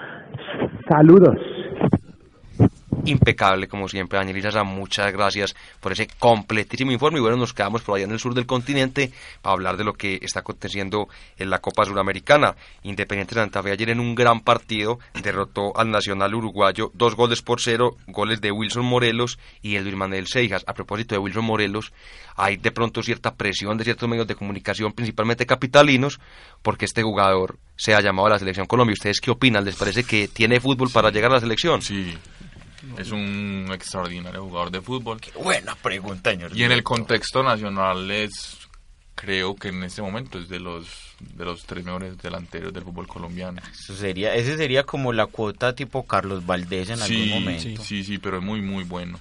Saludos 0.88 1.38
impecable 3.06 3.68
como 3.68 3.88
siempre. 3.88 4.20
Danielisa, 4.20 4.64
muchas 4.64 5.12
gracias 5.12 5.56
por 5.80 5.92
ese 5.92 6.08
completísimo 6.20 6.92
informe. 6.92 7.20
Y 7.20 7.22
bueno, 7.22 7.38
nos 7.38 7.54
quedamos 7.54 7.82
por 7.82 7.96
allá 7.96 8.06
en 8.06 8.12
el 8.12 8.20
sur 8.20 8.34
del 8.34 8.46
continente 8.46 9.12
para 9.42 9.54
hablar 9.54 9.78
de 9.78 9.84
lo 9.84 9.94
que 9.94 10.20
está 10.22 10.42
aconteciendo 10.42 11.08
en 11.38 11.50
la 11.50 11.60
Copa 11.60 11.86
Suramericana. 11.86 12.56
Independiente 12.84 13.36
Santa 13.36 13.64
Fe 13.64 13.72
ayer 13.72 13.90
en 13.90 14.00
un 14.00 14.16
gran 14.16 14.42
partido 14.42 15.00
derrotó 15.22 15.78
al 15.78 15.92
Nacional 15.92 16.36
Uruguayo 16.36 16.92
dos 16.94 17.16
goles 17.16 17.42
por 17.42 17.62
cero, 17.62 17.98
goles 18.08 18.42
de 18.42 18.52
Wilson 18.52 18.86
Morelos 18.86 19.40
y 19.62 19.76
el 19.76 19.96
Manuel 19.96 20.28
Seijas. 20.28 20.64
A 20.68 20.74
propósito 20.74 21.16
de 21.16 21.20
Wilson 21.20 21.46
Morelos, 21.46 21.94
hay 22.36 22.58
de 22.58 22.72
pronto 22.72 23.04
cierta 23.04 23.36
presión 23.36 23.78
de 23.78 23.84
ciertos 23.84 24.10
medios 24.10 24.28
de 24.28 24.36
comunicación, 24.36 24.94
principalmente 24.94 25.46
capitalinos, 25.46 26.20
porque 26.62 26.86
este 26.86 27.04
jugador 27.04 27.58
se 27.76 27.94
ha 27.94 28.02
llamado 28.02 28.28
a 28.28 28.32
la 28.32 28.40
selección 28.40 28.66
Colombia. 28.66 28.94
¿Ustedes 28.94 29.20
qué 29.20 29.32
opinan? 29.32 29.66
¿Les 29.66 29.76
parece 29.76 30.04
que 30.04 30.28
tiene 30.28 30.60
fútbol 30.60 30.90
para 30.92 31.10
llegar 31.10 31.32
a 31.32 31.36
la 31.36 31.40
selección? 31.40 31.82
Sí, 31.82 32.14
es 32.98 33.12
un 33.12 33.68
extraordinario 33.74 34.44
jugador 34.44 34.72
de 34.72 34.82
fútbol. 34.82 35.20
Qué 35.20 35.32
buena 35.32 35.76
pregunta, 35.76 36.32
señor. 36.32 36.56
Y 36.56 36.64
en 36.64 36.72
el 36.72 36.84
contexto 36.84 37.44
nacional 37.44 38.10
es, 38.12 38.58
creo 39.16 39.56
que 39.56 39.70
en 39.70 39.84
este 39.84 40.02
momento 40.02 40.40
es 40.40 40.50
de 40.50 40.60
los 40.60 40.88
de 41.20 41.46
los 41.46 41.64
tres 41.66 41.86
mejores 41.86 42.18
delanteros 42.18 42.74
del 42.74 42.84
fútbol 42.84 43.08
colombiano. 43.08 43.62
Eso 43.72 43.96
sería, 43.96 44.36
ese 44.36 44.58
sería 44.58 44.84
como 44.84 45.14
la 45.14 45.28
cuota 45.28 45.74
tipo 45.74 46.06
Carlos 46.06 46.46
Valdés 46.46 46.90
en 46.90 47.02
algún 47.02 47.30
momento. 47.30 47.62
Sí, 47.62 47.78
sí, 47.78 48.04
sí, 48.04 48.18
pero 48.18 48.38
es 48.38 48.44
muy 48.44 48.62
muy 48.62 48.84
bueno. 48.84 49.20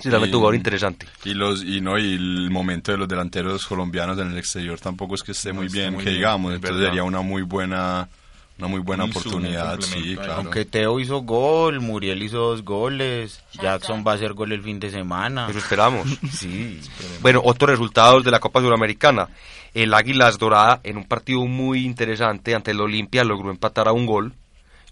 Sí, 0.00 0.08
realmente 0.08 0.36
un 0.36 0.40
jugador 0.40 0.54
interesante. 0.54 1.06
Y 1.24 1.34
los 1.34 1.62
y 1.62 1.80
no 1.80 1.98
y 1.98 2.14
el 2.14 2.50
momento 2.50 2.92
de 2.92 2.98
los 2.98 3.08
delanteros 3.08 3.66
colombianos 3.66 4.18
en 4.18 4.30
el 4.30 4.38
exterior 4.38 4.80
tampoco 4.80 5.14
es 5.14 5.22
que 5.22 5.32
esté 5.32 5.52
muy 5.52 5.68
bien, 5.68 5.98
que 5.98 6.10
digamos, 6.10 6.54
entonces 6.54 6.86
sería 6.86 7.04
una 7.04 7.20
muy 7.20 7.42
buena 7.42 8.08
una 8.58 8.68
muy 8.68 8.80
buena 8.80 9.04
oportunidad, 9.04 9.80
sí, 9.80 10.14
claro. 10.14 10.34
Aunque 10.34 10.64
Teo 10.64 11.00
hizo 11.00 11.22
gol, 11.22 11.80
Muriel 11.80 12.22
hizo 12.22 12.38
dos 12.38 12.62
goles, 12.62 13.42
Jackson 13.60 14.04
va 14.06 14.12
a 14.12 14.14
hacer 14.14 14.34
gol 14.34 14.52
el 14.52 14.62
fin 14.62 14.78
de 14.78 14.90
semana. 14.90 15.48
Eso 15.48 15.58
esperamos. 15.58 16.06
sí. 16.32 16.80
Bueno, 17.20 17.40
otros 17.44 17.70
resultados 17.70 18.24
de 18.24 18.30
la 18.30 18.40
Copa 18.40 18.60
Sudamericana. 18.60 19.28
El 19.74 19.94
Águilas 19.94 20.38
Dorada, 20.38 20.80
en 20.84 20.98
un 20.98 21.04
partido 21.04 21.46
muy 21.46 21.84
interesante 21.84 22.54
ante 22.54 22.72
el 22.72 22.80
Olimpia, 22.80 23.24
logró 23.24 23.50
empatar 23.50 23.88
a 23.88 23.92
un 23.92 24.06
gol. 24.06 24.34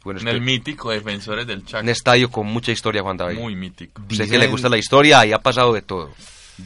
Bueno, 0.03 0.21
en 0.21 0.29
el 0.29 0.41
mítico 0.41 0.91
Defensores 0.91 1.47
del 1.47 1.65
Chaco. 1.65 1.83
Un 1.83 1.91
estadio 1.91 2.31
con 2.31 2.47
mucha 2.47 2.73
historia, 2.73 3.03
Juan 3.03 3.19
David. 3.19 3.39
Muy 3.39 3.55
mítico. 3.55 4.03
Sé 4.11 4.27
que 4.27 4.39
le 4.39 4.47
gusta 4.47 4.71
la 4.71 4.79
historia 4.79 5.25
y 5.27 5.33
ha 5.33 5.39
pasado 5.39 5.75
de 5.75 5.83
todo. 5.83 6.11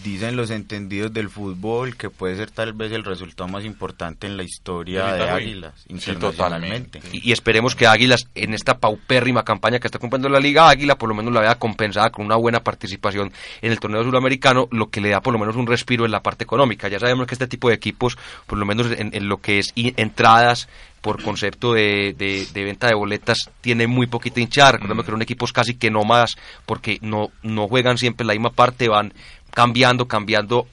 Dicen 0.03 0.37
los 0.37 0.51
entendidos 0.51 1.13
del 1.13 1.29
fútbol 1.29 1.97
que 1.97 2.11
puede 2.11 2.37
ser 2.37 2.51
tal 2.51 2.73
vez 2.73 2.93
el 2.93 3.05
resultado 3.05 3.49
más 3.49 3.65
importante 3.65 4.27
en 4.27 4.37
la 4.37 4.43
historia 4.43 5.15
de 5.15 5.29
Águilas, 5.29 5.85
internacionalmente. 5.89 7.01
Y, 7.13 7.33
esperemos 7.33 7.75
que 7.75 7.87
Águilas, 7.87 8.29
en 8.35 8.55
esta 8.55 8.79
paupérrima 8.79 9.45
campaña 9.45 9.79
que 9.79 9.89
está 9.89 9.99
cumpliendo 9.99 10.29
la 10.29 10.41
Liga 10.41 10.69
Águila, 10.69 10.97
por 10.97 11.09
lo 11.09 11.15
menos 11.15 11.33
la 11.33 11.41
vea 11.41 11.55
compensada 11.57 12.11
con 12.11 12.25
una 12.25 12.37
buena 12.37 12.61
participación 12.61 13.33
en 13.63 13.73
el 13.73 13.81
torneo 13.81 14.03
sudamericano, 14.03 14.69
lo 14.71 14.89
que 14.89 15.01
le 15.01 15.11
da 15.11 15.21
por 15.21 15.33
lo 15.33 15.39
menos 15.39 15.57
un 15.57 15.67
respiro 15.67 16.05
en 16.05 16.11
la 16.11 16.23
parte 16.23 16.45
económica. 16.45 16.89
Ya 16.89 16.99
sabemos 16.99 17.27
que 17.27 17.35
este 17.35 17.47
tipo 17.47 17.69
de 17.69 17.75
equipos, 17.75 18.17
por 18.47 18.59
lo 18.59 18.67
menos 18.67 18.89
en, 18.91 19.29
lo 19.29 19.39
que 19.39 19.59
es 19.59 19.73
entradas, 19.77 20.69
por 21.05 21.23
concepto 21.23 21.75
de, 21.75 22.15
de, 22.17 22.65
venta 22.65 22.87
de 22.87 22.95
boletas 22.95 23.51
tiene 23.61 23.87
muy 23.87 24.07
poquita 24.07 24.41
hinchada. 24.41 24.73
Recordemos 24.73 25.05
que 25.05 25.11
son 25.11 25.21
equipos 25.21 25.53
casi 25.53 25.75
que 25.75 25.91
no 25.91 26.03
más, 26.03 26.37
porque 26.65 26.99
no, 27.03 27.29
no 27.43 27.69
juegan 27.69 27.99
siempre 27.99 28.27
la 28.27 28.33
misma 28.33 28.53
parte, 28.53 28.89
van 28.89 29.13
cambiando, 29.55 30.07
cambiando 30.09 30.67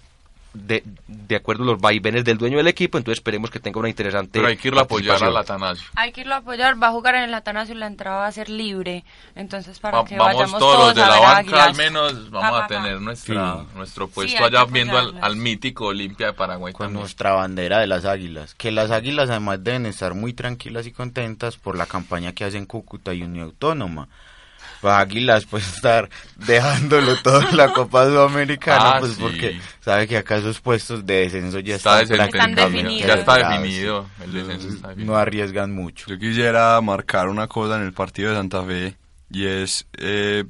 de, 0.54 0.84
de 1.08 1.36
acuerdo 1.38 1.64
a 1.64 1.66
los 1.68 1.80
vaivenes 1.80 2.26
del 2.26 2.38
dueño 2.38 2.58
del 2.58 2.68
equipo, 2.68 2.98
entonces 2.98 3.20
esperemos 3.20 3.50
que 3.50 3.62
tenga 3.62 3.80
una 3.80 3.88
interesante. 3.88 4.32
Pero 4.34 4.48
hay 4.50 4.58
que 4.58 4.68
irlo 4.68 4.82
a 4.82 4.84
apoyar 4.84 5.24
al 5.24 5.38
Atanasio. 5.38 5.88
Hay 5.96 6.12
que 6.12 6.22
irlo 6.22 6.34
a 6.34 6.40
apoyar, 6.40 6.76
va 6.84 6.88
a 6.88 6.92
jugar 6.92 7.16
en 7.16 7.24
el 7.24 7.34
Atanasio 7.34 7.74
y 7.74 7.78
la 7.78 7.88
entrada 7.88 8.18
va 8.18 8.28
a 8.28 8.32
ser 8.34 8.50
libre. 8.50 9.06
Entonces, 9.36 9.80
para 9.80 10.04
que 10.04 10.18
vamos 10.18 10.34
vayamos 10.36 10.60
todos, 10.60 10.76
todos 10.76 10.96
de 10.96 11.04
a 11.04 11.08
la 11.08 11.14
ver 11.14 11.22
banca, 11.22 11.38
Águilas. 11.40 11.68
al 11.68 11.76
menos 11.78 12.30
vamos 12.32 12.62
a 12.64 12.68
tener 12.68 13.00
nuestra, 13.00 13.60
Sí. 13.62 13.68
nuestro 13.78 14.10
puesto 14.10 14.44
allá 14.44 14.66
viendo 14.66 14.98
al, 14.98 15.18
al 15.24 15.38
mítico 15.38 15.86
Olimpia 15.86 16.28
de 16.28 16.34
Paraguay 16.34 16.74
con 16.74 16.88
también. 16.88 17.00
nuestra 17.00 17.32
bandera 17.32 17.80
de 17.80 17.88
las 17.88 18.04
águilas. 18.04 18.54
Que 18.56 18.72
las 18.72 18.92
águilas 18.92 19.30
además 19.30 19.64
deben 19.64 19.86
estar 19.86 20.16
muy 20.16 20.34
tranquilas 20.34 20.86
y 20.86 20.92
contentas 20.92 21.56
por 21.56 21.78
la 21.78 21.86
campaña 21.86 22.34
que 22.34 22.44
hacen 22.44 22.66
Cúcuta 22.66 23.14
y 23.14 23.24
Unión 23.24 23.46
Autónoma. 23.46 24.10
Pues 24.82 24.94
águilas 24.94 25.46
puede 25.46 25.64
estar 25.64 26.10
dejándolo 26.36 27.16
todo 27.22 27.48
en 27.48 27.56
la 27.56 27.72
Copa 27.72 28.06
Sudamericana, 28.06 28.96
Ah, 28.96 29.00
pues 29.00 29.14
sí. 29.14 29.22
porque 29.22 29.62
sabe 29.80 30.08
que 30.08 30.18
acá 30.18 30.38
esos 30.38 30.60
puestos 30.60 31.06
de 31.06 31.20
descenso 31.22 31.60
ya 31.60 31.76
Está 31.76 32.02
están, 32.02 32.56
definidos. 32.56 33.08
Ya 33.08 33.14
está 33.14 33.36
definido. 33.38 34.08
El 34.24 34.34
descenso 34.34 34.70
está 34.70 34.88
definido. 34.90 35.14
No 35.14 35.18
arriesgan 35.20 35.72
mucho. 35.72 36.08
Yo 36.08 36.18
quisiera 36.18 36.82
marcar 36.82 37.30
una 37.30 37.48
cosa 37.48 37.78
en 37.78 37.84
el 37.84 37.94
partido 37.94 38.32
de 38.32 38.38
Santa 38.38 38.64
Fe 38.64 38.98
y 39.30 39.46
es 39.46 39.86
eh, 40.00 40.44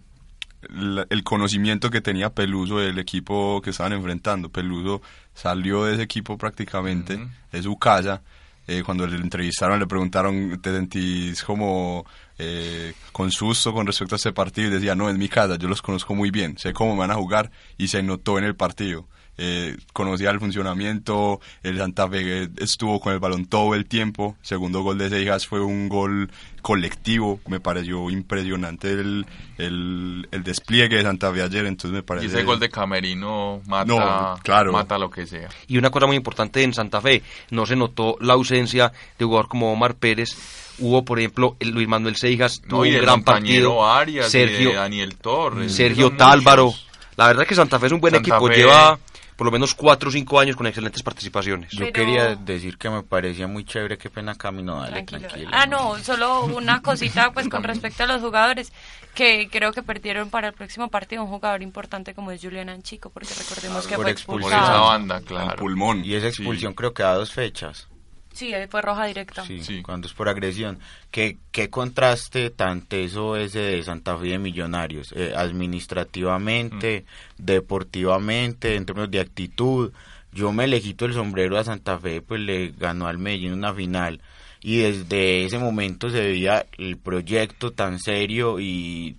el 1.10 1.24
conocimiento 1.24 1.89
que 1.89 2.01
tenía 2.01 2.30
Peluso 2.30 2.80
del 2.80 2.99
equipo 2.99 3.62
que 3.62 3.72
estaban 3.72 3.93
enfrentando. 3.93 4.49
Peluso 4.49 5.01
salió 5.34 5.84
de 5.86 5.93
ese 5.95 6.03
equipo 6.03 6.38
prácticamente, 6.38 7.20
de 7.51 7.62
su 7.64 7.78
casa. 7.78 8.22
Eh, 8.68 8.84
cuando 8.86 9.05
le 9.08 9.18
entrevistaron 9.18 9.80
le 9.80 9.88
preguntaron, 9.88 10.62
¿te 10.62 10.72
sentís 10.72 11.43
como 11.43 12.05
eh, 12.42 12.94
con 13.12 13.32
susto 13.32 13.72
con 13.72 13.86
respecto 13.86 14.16
a 14.16 14.18
este 14.18 14.34
partido? 14.34 14.70
Y 14.70 14.72
decía, 14.72 14.96
no, 14.96 15.10
es 15.10 15.18
mi 15.18 15.30
casa, 15.30 15.58
yo 15.58 15.68
los 15.68 15.82
conozco 15.82 16.16
muy 16.16 16.32
bien, 16.32 16.58
sé 16.58 16.74
cómo 16.74 16.94
me 16.94 17.00
van 17.00 17.12
a 17.12 17.16
jugar 17.16 17.52
y 17.78 17.88
se 17.88 18.02
notó 18.02 18.38
en 18.39 18.46
el 18.46 18.56
partido. 18.56 19.08
Eh, 19.38 19.77
conocía 19.93 20.29
el 20.29 20.39
funcionamiento, 20.39 21.39
el 21.63 21.77
Santa 21.77 22.07
Fe 22.07 22.49
estuvo 22.57 22.99
con 22.99 23.13
el 23.13 23.19
balón 23.19 23.45
todo 23.45 23.73
el 23.75 23.86
tiempo, 23.86 24.36
segundo 24.41 24.82
gol 24.82 24.97
de 24.97 25.09
Seijas 25.09 25.47
fue 25.47 25.61
un 25.61 25.89
gol 25.89 26.29
colectivo, 26.61 27.39
me 27.47 27.59
pareció 27.59 28.09
impresionante 28.11 28.91
el, 28.91 29.25
el, 29.57 30.27
el 30.32 30.43
despliegue 30.43 30.97
de 30.97 31.01
Santa 31.03 31.32
Fe 31.34 31.41
ayer, 31.41 31.65
entonces 31.65 31.95
me 31.95 32.03
parece... 32.03 32.27
Y 32.27 32.29
ese 32.29 32.43
gol 32.43 32.59
de 32.59 32.69
Camerino 32.69 33.61
mata, 33.65 34.36
claro. 34.43 34.71
mata 34.71 34.97
lo 34.99 35.09
que 35.09 35.25
sea. 35.25 35.49
Y 35.67 35.77
una 35.77 35.89
cosa 35.89 36.05
muy 36.05 36.15
importante 36.15 36.61
en 36.61 36.73
Santa 36.73 37.01
Fe, 37.01 37.23
no 37.49 37.65
se 37.65 37.75
notó 37.75 38.17
la 38.21 38.34
ausencia 38.34 38.91
de 39.17 39.25
jugador 39.25 39.47
como 39.47 39.71
Omar 39.71 39.95
Pérez, 39.95 40.36
hubo 40.79 41.03
por 41.03 41.19
ejemplo 41.19 41.55
el 41.59 41.69
Luis 41.71 41.88
Manuel 41.88 42.15
Seijas, 42.15 42.61
tuvo 42.61 42.79
No, 42.79 42.86
y 42.86 42.89
un 42.89 42.95
el 42.95 43.01
gran 43.01 43.23
partido, 43.23 43.88
Arias, 43.88 44.29
Sergio, 44.29 44.73
Daniel 44.73 45.15
Torres. 45.15 45.73
Sergio 45.73 46.11
Tálvaro, 46.15 46.73
la 47.17 47.25
verdad 47.27 47.43
es 47.43 47.49
que 47.49 47.55
Santa 47.55 47.79
Fe 47.79 47.88
es 47.88 47.91
un 47.91 48.01
buen 48.01 48.13
Santa 48.13 48.29
equipo, 48.36 48.47
Fe- 48.47 48.55
lleva 48.55 48.99
por 49.42 49.48
lo 49.48 49.52
menos 49.54 49.74
cuatro 49.74 50.10
o 50.10 50.12
cinco 50.12 50.39
años 50.39 50.56
con 50.56 50.68
excelentes 50.68 51.02
participaciones. 51.02 51.72
Yo 51.72 51.80
Pero- 51.86 51.94
quería 51.94 52.36
decir 52.36 52.78
que 52.78 52.92
me 52.92 53.02
parecía 53.02 53.48
muy 53.48 53.66
chévere, 53.66 53.98
qué 53.98 54.08
pena 54.08 54.36
Camino, 54.36 54.76
dale, 54.80 54.92
Tranquilo. 55.02 55.22
tranquilo. 55.22 55.50
Ah, 55.52 55.66
no, 55.66 55.98
solo 55.98 56.46
una 56.46 56.84
cosita 56.84 57.32
pues 57.34 57.50
con 57.50 57.64
respecto 57.64 58.04
a 58.04 58.06
los 58.06 58.22
jugadores 58.22 58.72
que 59.16 59.50
creo 59.52 59.74
que 59.74 59.82
perdieron 59.82 60.30
para 60.30 60.50
el 60.50 60.54
próximo 60.54 60.89
partido 60.89 61.24
un 61.24 61.30
jugador 61.30 61.64
importante 61.64 62.14
como 62.14 62.30
es 62.30 62.39
Julián 62.39 62.70
Anchico, 62.70 63.10
porque 63.10 63.34
recordemos 63.36 63.88
que 63.88 63.96
Por 63.96 64.04
fue 64.06 64.12
expulsión. 64.12 64.52
Por 64.52 64.62
esa 64.62 64.80
banda, 64.80 65.22
claro. 65.22 65.56
pulmón. 65.56 66.06
Y 66.06 66.14
esa 66.14 66.28
expulsión 66.28 66.76
creo 66.76 66.94
que 66.94 67.02
da 67.02 67.16
dos 67.16 67.32
fechas. 67.32 67.88
Sí, 68.34 68.53
fue 68.69 68.82
roja 68.82 69.05
directa. 69.05 69.43
Sí, 69.45 69.61
Sí. 69.63 69.82
cuando 69.82 70.07
es 70.07 70.13
por 70.13 70.29
agresión. 70.29 70.79
¿Qué, 71.11 71.38
qué 71.51 71.69
contraste 71.69 72.49
tan 72.49 72.82
teso 72.82 73.36
ese 73.36 73.59
de 73.59 73.84
Santa 73.84 74.17
Fe 74.17 74.27
de 74.27 74.39
Millonarios? 74.39 75.13
Eh, 75.15 75.34
administrativamente, 75.36 77.05
deportivamente, 77.38 78.75
en 78.75 78.86
términos 78.86 79.11
de 79.11 79.19
actitud. 79.19 79.91
Yo 80.34 80.51
me 80.53 80.67
le 80.67 80.82
quito 80.82 81.05
el 81.05 81.13
sombrero 81.13 81.57
a 81.57 81.63
Santa 81.63 81.99
Fe, 81.99 82.21
pues 82.21 82.39
le 82.41 82.69
ganó 82.71 83.07
al 83.07 83.17
Medellín 83.17 83.53
una 83.53 83.73
final. 83.73 84.21
Y 84.61 84.77
desde 84.77 85.43
ese 85.45 85.57
momento 85.57 86.09
se 86.09 86.21
veía 86.21 86.65
el 86.77 86.97
proyecto 86.97 87.71
tan 87.71 87.99
serio 87.99 88.59
y... 88.59 89.17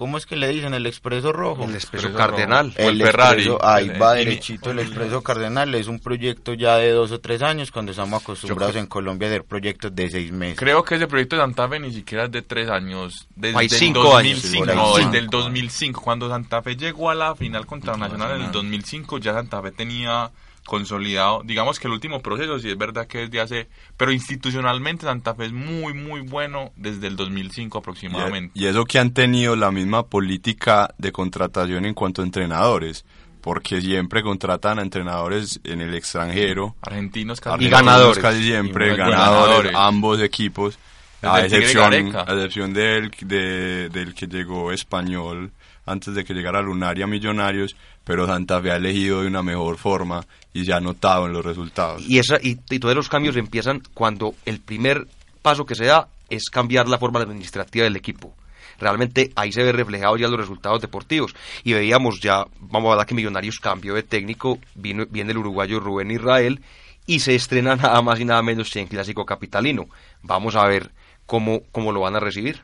¿Cómo 0.00 0.16
es 0.16 0.24
que 0.24 0.34
le 0.34 0.48
dicen? 0.48 0.72
El 0.72 0.86
Expreso 0.86 1.30
Rojo. 1.30 1.64
El 1.64 1.74
Expreso 1.74 2.06
Expreso 2.06 2.16
Cardenal. 2.16 2.72
O 2.78 2.88
el 2.88 3.02
El 3.02 3.06
Ferrari. 3.06 3.42
Expreso- 3.42 3.58
ahí 3.62 3.88
El- 3.90 4.00
va 4.00 4.18
el- 4.18 4.24
derechito 4.24 4.70
el 4.70 4.78
Expreso 4.78 5.22
Cardenal. 5.22 5.74
Es 5.74 5.88
un 5.88 5.98
proyecto 6.00 6.54
ya 6.54 6.76
de 6.76 6.90
dos 6.92 7.12
o 7.12 7.20
tres 7.20 7.42
años 7.42 7.70
cuando 7.70 7.90
estamos 7.92 8.22
acostumbrados 8.22 8.76
en 8.76 8.86
Colombia 8.86 9.28
a 9.28 9.30
hacer 9.32 9.44
proyectos 9.44 9.94
de 9.94 10.08
seis 10.08 10.32
meses. 10.32 10.58
Creo 10.58 10.82
que 10.84 10.94
ese 10.94 11.06
proyecto 11.06 11.36
de 11.36 11.42
Santa 11.42 11.68
Fe 11.68 11.80
ni 11.80 11.92
siquiera 11.92 12.24
es 12.24 12.32
de 12.32 12.40
tres 12.40 12.70
años. 12.70 13.28
Desde 13.36 13.58
Hay 13.58 13.66
el 13.66 13.70
cinco 13.72 14.16
años, 14.16 14.40
2005, 14.42 14.58
por 14.64 14.70
ahí 14.70 14.76
no, 14.76 14.94
cinco 14.96 15.10
desde 15.10 15.18
el 15.18 15.26
2005. 15.28 16.00
Cuando 16.00 16.28
Santa 16.30 16.62
Fe 16.62 16.76
llegó 16.76 17.10
a 17.10 17.14
la 17.14 17.36
final 17.36 17.66
contra 17.66 17.94
Nacional 17.98 18.36
en 18.36 18.46
el 18.46 18.52
2005, 18.52 19.18
ya 19.18 19.34
Santa 19.34 19.60
Fe 19.60 19.70
tenía 19.70 20.30
consolidado, 20.66 21.42
digamos 21.44 21.78
que 21.80 21.88
el 21.88 21.94
último 21.94 22.20
proceso, 22.20 22.58
sí 22.58 22.70
es 22.70 22.78
verdad 22.78 23.06
que 23.06 23.24
es 23.24 23.30
de 23.30 23.40
hace, 23.40 23.68
pero 23.96 24.12
institucionalmente 24.12 25.04
Santa 25.06 25.34
Fe 25.34 25.46
es 25.46 25.52
muy, 25.52 25.94
muy 25.94 26.20
bueno 26.20 26.72
desde 26.76 27.06
el 27.08 27.16
2005 27.16 27.78
aproximadamente. 27.78 28.52
Y, 28.54 28.64
y 28.64 28.66
eso 28.68 28.84
que 28.84 28.98
han 28.98 29.12
tenido 29.12 29.56
la 29.56 29.70
misma 29.70 30.06
política 30.06 30.94
de 30.98 31.12
contratación 31.12 31.84
en 31.86 31.94
cuanto 31.94 32.22
a 32.22 32.24
entrenadores, 32.24 33.04
porque 33.40 33.80
siempre 33.80 34.22
contratan 34.22 34.78
a 34.78 34.82
entrenadores 34.82 35.60
en 35.64 35.80
el 35.80 35.94
extranjero. 35.94 36.76
Argentinos 36.82 37.40
casi 37.40 37.54
argentinos 37.54 37.80
ganadores. 37.80 38.18
Casi 38.22 38.42
siempre, 38.44 38.92
Y 38.92 38.96
ganadores. 38.96 39.72
ambos 39.74 40.20
equipos. 40.20 40.78
A 41.22 41.42
Tigre 41.42 41.58
excepción, 41.58 42.16
a 42.16 42.22
excepción 42.22 42.72
del, 42.72 43.10
de- 43.22 43.88
del 43.90 44.14
que 44.14 44.26
llegó 44.26 44.72
español 44.72 45.50
antes 45.86 46.14
de 46.14 46.24
que 46.24 46.34
llegara 46.34 46.62
Lunaria 46.62 47.06
Millonarios, 47.06 47.74
pero 48.04 48.26
Santa 48.26 48.60
Fe 48.60 48.70
ha 48.70 48.76
elegido 48.76 49.22
de 49.22 49.26
una 49.26 49.42
mejor 49.42 49.76
forma 49.76 50.24
y 50.54 50.64
se 50.64 50.72
ha 50.72 50.80
notado 50.80 51.26
en 51.26 51.32
los 51.32 51.44
resultados. 51.44 52.02
Y, 52.06 52.18
esa, 52.18 52.36
y, 52.40 52.58
y 52.70 52.78
todos 52.78 52.94
los 52.94 53.08
cambios 53.08 53.36
empiezan 53.36 53.82
cuando 53.94 54.34
el 54.46 54.60
primer 54.60 55.06
paso 55.42 55.66
que 55.66 55.74
se 55.74 55.86
da 55.86 56.08
es 56.28 56.44
cambiar 56.50 56.88
la 56.88 56.98
forma 56.98 57.20
administrativa 57.20 57.84
del 57.84 57.96
equipo. 57.96 58.34
Realmente 58.78 59.30
ahí 59.36 59.52
se 59.52 59.62
ve 59.62 59.72
reflejado 59.72 60.16
ya 60.16 60.28
los 60.28 60.38
resultados 60.40 60.80
deportivos. 60.80 61.34
Y 61.64 61.72
veíamos 61.74 62.20
ya, 62.20 62.44
vamos 62.60 62.88
a 62.88 62.92
hablar 62.92 63.06
que 63.06 63.14
Millonarios 63.14 63.58
cambió 63.60 63.94
de 63.94 64.02
técnico, 64.02 64.58
vino, 64.74 65.04
viene 65.10 65.32
el 65.32 65.38
uruguayo 65.38 65.80
Rubén 65.80 66.10
Israel 66.10 66.60
y 67.06 67.20
se 67.20 67.34
estrena 67.34 67.76
nada 67.76 68.00
más 68.00 68.20
y 68.20 68.24
nada 68.24 68.42
menos 68.42 68.70
que 68.70 68.80
en 68.80 68.86
Clásico 68.86 69.26
Capitalino. 69.26 69.86
Vamos 70.22 70.56
a 70.56 70.66
ver 70.66 70.90
cómo, 71.30 71.62
cómo 71.70 71.92
lo 71.92 72.00
van 72.00 72.16
a 72.16 72.20
recibir. 72.20 72.60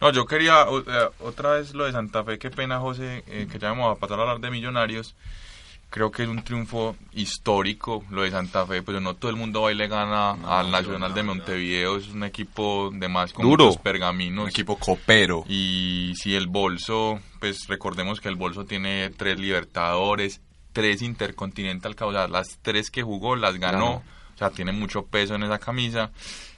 No, 0.00 0.10
yo 0.10 0.24
quería 0.24 0.62
eh, 0.62 1.08
otra 1.20 1.50
vez 1.50 1.74
lo 1.74 1.84
de 1.84 1.92
Santa 1.92 2.24
Fe, 2.24 2.38
qué 2.38 2.48
pena 2.50 2.80
José, 2.80 3.22
eh, 3.26 3.46
que 3.50 3.58
ya 3.58 3.68
vamos 3.68 3.94
a 3.94 4.00
pasar 4.00 4.18
a 4.18 4.22
hablar 4.22 4.40
de 4.40 4.50
Millonarios. 4.50 5.14
Creo 5.90 6.10
que 6.10 6.22
es 6.22 6.28
un 6.28 6.42
triunfo 6.42 6.96
histórico 7.12 8.04
lo 8.10 8.22
de 8.22 8.30
Santa 8.30 8.64
Fe, 8.66 8.82
pero 8.82 9.00
no 9.00 9.16
todo 9.16 9.30
el 9.30 9.36
mundo 9.36 9.60
va 9.62 9.70
y 9.72 9.74
le 9.74 9.86
gana 9.86 10.30
al 10.30 10.70
Nacional 10.70 11.12
de 11.12 11.22
Montevideo, 11.24 11.98
es 11.98 12.08
un 12.08 12.24
equipo 12.24 12.90
de 12.90 13.06
más 13.06 13.34
con 13.34 13.44
Duro. 13.44 13.66
muchos 13.66 13.82
pergaminos. 13.82 14.44
Un 14.44 14.48
equipo 14.48 14.78
copero. 14.78 15.44
Y 15.46 16.14
si 16.16 16.34
el 16.34 16.46
bolso, 16.46 17.20
pues 17.38 17.66
recordemos 17.68 18.20
que 18.22 18.30
el 18.30 18.36
bolso 18.36 18.64
tiene 18.64 19.10
tres 19.10 19.38
Libertadores, 19.38 20.40
tres 20.72 21.02
Intercontinental, 21.02 21.94
o 22.00 22.12
sea, 22.12 22.28
las 22.28 22.58
tres 22.62 22.90
que 22.90 23.02
jugó 23.02 23.36
las 23.36 23.58
ganó, 23.58 23.78
Ganó. 23.78 24.02
o 24.34 24.38
sea, 24.38 24.48
tiene 24.50 24.72
mucho 24.72 25.04
peso 25.04 25.34
en 25.34 25.42
esa 25.42 25.58
camisa. 25.58 26.10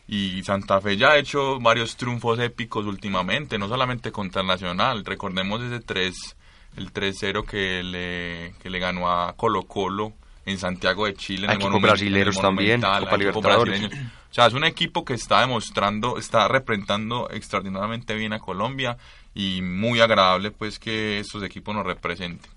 Y 0.09 0.43
Santa 0.43 0.81
Fe 0.81 0.97
ya 0.97 1.11
ha 1.11 1.19
hecho 1.19 1.61
varios 1.61 1.97
triunfos 1.97 2.39
épicos 2.39 2.87
últimamente, 2.87 3.59
no 3.59 3.69
solamente 3.69 4.11
contra 4.11 4.41
el 4.41 4.49
Nacional, 4.49 5.05
recordemos 5.05 5.61
ese 5.63 5.81
3, 5.81 6.37
el 6.79 6.93
3-0 6.93 7.45
que 7.45 7.83
le, 7.83 8.55
que 8.63 8.71
le 8.71 8.79
ganó 8.79 9.11
a 9.11 9.35
Colo 9.37 9.65
Colo 9.65 10.15
en 10.47 10.59
Santiago 10.59 11.05
de 11.05 11.15
Chile. 11.15 11.47
en 11.47 11.61
en 11.61 12.29
el 12.29 12.37
también, 12.37 12.81
Copa 12.81 13.17
Libertadores. 13.19 13.81
brasileños. 13.81 14.13
O 14.31 14.35
sea, 14.35 14.47
es 14.47 14.55
un 14.55 14.65
equipo 14.65 15.05
que 15.05 15.15
está 15.15 15.41
demostrando, 15.41 16.19
está 16.19 16.49
representando 16.49 17.29
extraordinariamente 17.31 18.15
bien 18.15 18.33
a 18.33 18.39
Colombia 18.39 18.97
y 19.35 19.63
muy 19.63 20.01
agradable 20.01 20.51
pues 20.51 20.79
que 20.79 21.19
estos 21.19 21.43
equipos 21.43 21.75
nos 21.75 21.87
representen. 21.87 22.51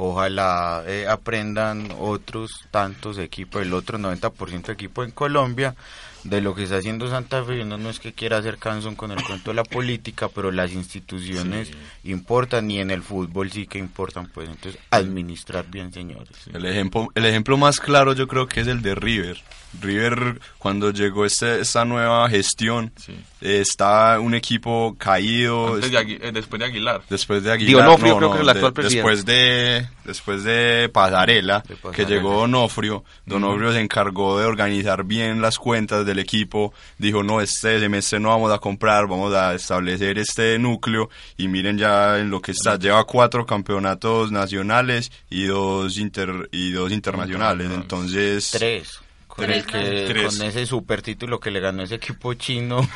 Ojalá 0.00 0.84
eh, 0.86 1.06
aprendan 1.08 1.88
otros 1.98 2.52
tantos 2.70 3.18
equipos, 3.18 3.62
el 3.62 3.74
otro 3.74 3.98
90% 3.98 4.66
de 4.66 4.72
equipo 4.72 5.02
en 5.02 5.10
Colombia, 5.10 5.74
de 6.22 6.40
lo 6.40 6.54
que 6.54 6.62
está 6.64 6.76
haciendo 6.76 7.10
Santa 7.10 7.42
Fe. 7.44 7.62
Uno 7.62 7.78
no 7.78 7.90
es 7.90 7.98
que 7.98 8.12
quiera 8.12 8.36
hacer 8.38 8.58
canción 8.58 8.94
con 8.94 9.10
el 9.10 9.20
cuento 9.24 9.50
de 9.50 9.54
la 9.56 9.64
política, 9.64 10.28
pero 10.28 10.52
las 10.52 10.72
instituciones 10.72 11.72
importan 12.04 12.70
y 12.70 12.78
en 12.78 12.92
el 12.92 13.02
fútbol 13.02 13.50
sí 13.50 13.66
que 13.66 13.78
importan. 13.78 14.28
Pues 14.32 14.48
entonces, 14.48 14.80
administrar 14.90 15.66
bien, 15.68 15.92
señores. 15.92 16.28
El 16.52 16.64
ejemplo, 16.64 17.08
el 17.16 17.26
ejemplo 17.26 17.56
más 17.56 17.80
claro 17.80 18.12
yo 18.12 18.28
creo 18.28 18.46
que 18.46 18.60
es 18.60 18.68
el 18.68 18.82
de 18.82 18.94
River. 18.94 19.42
River 19.80 20.40
cuando 20.58 20.92
llegó 20.92 21.26
este, 21.26 21.60
esta 21.60 21.84
nueva 21.84 22.26
gestión 22.30 22.90
Sí. 22.96 23.12
eh, 23.42 23.60
está 23.60 24.18
un 24.18 24.34
equipo 24.34 24.96
caído 24.98 25.74
Antes 25.74 25.90
de 25.90 25.98
Agui- 25.98 26.18
eh, 26.22 26.32
después 26.32 26.58
de 26.60 26.64
Aguilar. 26.66 27.02
después 27.10 27.42
de 27.42 27.52
Aguilar 27.52 27.84
Donofrio 27.84 28.16
creo 28.16 28.30
que 28.30 28.36
es 28.36 28.42
el 28.42 28.48
actual 28.48 28.70
de- 28.72 28.74
presidente. 28.74 28.96
después 29.10 29.24
de 29.26 29.87
después 30.04 30.42
de 30.44 30.88
Pasarela, 30.92 31.62
De 31.66 31.76
Pasarela. 31.76 31.92
que 31.96 32.04
llegó 32.06 32.40
Donofrio 32.40 33.04
Donofrio 33.26 33.72
se 33.72 33.80
encargó 33.80 34.38
de 34.38 34.46
organizar 34.46 35.04
bien 35.04 35.42
las 35.42 35.58
cuentas 35.58 36.06
del 36.06 36.18
equipo 36.18 36.72
dijo 36.98 37.22
no 37.22 37.40
este 37.40 37.78
semestre 37.78 38.18
no 38.20 38.30
vamos 38.30 38.52
a 38.52 38.58
comprar 38.58 39.06
vamos 39.06 39.34
a 39.34 39.54
establecer 39.54 40.18
este 40.18 40.58
núcleo 40.58 41.10
y 41.36 41.48
miren 41.48 41.76
ya 41.78 42.18
en 42.18 42.30
lo 42.30 42.40
que 42.40 42.52
está 42.52 42.78
lleva 42.78 43.04
cuatro 43.04 43.44
campeonatos 43.44 44.32
nacionales 44.32 45.12
y 45.28 45.44
dos 45.44 45.98
inter 45.98 46.48
y 46.52 46.70
dos 46.70 46.90
internacionales 46.92 47.70
entonces 47.72 48.50
Tres. 48.52 49.00
Con, 49.38 49.46
Tres, 49.46 49.58
el 49.58 49.64
que, 49.66 50.06
Tres. 50.12 50.36
con 50.38 50.46
ese 50.46 50.66
super 50.66 51.00
título 51.00 51.38
que 51.40 51.50
le 51.50 51.60
ganó 51.60 51.82
ese 51.84 51.94
equipo 51.94 52.34
chino. 52.34 52.86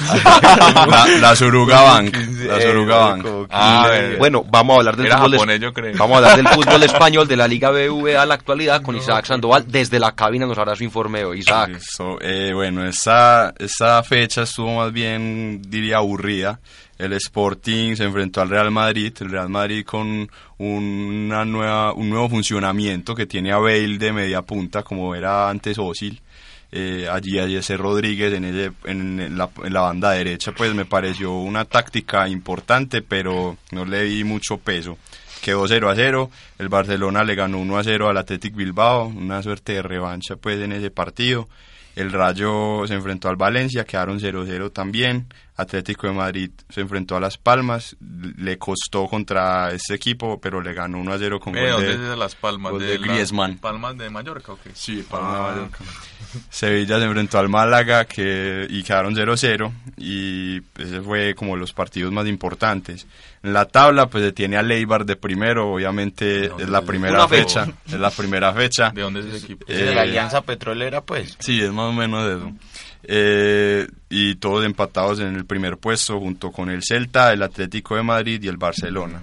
la, 0.86 1.06
la 1.20 1.36
Suruga 1.36 1.80
Bank 1.82 2.16
la 2.46 2.58
Eh, 2.58 2.62
Suruga 2.62 2.96
Bank 2.98 3.26
Ah. 3.50 3.90
Bueno, 4.18 4.44
vamos 4.48 4.74
a 4.74 4.78
hablar 4.78 4.96
del 4.96 5.06
Era 5.06 5.16
fútbol 5.18 5.34
es- 5.34 5.40
japonés, 5.40 5.60
yo 5.60 5.72
creo. 5.72 5.96
Vamos 5.96 6.14
a 6.14 6.18
hablar 6.18 6.36
del 6.36 6.48
fútbol 6.54 6.82
español 6.82 7.28
de 7.28 7.36
la 7.36 7.48
Liga 7.48 7.70
BBVA 7.70 8.22
a 8.22 8.26
la 8.26 8.34
actualidad 8.34 8.82
con 8.82 8.96
Isaac 8.96 9.26
Sandoval. 9.26 9.64
Desde 9.68 9.98
la 9.98 10.12
cabina 10.14 10.46
nos 10.46 10.58
hará 10.58 10.76
su 10.76 10.84
informe 10.84 11.24
hoy. 11.24 11.40
Isaac. 11.40 11.80
Eh, 12.20 12.52
bueno, 12.54 12.86
esta, 12.86 13.52
esta 13.58 14.02
fecha 14.02 14.42
estuvo 14.42 14.76
más 14.76 14.92
bien, 14.92 15.60
diría, 15.68 15.96
aburrida. 15.98 16.60
El 17.00 17.12
Sporting 17.14 17.94
se 17.96 18.04
enfrentó 18.04 18.40
al 18.42 18.50
Real 18.50 18.70
Madrid, 18.70 19.12
el 19.20 19.30
Real 19.30 19.48
Madrid 19.48 19.84
con 19.84 20.28
una 20.58 21.44
nueva, 21.44 21.92
un 21.94 22.10
nuevo 22.10 22.28
funcionamiento 22.28 23.14
que 23.14 23.26
tiene 23.26 23.52
a 23.52 23.58
Bale 23.58 23.98
de 23.98 24.12
media 24.12 24.42
punta, 24.42 24.82
como 24.82 25.14
era 25.14 25.48
antes 25.48 25.78
Osil. 25.78 26.20
Eh, 26.72 27.08
allí 27.10 27.38
allí 27.40 27.56
ese 27.56 27.76
Rodríguez 27.76 28.32
en, 28.32 28.44
ese- 28.44 28.72
en, 28.84 29.36
la, 29.36 29.48
en 29.64 29.72
la 29.72 29.80
banda 29.80 30.12
derecha, 30.12 30.52
pues 30.52 30.72
me 30.74 30.84
pareció 30.84 31.32
una 31.32 31.64
táctica 31.64 32.28
importante, 32.28 33.02
pero 33.02 33.56
no 33.72 33.84
le 33.84 34.02
di 34.04 34.22
mucho 34.22 34.58
peso. 34.58 34.96
Quedó 35.42 35.66
0 35.66 35.88
a 35.90 35.96
0, 35.96 36.30
el 36.58 36.68
Barcelona 36.68 37.24
le 37.24 37.34
ganó 37.34 37.58
1 37.58 37.78
a 37.78 37.82
0 37.82 38.08
al 38.10 38.18
Athletic 38.18 38.54
Bilbao, 38.54 39.06
una 39.06 39.42
suerte 39.42 39.72
de 39.72 39.82
revancha 39.82 40.36
pues 40.36 40.60
en 40.60 40.72
ese 40.72 40.90
partido. 40.90 41.48
El 41.96 42.12
Rayo 42.12 42.86
se 42.86 42.94
enfrentó 42.94 43.28
al 43.28 43.36
Valencia, 43.36 43.84
quedaron 43.84 44.20
0-0 44.20 44.70
también. 44.72 45.26
Atlético 45.60 46.06
de 46.06 46.12
Madrid 46.12 46.50
se 46.68 46.80
enfrentó 46.80 47.16
a 47.16 47.20
Las 47.20 47.38
Palmas, 47.38 47.96
le 48.38 48.58
costó 48.58 49.06
contra 49.06 49.70
este 49.72 49.94
equipo, 49.94 50.40
pero 50.40 50.60
le 50.60 50.72
ganó 50.74 50.98
1 50.98 51.12
a 51.12 51.18
0 51.18 51.40
con 51.40 51.56
Eh, 51.56 51.60
gol 51.62 51.70
¿Dónde 51.72 51.86
de, 51.88 51.94
es 51.94 52.00
de 52.10 52.16
Las 52.16 52.34
Palmas? 52.34 52.72
¿De 52.78 52.86
de 52.86 52.98
las 52.98 53.08
Griezmann. 53.08 53.58
Palmas 53.58 53.96
de 53.98 54.10
Mallorca 54.10 54.52
o 54.52 54.58
qué? 54.62 54.70
Sí, 54.74 55.04
Palma 55.08 55.30
de 55.32 55.36
Ah. 55.38 55.42
Mallorca. 55.52 55.78
Sevilla 56.48 56.98
se 56.98 57.04
enfrentó 57.06 57.38
al 57.40 57.48
Málaga 57.48 58.04
que, 58.04 58.66
y 58.70 58.82
quedaron 58.84 59.14
0-0 59.16 59.72
y 59.96 60.58
ese 60.78 61.00
fue 61.00 61.34
como 61.34 61.56
los 61.56 61.72
partidos 61.72 62.12
más 62.12 62.26
importantes. 62.28 63.06
En 63.42 63.52
la 63.52 63.64
tabla 63.64 64.08
pues 64.08 64.22
se 64.24 64.32
tiene 64.32 64.56
a 64.56 64.62
Leibar 64.62 65.04
de 65.06 65.16
primero, 65.16 65.72
obviamente 65.72 66.46
es 66.46 66.68
la 66.68 66.82
primera 66.82 67.26
fecha, 67.26 67.64
fecha. 67.66 67.78
es 67.86 67.94
la 68.00 68.10
primera 68.10 68.52
fecha. 68.52 68.90
¿De 68.90 69.02
dónde 69.02 69.20
es 69.20 69.26
ese 69.26 69.38
equipo? 69.44 69.64
Es 69.66 69.78
de 69.78 69.86
la 69.86 70.04
Eh, 70.04 70.08
Alianza 70.10 70.42
Petrolera, 70.42 71.00
pues. 71.00 71.36
Sí, 71.40 71.60
es 71.60 71.72
más 71.72 71.86
o 71.86 71.92
menos 71.92 72.24
eso. 72.30 72.52
Eh, 73.02 73.86
y 74.08 74.34
todos 74.36 74.64
empatados 74.64 75.20
en 75.20 75.34
el 75.34 75.46
primer 75.46 75.78
puesto 75.78 76.18
junto 76.18 76.52
con 76.52 76.70
el 76.70 76.82
Celta, 76.82 77.32
el 77.32 77.42
Atlético 77.42 77.96
de 77.96 78.02
Madrid 78.02 78.42
y 78.42 78.48
el 78.48 78.56
Barcelona. 78.56 79.22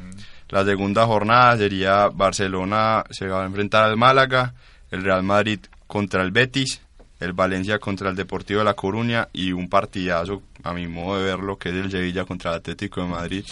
La 0.49 0.63
segunda 0.63 1.05
jornada 1.05 1.57
sería 1.57 2.07
Barcelona 2.07 3.03
se 3.09 3.27
va 3.27 3.43
a 3.43 3.45
enfrentar 3.45 3.83
al 3.83 3.97
Málaga, 3.97 4.53
el 4.91 5.03
Real 5.03 5.23
Madrid 5.23 5.59
contra 5.87 6.23
el 6.23 6.31
Betis, 6.31 6.81
el 7.19 7.33
Valencia 7.33 7.79
contra 7.79 8.09
el 8.09 8.15
Deportivo 8.15 8.59
de 8.59 8.65
La 8.65 8.73
Coruña 8.73 9.27
y 9.33 9.51
un 9.51 9.67
partidazo, 9.67 10.43
a 10.63 10.73
mi 10.73 10.87
modo 10.87 11.17
de 11.17 11.25
verlo, 11.25 11.57
que 11.57 11.69
es 11.69 11.75
el 11.75 11.91
Sevilla 11.91 12.25
contra 12.25 12.51
el 12.51 12.57
Atlético 12.57 13.01
de 13.01 13.07
Madrid. 13.07 13.45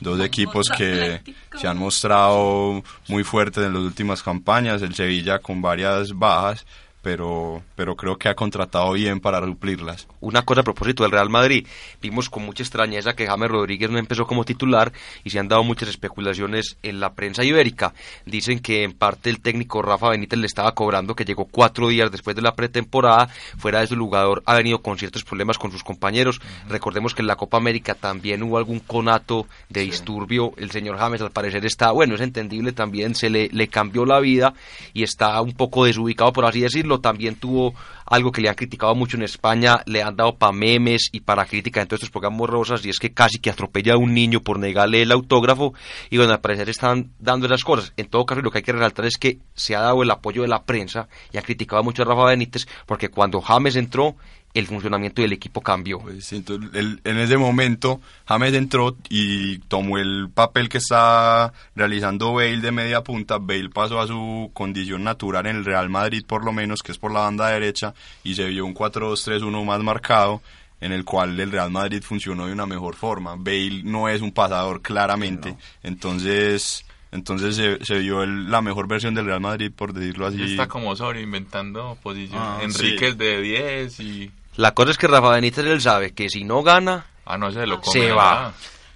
Dos 0.00 0.20
equipos 0.20 0.68
que 0.76 1.20
se 1.56 1.68
han 1.68 1.78
mostrado 1.78 2.82
muy 3.08 3.24
fuertes 3.24 3.64
en 3.64 3.72
las 3.72 3.82
últimas 3.82 4.22
campañas, 4.22 4.82
el 4.82 4.94
Sevilla 4.94 5.38
con 5.38 5.62
varias 5.62 6.10
bajas, 6.12 6.66
pero, 7.02 7.62
pero 7.74 7.96
creo 7.96 8.16
que 8.16 8.28
ha 8.28 8.34
contratado 8.34 8.92
bien 8.92 9.20
para 9.20 9.44
suplirlas. 9.44 10.06
Una 10.20 10.42
cosa 10.42 10.60
a 10.60 10.64
propósito 10.64 11.02
del 11.02 11.12
Real 11.12 11.28
Madrid, 11.28 11.66
vimos 12.00 12.30
con 12.30 12.44
mucha 12.44 12.62
extrañeza 12.62 13.14
que 13.14 13.26
James 13.26 13.50
Rodríguez 13.50 13.90
no 13.90 13.98
empezó 13.98 14.24
como 14.26 14.44
titular 14.44 14.92
y 15.24 15.30
se 15.30 15.38
han 15.38 15.48
dado 15.48 15.64
muchas 15.64 15.88
especulaciones 15.88 16.76
en 16.82 17.00
la 17.00 17.14
prensa 17.14 17.44
ibérica. 17.44 17.92
Dicen 18.24 18.60
que 18.60 18.84
en 18.84 18.92
parte 18.92 19.30
el 19.30 19.40
técnico 19.40 19.82
Rafa 19.82 20.10
Benítez 20.10 20.38
le 20.38 20.46
estaba 20.46 20.74
cobrando 20.74 21.14
que 21.14 21.24
llegó 21.24 21.46
cuatro 21.46 21.88
días 21.88 22.10
después 22.10 22.36
de 22.36 22.42
la 22.42 22.54
pretemporada, 22.54 23.28
fuera 23.58 23.80
de 23.80 23.88
su 23.88 23.96
jugador 23.96 24.42
ha 24.46 24.54
venido 24.54 24.80
con 24.80 24.98
ciertos 24.98 25.24
problemas 25.24 25.58
con 25.58 25.72
sus 25.72 25.82
compañeros. 25.82 26.40
Recordemos 26.68 27.14
que 27.14 27.22
en 27.22 27.26
la 27.26 27.36
Copa 27.36 27.56
América 27.56 27.94
también 27.94 28.42
hubo 28.42 28.58
algún 28.58 28.80
conato 28.80 29.46
de 29.68 29.82
disturbio. 29.82 30.52
El 30.56 30.70
señor 30.70 30.98
James 30.98 31.20
al 31.20 31.30
parecer 31.30 31.64
está, 31.66 31.90
bueno, 31.90 32.14
es 32.14 32.20
entendible 32.20 32.72
también, 32.72 33.14
se 33.14 33.28
le, 33.28 33.48
le 33.52 33.68
cambió 33.68 34.04
la 34.04 34.20
vida 34.20 34.54
y 34.92 35.02
está 35.02 35.40
un 35.40 35.52
poco 35.52 35.84
desubicado, 35.84 36.32
por 36.32 36.44
así 36.44 36.60
decirlo. 36.60 36.91
También 37.00 37.36
tuvo 37.36 37.74
algo 38.06 38.32
que 38.32 38.42
le 38.42 38.48
han 38.48 38.54
criticado 38.54 38.94
mucho 38.94 39.16
en 39.16 39.22
España, 39.22 39.82
le 39.86 40.02
han 40.02 40.16
dado 40.16 40.36
para 40.36 40.52
memes 40.52 41.08
y 41.12 41.20
para 41.20 41.46
crítica 41.46 41.80
en 41.80 41.88
todos 41.88 42.00
estos 42.00 42.10
programas 42.10 42.48
rosas, 42.50 42.84
y 42.84 42.90
es 42.90 42.98
que 42.98 43.12
casi 43.12 43.38
que 43.38 43.50
atropella 43.50 43.94
a 43.94 43.96
un 43.96 44.12
niño 44.12 44.42
por 44.42 44.58
negarle 44.58 45.02
el 45.02 45.12
autógrafo, 45.12 45.74
y 46.10 46.18
bueno, 46.18 46.32
al 46.32 46.40
parecer 46.40 46.68
están 46.68 47.10
dando 47.18 47.46
esas 47.46 47.64
cosas. 47.64 47.92
En 47.96 48.08
todo 48.08 48.26
caso, 48.26 48.42
lo 48.42 48.50
que 48.50 48.58
hay 48.58 48.64
que 48.64 48.72
resaltar 48.72 49.06
es 49.06 49.16
que 49.16 49.38
se 49.54 49.74
ha 49.76 49.80
dado 49.80 50.02
el 50.02 50.10
apoyo 50.10 50.42
de 50.42 50.48
la 50.48 50.64
prensa 50.64 51.08
y 51.32 51.38
ha 51.38 51.42
criticado 51.42 51.82
mucho 51.82 52.02
a 52.02 52.06
Rafa 52.06 52.26
Benítez, 52.26 52.66
porque 52.86 53.08
cuando 53.08 53.40
James 53.40 53.76
entró, 53.76 54.16
el 54.54 54.66
funcionamiento 54.66 55.22
del 55.22 55.32
equipo 55.32 55.60
cambió. 55.62 55.98
Pues, 56.00 56.32
entonces, 56.32 56.70
el- 56.74 57.00
en 57.04 57.18
ese 57.18 57.38
momento 57.38 58.00
James 58.26 58.52
entró 58.54 58.96
y 59.08 59.58
tomó 59.60 59.96
el 59.98 60.28
papel 60.32 60.68
que 60.68 60.78
está 60.78 61.52
realizando 61.74 62.34
Bale 62.34 62.58
de 62.60 62.70
media 62.72 63.02
punta. 63.02 63.38
Bale 63.38 63.70
pasó 63.70 63.98
a 64.00 64.06
su 64.06 64.50
condición 64.52 65.04
natural 65.04 65.46
en 65.46 65.56
el 65.56 65.64
Real 65.64 65.88
Madrid 65.88 66.22
por 66.26 66.44
lo 66.44 66.52
menos, 66.52 66.82
que 66.82 66.92
es 66.92 66.98
por 66.98 67.12
la 67.12 67.20
banda 67.20 67.48
derecha, 67.48 67.94
y 68.24 68.34
se 68.34 68.46
vio 68.46 68.66
un 68.66 68.74
4-2-3-1 68.74 69.64
más 69.64 69.80
marcado 69.82 70.42
en 70.82 70.92
el 70.92 71.04
cual 71.04 71.38
el 71.38 71.50
Real 71.52 71.70
Madrid 71.70 72.02
funcionó 72.02 72.46
de 72.46 72.52
una 72.52 72.66
mejor 72.66 72.94
forma. 72.96 73.36
Bale 73.38 73.82
no 73.84 74.08
es 74.08 74.20
un 74.20 74.32
pasador 74.32 74.82
claramente, 74.82 75.54
entonces... 75.82 76.84
Entonces 77.14 77.56
se, 77.56 77.84
se 77.84 77.98
vio 77.98 78.22
el- 78.22 78.50
la 78.50 78.62
mejor 78.62 78.88
versión 78.88 79.14
del 79.14 79.26
Real 79.26 79.38
Madrid, 79.42 79.70
por 79.70 79.92
decirlo 79.92 80.26
así. 80.26 80.42
Está 80.42 80.66
como 80.66 80.96
sobre 80.96 81.20
inventando 81.20 81.98
posiciones. 82.02 82.40
Ah, 82.42 82.60
Enrique 82.62 82.98
sí. 83.00 83.04
es 83.04 83.18
de 83.18 83.42
10 83.42 84.00
y... 84.00 84.30
La 84.56 84.72
cosa 84.74 84.90
es 84.90 84.98
que 84.98 85.06
Rafa 85.06 85.30
Benítez 85.30 85.64
él 85.64 85.80
sabe 85.80 86.12
que 86.12 86.28
si 86.28 86.44
no 86.44 86.62
gana, 86.62 87.06
Ah, 87.24 87.38
no, 87.38 87.50
se 87.50 87.66
lo 87.66 87.80
come. 87.80 88.00
Se 88.00 88.12
va. 88.12 88.52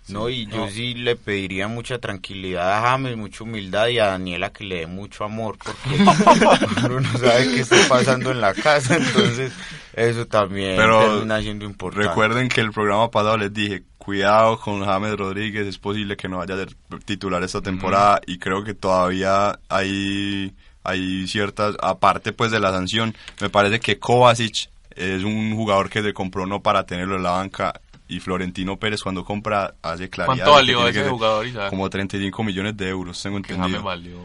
No, 0.08 0.28
y 0.28 0.46
yo 0.46 0.68
sí 0.68 0.94
le 0.94 1.16
pediría 1.16 1.66
mucha 1.66 1.98
tranquilidad 1.98 2.78
a 2.78 2.90
James, 2.90 3.16
mucha 3.16 3.42
humildad 3.42 3.88
y 3.88 3.98
a 3.98 4.06
Daniela 4.06 4.52
que 4.52 4.62
le 4.62 4.80
dé 4.80 4.86
mucho 4.86 5.24
amor, 5.24 5.58
porque 5.58 5.80
uno 6.86 7.00
no 7.00 7.18
sabe 7.18 7.48
qué 7.52 7.60
está 7.62 7.76
pasando 7.88 8.30
en 8.30 8.40
la 8.40 8.54
casa, 8.54 8.96
entonces 8.98 9.52
eso 9.94 10.26
también 10.26 10.76
Pero 10.76 11.00
termina 11.00 11.40
siendo 11.40 11.64
importante. 11.64 12.06
Recuerden 12.06 12.48
que 12.48 12.60
el 12.60 12.70
programa 12.70 13.10
pasado 13.10 13.36
les 13.36 13.52
dije, 13.52 13.82
cuidado 13.98 14.60
con 14.60 14.84
James 14.84 15.16
Rodríguez, 15.16 15.66
es 15.66 15.78
posible 15.78 16.16
que 16.16 16.28
no 16.28 16.38
vaya 16.38 16.54
a 16.54 16.58
ser 16.58 16.76
titular 17.04 17.42
esta 17.42 17.60
temporada 17.60 18.20
y 18.28 18.38
creo 18.38 18.62
que 18.62 18.74
todavía 18.74 19.58
hay, 19.68 20.54
hay 20.84 21.26
ciertas, 21.26 21.74
aparte 21.82 22.32
pues 22.32 22.52
de 22.52 22.60
la 22.60 22.70
sanción, 22.70 23.12
me 23.40 23.50
parece 23.50 23.80
que 23.80 23.98
Kovacic 23.98 24.68
es 24.96 25.22
un 25.22 25.54
jugador 25.54 25.90
que 25.90 26.02
se 26.02 26.12
compró 26.12 26.46
no 26.46 26.62
para 26.62 26.84
tenerlo 26.84 27.16
en 27.16 27.22
la 27.22 27.30
banca 27.32 27.80
y 28.08 28.20
Florentino 28.20 28.76
Pérez 28.78 29.02
cuando 29.02 29.24
compra 29.24 29.74
hace 29.82 30.08
claridad. 30.08 30.44
¿Cuánto 30.44 30.52
valió 30.52 30.88
ese 30.88 31.08
jugador, 31.08 31.46
Isaac? 31.46 31.70
Como 31.70 31.88
35 31.90 32.42
millones 32.44 32.76
de 32.76 32.88
euros, 32.88 33.20
tengo 33.22 33.36
entendido. 33.36 33.68
James 33.68 33.82
valió. 33.82 34.18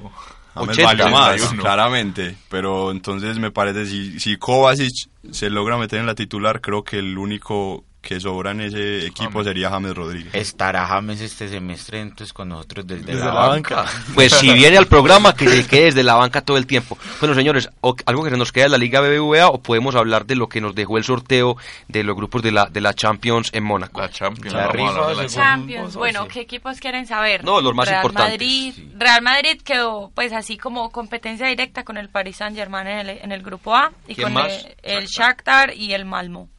James 0.53 0.69
80. 0.69 0.83
valió 0.85 1.09
más, 1.09 1.33
81. 1.33 1.63
claramente, 1.63 2.35
pero 2.49 2.91
entonces 2.91 3.39
me 3.39 3.51
parece 3.51 3.85
si 3.85 4.19
si 4.19 4.37
Kovacic 4.37 5.09
se 5.31 5.49
logra 5.49 5.77
meter 5.77 5.99
en 5.99 6.05
la 6.05 6.15
titular, 6.15 6.61
creo 6.61 6.83
que 6.83 6.99
el 6.99 7.17
único 7.17 7.85
que 8.01 8.19
sobra 8.19 8.49
en 8.51 8.61
ese 8.61 9.05
equipo 9.05 9.29
James. 9.31 9.45
sería 9.45 9.69
James 9.69 9.93
Rodríguez. 9.95 10.33
Estará 10.33 10.87
James 10.87 11.21
este 11.21 11.47
semestre 11.47 11.99
entonces 12.01 12.33
con 12.33 12.49
nosotros 12.49 12.87
desde, 12.87 13.03
Desde 13.05 13.19
la, 13.19 13.25
la 13.33 13.47
banca. 13.47 13.85
Pues 14.15 14.33
si 14.33 14.51
viene 14.53 14.77
al 14.77 14.87
programa, 14.87 15.35
que 15.35 15.47
se 15.47 15.67
quede 15.67 15.85
desde 15.85 16.03
la 16.03 16.15
banca 16.15 16.41
todo 16.41 16.57
el 16.57 16.65
tiempo. 16.65 16.97
Bueno, 17.19 17.35
señores, 17.35 17.69
o- 17.81 17.95
algo 18.07 18.23
que 18.23 18.31
se 18.31 18.37
nos 18.37 18.51
queda 18.51 18.63
de 18.65 18.69
la 18.71 18.77
Liga 18.79 19.01
BBVA 19.01 19.49
o 19.49 19.61
podemos 19.61 19.93
hablar 19.95 20.25
de 20.25 20.35
lo 20.35 20.49
que 20.49 20.61
nos 20.61 20.73
dejó 20.73 20.97
el 20.97 21.03
sorteo 21.03 21.57
de 21.87 22.03
los 22.03 22.15
grupos 22.15 22.41
de 22.41 22.51
la, 22.51 22.65
de 22.65 22.81
la 22.81 22.93
Champions 22.95 23.49
en 23.53 23.63
Mónaco. 23.63 24.01
La 24.01 24.09
Champions. 24.09 24.53
La 24.55 24.67
rifa, 24.67 25.13
la 25.13 25.27
Champions, 25.27 25.95
bueno, 25.95 26.23
sí. 26.23 26.29
¿qué 26.33 26.39
equipos 26.41 26.79
quieren 26.79 27.05
saber? 27.05 27.43
No, 27.43 27.61
los 27.61 27.75
más 27.75 27.87
Real 27.87 27.99
importantes. 28.03 28.31
Madrid, 28.33 28.73
Real 28.97 29.21
Madrid 29.21 29.61
quedó 29.63 30.11
pues 30.15 30.33
así 30.33 30.57
como 30.57 30.91
competencia 30.91 31.45
directa 31.47 31.83
con 31.83 31.97
el 31.97 32.09
Paris 32.09 32.37
Saint 32.37 32.55
Germain 32.57 32.87
en 32.87 32.97
el, 32.97 33.09
en 33.19 33.31
el 33.31 33.43
grupo 33.43 33.75
A 33.75 33.91
y 34.07 34.15
¿Quién 34.15 34.33
con 34.33 34.43
el, 34.45 34.75
el 34.81 35.05
Shakhtar 35.05 35.75
y 35.75 35.93
el 35.93 36.05
Malmo. 36.05 36.49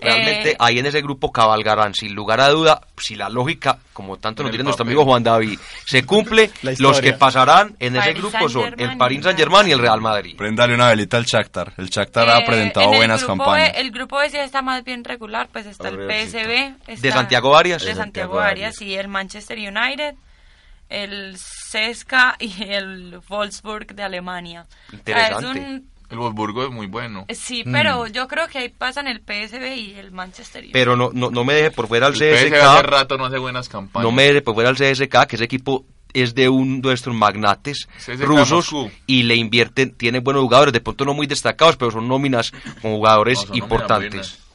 Realmente 0.00 0.50
Eh, 0.52 0.56
ahí 0.58 0.78
en 0.78 0.86
ese 0.86 1.00
grupo 1.00 1.32
cabalgarán, 1.32 1.94
sin 1.94 2.14
lugar 2.14 2.40
a 2.40 2.48
duda, 2.50 2.80
si 2.98 3.14
la 3.16 3.28
lógica, 3.28 3.78
como 3.92 4.18
tanto 4.18 4.42
nos 4.42 4.52
dice 4.52 4.62
nuestro 4.62 4.84
amigo 4.84 5.04
Juan 5.04 5.22
David, 5.22 5.58
se 5.86 6.04
cumple, 6.04 6.50
los 6.78 7.00
que 7.00 7.14
pasarán 7.14 7.74
en 7.80 7.96
ese 7.96 8.04
Paris 8.10 8.16
grupo 8.22 8.48
son 8.48 8.74
el 8.78 8.96
Paris 8.98 9.20
y 9.20 9.22
Saint 9.22 9.38
Germain 9.38 9.68
y 9.68 9.72
el 9.72 9.78
Real 9.78 10.00
Madrid. 10.00 10.36
Prendale 10.36 10.74
una 10.74 10.88
velita 10.88 11.16
al 11.16 11.24
Shakhtar. 11.24 11.72
El 11.78 11.88
Shakhtar 11.88 12.28
ha 12.28 12.38
eh, 12.40 12.44
presentado 12.46 12.88
buenas 12.88 13.24
campañas. 13.24 13.72
B, 13.72 13.80
el 13.80 13.90
grupo 13.90 14.18
B 14.18 14.28
sí 14.30 14.36
está 14.36 14.60
más 14.62 14.84
bien 14.84 15.02
regular, 15.02 15.48
pues 15.50 15.66
está 15.66 15.88
el. 15.88 15.96
PSV. 15.96 16.74
está- 16.88 17.02
¿De 17.02 17.12
Santiago 17.12 17.56
Arias? 17.56 17.82
De 17.82 17.94
Santiago 17.94 18.38
Arias 18.40 18.80
y 18.82 18.94
el 18.94 19.08
Manchester 19.08 19.58
United, 19.58 20.14
el 20.88 21.36
CSKA 21.36 22.36
y 22.38 22.62
el 22.62 23.20
Wolfsburg 23.28 23.94
de 23.94 24.02
Alemania. 24.02 24.66
O 24.68 24.90
sea, 24.90 24.98
Interesante. 24.98 25.58
es 25.60 25.66
un- 25.66 25.90
El 26.10 26.18
Wolfsburgo 26.18 26.64
es 26.64 26.70
muy 26.70 26.86
bueno. 26.86 27.26
Sí, 27.34 27.64
pero 27.64 28.06
yo 28.06 28.28
creo 28.28 28.46
que 28.48 28.58
ahí 28.58 28.68
pasan 28.68 29.08
el 29.08 29.20
PSV 29.20 29.76
y 29.76 29.94
el 29.94 30.12
Manchester 30.12 30.62
United. 30.62 30.72
Pero 30.72 30.96
no, 30.96 31.10
no, 31.12 31.30
no 31.30 31.44
me 31.44 31.54
deje 31.54 31.70
por 31.70 31.88
fuera 31.88 32.06
al 32.06 32.14
El 32.14 32.18
PSV 32.18 32.54
hace 32.54 32.82
CSK, 32.82 32.86
rato 32.86 33.16
no 33.16 33.24
hace 33.26 33.38
buenas 33.38 33.68
campañas. 33.68 34.04
no 34.04 34.12
me 34.12 34.24
deje 34.24 34.42
por 34.42 34.54
fuera 34.54 34.70
al 34.70 34.76
CSK, 34.76 35.26
que 35.26 35.36
ese 35.36 35.44
equipo 35.44 35.84
es 36.12 36.34
de 36.34 36.48
un 36.48 36.80
de 36.80 36.88
nuestros 36.88 37.14
magnates 37.14 37.88
rusos 38.20 38.72
Moscú. 38.72 38.90
y 39.06 39.24
le 39.24 39.34
invierten, 39.36 39.92
tiene 39.92 40.20
buenos 40.20 40.42
jugadores, 40.44 40.72
de 40.72 40.80
pronto 40.80 41.04
no 41.04 41.12
muy 41.12 41.26
destacados, 41.26 41.76
pero 41.76 41.90
son 41.90 42.08
nóminas 42.08 42.52
con 42.80 42.92
jugadores 42.92 43.38
No, 43.38 43.42
son 43.42 43.48
nóminas 43.50 43.64
importantes. 43.64 44.45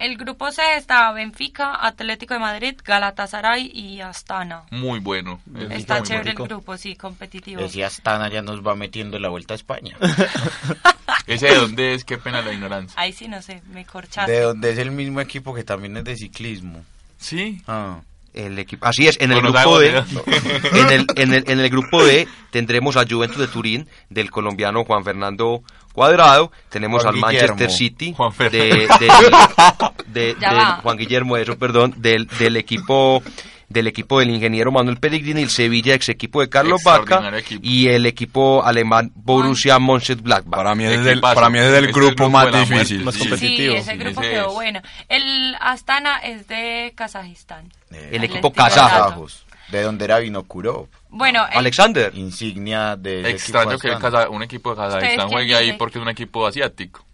El 0.00 0.16
grupo 0.16 0.50
C 0.50 0.62
está 0.78 1.12
Benfica, 1.12 1.76
Atlético 1.86 2.32
de 2.32 2.40
Madrid, 2.40 2.74
Galatasaray 2.82 3.70
y 3.74 4.00
Astana. 4.00 4.62
Muy 4.70 4.98
bueno. 4.98 5.40
Es 5.54 5.70
Está 5.72 5.98
muy 5.98 6.04
chévere 6.04 6.32
bueno. 6.32 6.44
el 6.44 6.48
grupo, 6.48 6.76
sí, 6.78 6.96
competitivo. 6.96 7.60
Ese 7.60 7.84
Astana 7.84 8.30
ya 8.30 8.40
nos 8.40 8.66
va 8.66 8.74
metiendo 8.74 9.18
en 9.18 9.22
la 9.22 9.28
vuelta 9.28 9.52
a 9.52 9.56
España. 9.56 9.94
¿Ese 11.26 11.48
de 11.48 11.54
dónde 11.54 11.92
es? 11.92 12.04
Qué 12.04 12.16
pena 12.16 12.40
la 12.40 12.50
ignorancia. 12.50 12.98
Ahí 12.98 13.12
sí, 13.12 13.28
no 13.28 13.42
sé, 13.42 13.60
me 13.74 13.84
corchaste. 13.84 14.32
de 14.32 14.40
donde 14.40 14.70
es 14.70 14.78
el 14.78 14.90
mismo 14.90 15.20
equipo 15.20 15.52
que 15.52 15.64
también 15.64 15.94
es 15.98 16.04
de 16.04 16.16
ciclismo. 16.16 16.82
Sí. 17.18 17.60
Ah. 17.68 18.00
El 18.32 18.58
equipo, 18.58 18.86
así 18.86 19.08
es, 19.08 19.20
en 19.20 19.32
el 19.32 19.40
Bueno, 19.42 19.52
grupo 19.52 19.80
D, 19.80 19.88
en 20.72 20.90
el, 20.90 21.06
en, 21.16 21.34
el, 21.34 21.44
en 21.50 21.58
el 21.58 21.68
grupo 21.68 22.02
D 22.04 22.28
tendremos 22.52 22.96
a 22.96 23.04
Juventus 23.04 23.38
de 23.38 23.48
Turín 23.48 23.88
del 24.08 24.30
colombiano 24.30 24.84
Juan 24.84 25.02
Fernando 25.02 25.64
Cuadrado, 25.92 26.52
tenemos 26.68 27.02
Juan 27.02 27.14
al 27.14 27.20
Manchester. 27.20 27.70
City 27.70 28.14
Juan 28.16 28.32
de, 28.38 28.48
del- 28.50 28.88
del-. 30.06 30.36
Juan 30.82 30.96
Guillermo, 30.96 31.36
eso, 31.36 31.58
perdón, 31.58 31.94
del, 31.98 32.26
del 32.38 32.56
equipo 32.56 33.22
del 33.68 33.86
equipo 33.86 34.18
del 34.18 34.30
ingeniero 34.30 34.72
Manuel 34.72 34.96
Pellegrini, 34.96 35.42
el 35.42 35.48
Sevilla 35.50 35.94
ex 35.94 36.08
equipo 36.08 36.40
de 36.40 36.48
Carlos 36.48 36.82
Vaca 36.82 37.22
y 37.62 37.86
el 37.86 38.04
equipo 38.04 38.64
alemán 38.64 39.12
Borussia 39.14 39.78
Mönchengladbach. 39.78 40.56
Para 40.56 40.74
mí 40.74 40.84
es 40.86 40.98
el, 40.98 41.06
Equipazo. 41.06 41.34
para 41.36 41.50
mí 41.50 41.58
es 41.60 41.64
el 41.66 41.74
Este 41.74 41.86
es 41.90 41.94
grupo 41.94 42.14
grupo 42.24 42.30
más 42.30 42.52
de 42.52 42.60
difícil. 42.60 43.04
Más 43.04 43.14
sí. 43.14 43.20
competitivo. 43.20 43.72
Sí, 43.74 43.78
ese 43.78 43.96
grupo 43.96 44.20
ese 44.22 44.30
quedó 44.32 44.48
es. 44.48 44.54
bueno. 44.54 44.80
El 45.08 45.56
Astana 45.60 46.16
es 46.18 46.48
de 46.48 46.92
Kazajistán. 46.96 47.66
Eh, 47.92 48.08
El 48.12 48.24
equipo 48.24 48.52
kazaj. 48.52 49.14
De 49.70 49.82
donde 49.82 50.04
era 50.04 50.18
Vinokurov, 50.18 50.88
Bueno, 51.10 51.46
el- 51.50 51.58
Alexander. 51.58 52.12
insignia 52.14 52.96
de 52.96 53.30
Extraño 53.30 53.78
que. 53.78 53.90
Kaza- 53.96 54.28
un 54.28 54.42
equipo 54.42 54.70
de 54.74 54.80
¿Ustedes 54.80 54.94
Kazajistán 54.94 55.28
juegue 55.28 55.54
ahí 55.56 55.72
porque 55.74 55.98
es 55.98 56.02
un 56.02 56.08
equipo 56.08 56.46
asiático. 56.46 57.04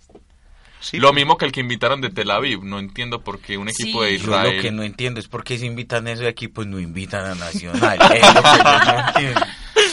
Sí. 0.81 0.99
Lo 0.99 1.13
mismo 1.13 1.37
que 1.37 1.47
el 1.47 1.53
que 1.53 1.61
invitaron 1.61 2.01
de 2.01 2.11
Tel 2.11 2.31
Aviv. 2.31 2.63
No 2.63 2.79
entiendo 2.79 3.21
por 3.23 3.41
qué 3.41 3.59
un 3.59 3.69
equipo 3.69 4.05
Sí. 4.05 4.11
de 4.13 4.19
Yo 4.19 4.27
lo 4.29 4.37
Israel. 4.39 4.63
que 4.63 4.71
no 4.71 4.83
entiendo 4.85 5.19
es 5.19 5.27
por 5.27 5.43
qué 5.43 5.59
se 5.59 5.67
invitan 5.67 6.07
a 6.07 6.13
esos 6.13 6.27
equipos 6.27 6.67
no 6.67 6.79
invitan 6.79 7.25
a 7.25 7.35
Nacional. 7.35 7.99
Es 8.15 8.35
lo 8.35 8.43
que 8.43 8.59
yo 8.59 8.93
no 8.93 9.09
entiendo. 9.09 9.41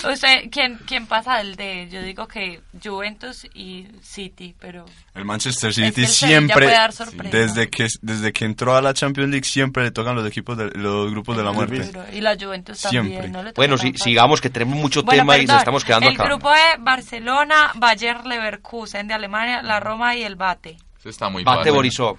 Usted, 0.03 0.49
¿quién, 0.51 0.79
¿quién 0.85 1.07
pasa 1.07 1.37
del 1.37 1.55
de? 1.55 1.87
Yo 1.91 2.01
digo 2.01 2.27
que 2.27 2.61
Juventus 2.83 3.45
y 3.53 3.87
City, 4.01 4.53
pero 4.59 4.85
El 5.15 5.25
Manchester 5.25 5.69
Es 5.69 5.75
City 5.75 5.91
que 5.93 6.01
el 6.01 6.07
siempre, 6.07 6.65
puede 6.65 6.71
dar 6.77 6.91
sorpresa. 6.91 7.37
desde 7.37 7.69
que 7.69 7.87
desde 8.01 8.33
que 8.33 8.45
entró 8.45 8.75
a 8.75 8.81
la 8.81 8.93
Champions 8.93 9.29
League, 9.31 9.45
siempre 9.45 9.83
le 9.83 9.91
tocan 9.91 10.15
los 10.15 10.27
equipos 10.27 10.57
de, 10.57 10.71
los 10.71 11.11
grupos 11.11 11.37
de 11.37 11.43
la 11.43 11.51
muerte. 11.51 11.91
y 12.11 12.21
la 12.21 12.35
Juventus 12.35 12.77
Siempre. 12.79 13.13
también. 13.13 13.31
¿no 13.31 13.43
le 13.43 13.51
Bueno, 13.53 13.77
si, 13.77 13.93
sigamos 13.95 14.41
que 14.41 14.49
tenemos 14.49 14.77
mucho 14.77 15.03
Bueno, 15.03 15.21
tema 15.21 15.37
y 15.37 15.41
perdón, 15.41 15.53
nos 15.55 15.61
estamos 15.61 15.85
quedando 15.85 16.09
el 16.09 16.15
acá. 16.15 16.25
grupo 16.25 16.49
de 16.51 16.59
Barcelona, 16.79 17.71
Bayer 17.75 18.25
Leverkusen 18.25 19.07
de 19.07 19.13
Alemania, 19.13 19.61
la 19.61 19.79
Roma 19.79 20.15
y 20.15 20.23
el 20.23 20.35
Bate. 20.35 20.77
Eso 20.99 21.09
está 21.09 21.29
muy 21.29 21.43
Bate. 21.43 21.71
Borisov. 21.71 22.17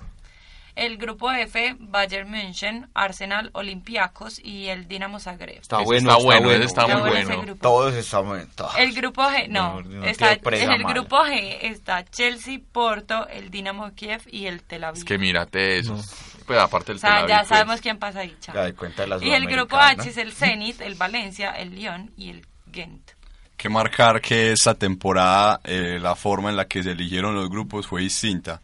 El 0.77 0.97
grupo 0.97 1.31
F, 1.31 1.77
Bayern 1.79 2.29
München, 2.29 2.89
Arsenal, 2.95 3.51
Olympiacos 3.53 4.41
y 4.43 4.67
el 4.69 4.89
Dinamo 4.89 5.21
Zagreb. 5.21 5.61
Está 5.61 5.79
bueno, 5.79 6.11
está 6.11 6.17
está 6.17 6.25
bueno, 6.25 6.65
está 6.65 6.87
muy 6.87 7.11
bueno. 7.11 7.57
Todos 7.61 7.95
estamos 7.95 8.39
todos. 8.57 8.77
El 8.77 8.93
grupo 8.93 9.23
G, 9.23 9.49
no, 9.49 9.81
No, 9.83 9.89
no 9.89 10.05
está, 10.05 10.33
en 10.33 10.41
el 10.73 10.83
mala. 10.83 10.93
grupo 10.95 11.17
G 11.25 11.59
está 11.63 12.05
Chelsea, 12.05 12.59
Porto, 12.73 13.29
el 13.29 13.51
Dinamo 13.51 13.93
Kiev 13.95 14.23
y 14.31 14.47
el 14.47 14.63
Tel 14.63 14.83
Aviv. 14.85 14.99
Es 14.99 15.05
que 15.05 15.17
mírate 15.17 15.79
eso. 15.79 15.97
Pues 16.45 16.59
aparte 16.59 16.89
del 16.93 16.97
o 16.97 17.01
sea, 17.01 17.11
Tel 17.11 17.19
Aviv, 17.19 17.29
ya 17.29 17.39
pues. 17.39 17.49
sabemos 17.49 17.81
quién 17.81 17.99
pasa 17.99 18.21
ahí, 18.21 18.37
chao. 18.41 18.55
Ya 18.55 18.65
de 18.65 18.75
cuenta 18.75 19.03
de 19.03 19.09
la 19.09 19.25
Y 19.25 19.31
el 19.33 19.47
grupo. 19.47 19.77
H 19.77 20.09
es 20.09 20.17
el 20.17 20.33
Zenit, 20.33 20.81
el 20.81 20.97
Valencia, 20.97 21.51
el 21.53 21.75
Lyon 21.75 22.11
y 22.17 22.31
el 22.31 22.47
Ghent. 22.67 23.13
que 23.57 23.69
marcar 23.69 24.21
que 24.21 24.51
esta 24.53 24.75
temporada 24.75 25.61
eh, 25.63 25.99
la 26.01 26.17
forma 26.17 26.51
en 26.51 26.57
la 26.57 26.67
que 26.67 26.83
se 26.83 26.91
eligieron 26.91 27.35
los 27.37 27.49
grupos 27.49 27.87
fue 27.87 28.01
distinta. 28.03 28.61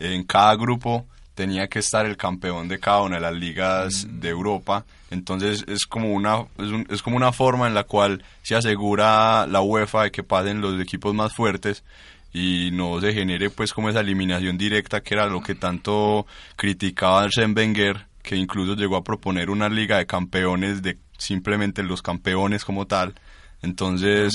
En 0.00 0.24
cada 0.24 0.56
grupo 0.56 1.06
tenía 1.34 1.68
que 1.68 1.78
estar 1.78 2.04
el 2.06 2.16
campeón 2.16 2.68
de 2.68 2.78
cada 2.78 3.02
una 3.02 3.16
de 3.16 3.22
las 3.22 3.34
ligas 3.34 4.06
de 4.08 4.28
Europa. 4.28 4.84
Entonces 5.10 5.64
es 5.66 5.86
como 5.86 6.12
una 6.12 6.40
es, 6.58 6.68
un- 6.70 6.86
es 6.90 7.02
como 7.02 7.16
una 7.16 7.32
forma 7.32 7.66
en 7.66 7.74
la 7.74 7.84
cual 7.84 8.22
se 8.42 8.54
asegura 8.54 9.46
la 9.46 9.60
UEFA 9.60 10.04
de 10.04 10.10
que 10.10 10.22
pasen 10.22 10.60
los 10.60 10.80
equipos 10.80 11.14
más 11.14 11.34
fuertes 11.34 11.84
y 12.32 12.70
no 12.72 13.00
se 13.00 13.12
genere 13.12 13.50
pues 13.50 13.72
como 13.74 13.90
esa 13.90 14.00
eliminación 14.00 14.56
directa 14.56 15.02
que 15.02 15.14
era 15.14 15.26
lo 15.26 15.42
que 15.42 15.54
tanto 15.54 16.26
criticaba 16.56 17.24
Arsène 17.26 17.54
Wenger 17.56 18.06
que 18.22 18.36
incluso 18.36 18.74
llegó 18.74 18.96
a 18.96 19.04
proponer 19.04 19.50
una 19.50 19.68
liga 19.68 19.98
de 19.98 20.06
campeones 20.06 20.80
de 20.82 20.96
simplemente 21.18 21.82
los 21.82 22.00
campeones 22.02 22.64
como 22.64 22.86
tal 22.86 23.14
entonces 23.62 24.32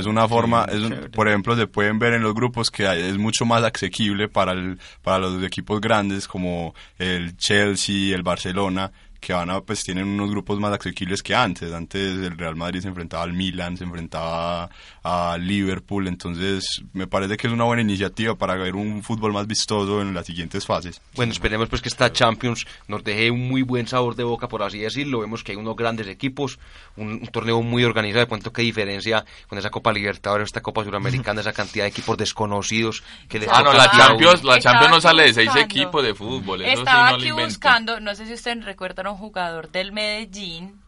es 0.00 0.06
una 0.06 0.28
forma 0.28 0.64
es 0.64 0.80
un- 0.80 1.10
por 1.12 1.28
ejemplo 1.28 1.56
se 1.56 1.66
pueden 1.66 1.98
ver 1.98 2.12
en 2.14 2.22
los 2.22 2.34
grupos 2.34 2.70
que 2.70 2.86
hay- 2.86 3.02
es 3.02 3.16
mucho 3.16 3.44
más 3.46 3.62
asequible 3.62 4.28
para 4.28 4.52
el, 4.52 4.78
para 5.02 5.18
los 5.18 5.42
equipos 5.42 5.80
grandes 5.80 6.26
como 6.28 6.74
el 6.98 7.36
Chelsea 7.36 8.14
el 8.14 8.22
Barcelona 8.22 8.90
que 9.20 9.32
van 9.32 9.48
a, 9.48 9.62
pues 9.62 9.82
tienen 9.82 10.06
unos 10.06 10.28
grupos 10.30 10.60
más 10.60 10.78
asequibles 10.78 11.22
que 11.22 11.34
antes. 11.34 11.72
Antes 11.72 12.18
el 12.18 12.36
Real 12.36 12.56
Madrid 12.56 12.80
se 12.82 12.88
enfrentaba 12.88 13.22
al 13.22 13.32
Milan, 13.32 13.74
se 13.78 13.84
enfrentaba 13.84 14.68
a 15.06 15.36
Liverpool, 15.38 16.08
entonces 16.08 16.64
me 16.94 17.06
parece 17.06 17.36
que 17.36 17.46
es 17.46 17.52
una 17.52 17.64
buena 17.64 17.82
iniciativa 17.82 18.34
para 18.36 18.54
ver 18.56 18.74
un 18.74 19.02
fútbol 19.02 19.34
más 19.34 19.46
vistoso 19.46 20.00
en 20.00 20.14
las 20.14 20.24
siguientes 20.24 20.64
fases. 20.64 21.00
Bueno, 21.14 21.32
esperemos 21.32 21.68
pues 21.68 21.82
que 21.82 21.90
esta 21.90 22.10
Champions 22.10 22.66
nos 22.88 23.04
deje 23.04 23.30
un 23.30 23.46
muy 23.46 23.60
buen 23.60 23.86
sabor 23.86 24.16
de 24.16 24.24
boca, 24.24 24.48
por 24.48 24.62
así 24.62 24.78
decirlo. 24.78 25.20
Vemos 25.20 25.44
que 25.44 25.52
hay 25.52 25.58
unos 25.58 25.76
grandes 25.76 26.08
equipos, 26.08 26.58
un, 26.96 27.08
un 27.12 27.26
torneo 27.28 27.60
muy 27.62 27.84
organizado. 27.84 28.24
De 28.24 28.28
cuánto 28.28 28.50
que 28.52 28.62
diferencia 28.62 29.24
con 29.46 29.58
esa 29.58 29.68
Copa 29.70 29.92
Libertadores, 29.92 30.46
esta 30.46 30.62
Copa 30.62 30.82
Suramericana, 30.84 31.42
esa 31.42 31.52
cantidad 31.52 31.84
de 31.84 31.90
equipos 31.90 32.16
desconocidos 32.16 33.02
que 33.28 33.38
les 33.40 33.48
Ah, 33.52 33.62
no, 33.62 33.72
la 33.74 33.90
Champions, 33.90 34.42
la 34.42 34.58
Champions 34.58 34.90
no 34.90 35.00
sale 35.02 35.24
de 35.24 35.34
seis 35.34 35.48
buscando. 35.48 35.64
equipos 35.74 36.02
de 36.02 36.14
fútbol. 36.14 36.62
Eso 36.62 36.78
Estaba 36.80 37.08
sí 37.08 37.12
no 37.12 37.16
aquí 37.18 37.28
lo 37.28 37.44
buscando, 37.44 38.00
no 38.00 38.14
sé 38.14 38.26
si 38.26 38.32
ustedes 38.32 38.64
recuerdan 38.64 39.06
a 39.08 39.10
un 39.10 39.18
jugador 39.18 39.70
del 39.70 39.92
Medellín 39.92 40.80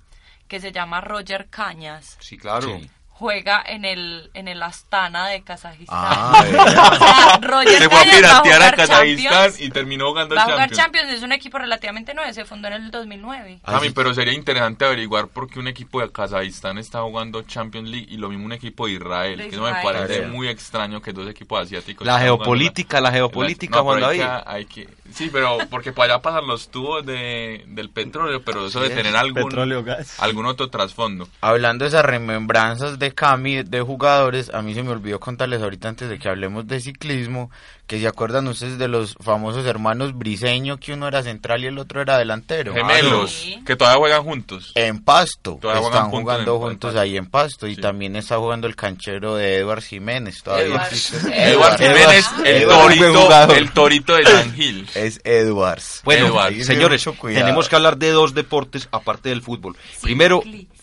que 0.48 0.58
se 0.60 0.72
llama 0.72 1.00
Roger 1.02 1.48
Cañas. 1.50 2.16
Sí, 2.20 2.38
claro. 2.38 2.78
Sí. 2.78 2.88
Juega 3.18 3.62
en 3.66 3.86
el 3.86 4.30
en 4.34 4.46
el 4.46 4.62
Astana 4.62 5.26
de 5.28 5.40
Kazajistán. 5.42 5.96
Ah, 5.98 6.44
o 6.92 6.96
sea, 6.98 7.38
Roger 7.40 7.78
Se 7.78 7.88
fue 7.88 7.98
a 7.98 8.00
a 8.02 8.04
piratear 8.04 8.32
a 8.34 8.40
jugar 8.42 8.76
Kazajistán 8.76 9.32
Champions. 9.32 9.60
y 9.60 9.70
terminó 9.70 10.08
jugando 10.10 10.34
Va 10.34 10.42
a 10.42 10.44
jugar 10.44 10.58
Champions. 10.70 10.82
Champions, 10.82 11.12
es 11.12 11.22
un 11.22 11.32
equipo 11.32 11.56
relativamente 11.58 12.12
nuevo, 12.12 12.30
se 12.34 12.44
fundó 12.44 12.68
en 12.68 12.74
el 12.74 12.90
2009. 12.90 13.60
A 13.64 13.80
mí, 13.80 13.88
pero 13.90 14.12
sería 14.12 14.34
interesante 14.34 14.84
averiguar 14.84 15.28
por 15.28 15.48
qué 15.48 15.58
un 15.58 15.66
equipo 15.68 16.02
de 16.02 16.12
Kazajistán 16.12 16.76
está 16.76 17.00
jugando 17.02 17.40
Champions 17.42 17.88
League 17.88 18.06
y 18.10 18.18
lo 18.18 18.28
mismo 18.28 18.44
un 18.44 18.52
equipo 18.52 18.86
de 18.86 18.92
Israel. 18.92 19.38
De 19.38 19.44
que 19.48 19.54
eso 19.56 19.62
me 19.62 19.70
Israel. 19.70 19.86
parece 19.96 20.26
muy 20.26 20.48
extraño 20.48 21.00
que 21.00 21.14
dos 21.14 21.26
equipos 21.26 21.62
asiáticos. 21.62 22.06
La 22.06 22.18
geopolítica, 22.20 23.00
la 23.00 23.12
geopolítica, 23.12 23.78
No, 23.78 23.84
Juan 23.84 24.04
hay 24.04 24.18
David. 24.18 24.20
que- 24.20 24.42
hay 24.50 24.64
que- 24.66 24.88
sí, 25.14 25.30
pero 25.32 25.56
porque 25.70 25.92
para 25.92 26.12
allá 26.14 26.22
pasan 26.22 26.46
los 26.46 26.68
tubos 26.70 27.06
de, 27.06 27.64
del 27.68 27.88
petróleo, 27.88 28.42
pero 28.44 28.66
eso 28.66 28.80
de 28.82 28.90
tener 28.90 29.16
algún, 29.16 29.44
Petróleo, 29.44 29.82
gas. 29.82 30.20
algún 30.20 30.44
otro 30.44 30.68
trasfondo. 30.68 31.26
Hablando 31.40 31.84
de 31.86 31.88
esas 31.88 32.04
remembranzas 32.04 32.98
de 32.98 33.05
Cami, 33.14 33.62
de 33.62 33.80
jugadores, 33.80 34.50
a 34.52 34.62
mí 34.62 34.74
se 34.74 34.82
me 34.82 34.90
olvidó 34.90 35.20
contarles 35.20 35.62
ahorita 35.62 35.88
antes 35.88 36.08
de 36.08 36.18
que 36.18 36.28
hablemos 36.28 36.66
de 36.66 36.80
ciclismo, 36.80 37.50
que 37.86 38.00
se 38.00 38.08
acuerdan 38.08 38.48
ustedes 38.48 38.78
de 38.78 38.88
los 38.88 39.14
famosos 39.20 39.64
hermanos 39.64 40.16
Briseño, 40.18 40.78
que 40.78 40.92
uno 40.92 41.06
era 41.06 41.22
central 41.22 41.62
y 41.62 41.66
el 41.68 41.78
otro 41.78 42.00
era 42.02 42.18
delantero. 42.18 42.74
Gemelos, 42.74 43.30
Sí. 43.30 43.62
que 43.64 43.76
todavía 43.76 43.98
juegan 43.98 44.22
juntos. 44.24 44.72
En 44.74 45.04
Pasto, 45.04 45.58
Todavía 45.60 45.86
están 45.86 46.10
juntos 46.10 46.20
jugando 46.22 46.54
en- 46.54 46.60
juntos 46.62 46.94
en- 46.94 47.00
ahí 47.00 47.16
en 47.16 47.26
Pasto, 47.26 47.66
y 47.68 47.76
también 47.76 48.16
está 48.16 48.38
jugando 48.38 48.66
el 48.66 48.74
canchero 48.74 49.36
de 49.36 49.58
Eduard 49.58 49.82
Jiménez, 49.82 50.42
todavía 50.42 50.76
existe. 50.90 51.50
Eduard 51.52 51.78
Jiménez, 51.78 52.26
el 52.44 52.66
torito, 52.66 53.52
el 53.54 53.70
torito 53.72 54.16
de 54.16 54.24
San 54.24 54.52
Gil. 54.54 54.88
Es 54.96 55.20
Edwards. 55.24 56.00
Bueno, 56.04 56.34
señores, 56.64 57.06
tenemos 57.22 57.68
que 57.68 57.76
hablar 57.76 57.96
de 57.98 58.10
dos 58.10 58.34
deportes 58.34 58.88
aparte 58.90 59.28
del 59.28 59.42
fútbol. 59.42 59.76
Primero. 60.02 60.42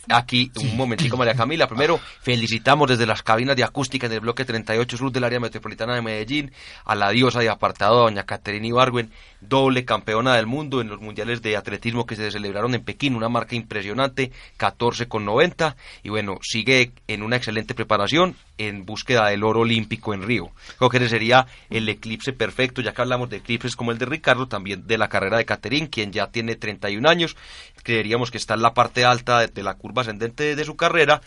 Aquí, 0.09 0.51
un 0.61 0.75
momentico, 0.75 1.17
María 1.17 1.35
Camila. 1.35 1.67
Primero, 1.67 1.99
felicitamos 2.21 2.89
desde 2.89 3.05
las 3.05 3.23
cabinas 3.23 3.55
de 3.55 3.63
acústica 3.63 4.07
en 4.07 4.13
el 4.13 4.19
bloque 4.19 4.45
38 4.45 4.97
sur 4.97 5.11
del 5.11 5.23
área 5.23 5.39
metropolitana 5.39 5.95
de 5.95 6.01
Medellín 6.01 6.51
a 6.85 6.95
la 6.95 7.09
diosa 7.11 7.39
de 7.39 7.49
apartado, 7.49 8.01
doña 8.01 8.23
Caterina 8.23 8.67
Ibargüen, 8.67 9.11
doble 9.41 9.85
campeona 9.85 10.35
del 10.35 10.47
mundo 10.47 10.81
en 10.81 10.89
los 10.89 10.99
mundiales 10.99 11.41
de 11.41 11.57
atletismo 11.57 12.05
que 12.05 12.15
se 12.15 12.31
celebraron 12.31 12.75
en 12.75 12.83
Pekín, 12.83 13.15
una 13.15 13.29
marca 13.29 13.55
impresionante, 13.55 14.31
14 14.57 15.07
con 15.07 15.25
90. 15.25 15.75
Y 16.03 16.09
bueno, 16.09 16.39
sigue 16.41 16.91
en 17.07 17.23
una 17.23 17.37
excelente 17.37 17.73
preparación 17.73 18.35
en 18.57 18.85
búsqueda 18.85 19.29
del 19.29 19.43
oro 19.43 19.61
olímpico 19.61 20.13
en 20.13 20.23
Río. 20.23 20.51
Creo 20.77 20.89
que 20.89 20.97
ese 20.97 21.09
sería 21.09 21.47
el 21.69 21.87
eclipse 21.89 22.33
perfecto, 22.33 22.81
ya 22.81 22.93
que 22.93 23.01
hablamos 23.01 23.29
de 23.29 23.37
eclipses 23.37 23.75
como 23.75 23.91
el 23.91 23.97
de 23.97 24.05
Ricardo, 24.05 24.47
también 24.47 24.85
de 24.85 24.97
la 24.97 25.09
carrera 25.09 25.37
de 25.37 25.45
Caterín, 25.45 25.87
quien 25.87 26.11
ya 26.11 26.27
tiene 26.27 26.55
31 26.55 27.07
años. 27.09 27.35
Creeríamos 27.83 28.31
que 28.31 28.37
está 28.37 28.53
en 28.55 28.61
la 28.61 28.73
parte 28.73 29.05
alta 29.05 29.45
de, 29.45 29.63
la 29.63 29.75
curva 29.75 30.01
ascendente 30.01 30.43
de, 30.43 30.55
de 30.55 30.65
su 30.65 30.75
carrera. 30.75 31.21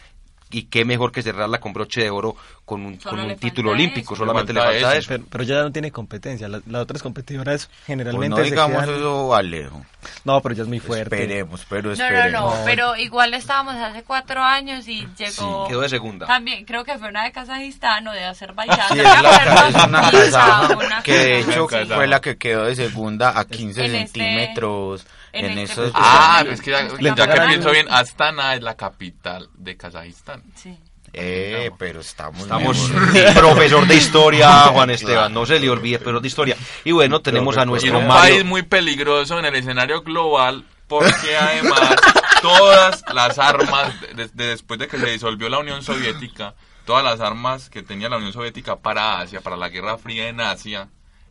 Y 0.48 0.64
qué 0.64 0.84
mejor 0.84 1.10
que 1.10 1.22
cerrarla 1.22 1.58
con 1.58 1.72
broche 1.72 2.02
de 2.02 2.10
oro 2.10 2.36
con 2.64 2.84
un, 2.86 2.96
con 2.98 3.18
un 3.18 3.36
título 3.36 3.70
falta 3.70 3.82
olímpico. 3.82 4.14
eso. 4.14 4.22
Solamente 4.24 4.52
le 4.52 4.60
Le 4.60 4.66
falta, 4.66 4.80
falta 4.80 4.96
eso. 4.98 5.08
Pero, 5.08 5.24
pero 5.28 5.44
ya 5.44 5.62
no 5.62 5.72
tiene 5.72 5.90
competencia. 5.90 6.48
La- 6.48 6.60
Las 6.66 6.82
otras 6.82 7.02
competidoras 7.02 7.66
Pues 7.66 7.86
generalmente 7.86 8.28
no 8.30 8.36
se 8.36 8.42
digamos 8.44 8.82
quedan- 8.84 8.96
eso, 8.96 9.34
Alejo. 9.34 9.84
No, 10.24 10.40
pero 10.40 10.54
ya 10.54 10.62
es 10.62 10.68
muy 10.68 10.78
fuerte. 10.78 11.16
Esperemos, 11.16 11.66
pero 11.68 11.82
No, 11.82 11.96
no, 11.96 12.04
esperemos. 12.04 12.58
no, 12.58 12.64
pero 12.64 12.96
igual 12.96 13.34
estábamos 13.34 13.74
hace 13.74 14.04
cuatro 14.04 14.40
años 14.42 14.86
y 14.86 15.06
llegó... 15.18 15.66
Quedó 15.66 15.80
de 15.80 15.88
segunda. 15.88 16.26
También 16.26 16.64
creo 16.64 16.84
que 16.84 16.96
fue 16.96 17.08
una 17.08 17.24
de 17.24 17.32
Kazajistán 17.32 18.06
o 18.06 18.12
de 18.12 18.24
Azerbaiyán. 18.24 18.78
Sí, 18.88 18.94
no 18.98 19.02
es, 20.22 20.32
la, 20.32 20.68
una 20.68 20.76
una 20.86 21.02
que 21.02 21.12
de 21.12 21.38
hecho 21.40 21.66
fue 21.68 22.06
la 22.06 22.20
que 22.20 22.36
quedó 22.36 22.64
de 22.66 22.76
segunda 22.76 23.36
a 23.38 23.44
15 23.46 23.84
En 23.84 23.94
este- 23.96 24.20
centímetros 24.20 25.06
en 25.32 25.44
en, 25.46 25.58
este 25.58 25.72
esos... 25.82 25.92
Ah, 25.94 26.44
es 26.48 26.60
que 26.62 26.70
ya, 26.70 26.88
ya 27.14 27.26
que 27.34 27.40
pienso 27.48 27.70
bien, 27.70 27.86
Astana 27.90 28.54
es 28.54 28.62
la 28.62 28.74
capital 28.76 29.48
de 29.54 29.76
Kazajistán. 29.76 30.35
Sí. 30.54 30.78
Eh, 31.12 31.70
pero 31.78 32.00
estamos... 32.00 32.42
Estamos 32.42 32.90
profesor 33.34 33.86
de 33.86 33.94
historia, 33.96 34.50
Juan 34.72 34.90
Esteban, 34.90 35.32
no 35.32 35.46
se 35.46 35.58
le 35.58 35.70
olvide, 35.70 35.98
pero 35.98 36.20
de 36.20 36.28
historia. 36.28 36.56
Y 36.84 36.92
bueno, 36.92 37.20
tenemos 37.20 37.56
a 37.56 37.62
en 37.62 37.68
nuestro 37.68 37.98
un 37.98 38.06
Mario. 38.06 38.34
país 38.34 38.44
muy 38.44 38.62
peligroso 38.62 39.38
en 39.38 39.44
el 39.46 39.54
escenario 39.54 40.02
global 40.02 40.64
porque 40.88 41.36
además 41.36 41.96
todas 42.42 43.02
las 43.12 43.38
armas, 43.38 43.92
de- 44.14 44.28
de- 44.28 44.46
después 44.48 44.78
de 44.78 44.88
que 44.88 44.98
se 44.98 45.06
disolvió 45.10 45.48
la 45.48 45.58
Unión 45.58 45.82
Soviética, 45.82 46.54
todas 46.84 47.02
las 47.02 47.20
armas 47.20 47.70
que 47.70 47.82
tenía 47.82 48.08
la 48.08 48.18
Unión 48.18 48.32
Soviética 48.32 48.76
para 48.76 49.18
Asia, 49.20 49.40
para 49.40 49.56
la 49.56 49.68
Guerra 49.68 49.98
Fría 49.98 50.28
en 50.28 50.40
Asia, 50.40 50.88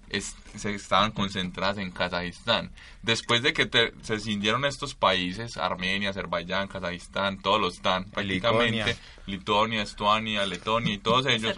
es- 0.09 0.35
se 0.55 0.73
estaban 0.73 1.11
concentradas 1.11 1.77
en 1.77 1.91
Kazajistán. 1.91 2.71
Después 3.01 3.41
de 3.41 3.53
que 3.53 3.65
te- 3.65 3.93
se 4.01 4.19
cindieron 4.19 4.65
estos 4.65 4.95
países, 4.95 5.57
Armenia, 5.57 6.11
Azerbaiyán, 6.11 6.67
Kazajistán, 6.67 7.41
todos 7.41 7.59
los 7.59 7.75
están 7.75 8.05
prácticamente, 8.11 8.75
Lituania, 9.25 9.81
Estonia, 9.81 10.45
Letonia 10.45 10.93
y 10.93 10.97
todos 10.97 11.25
ellos, 11.25 11.55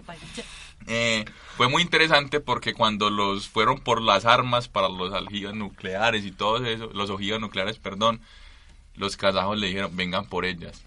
eh, 0.87 1.25
fue 1.57 1.67
muy 1.67 1.81
interesante 1.81 2.39
porque 2.39 2.73
cuando 2.73 3.09
los 3.09 3.47
fueron 3.49 3.79
por 3.79 4.01
las 4.01 4.25
armas 4.25 4.67
para 4.67 4.89
los 4.89 5.11
ojivas 5.13 5.53
nucleares 5.53 6.25
y 6.25 6.31
todo 6.31 6.65
eso, 6.65 6.89
los 6.93 7.09
ojivas 7.09 7.39
nucleares, 7.41 7.77
perdón, 7.77 8.21
los 8.95 9.17
kazajos 9.17 9.57
le 9.59 9.67
dijeron, 9.67 9.95
vengan 9.95 10.25
por 10.27 10.45
ellas. 10.45 10.83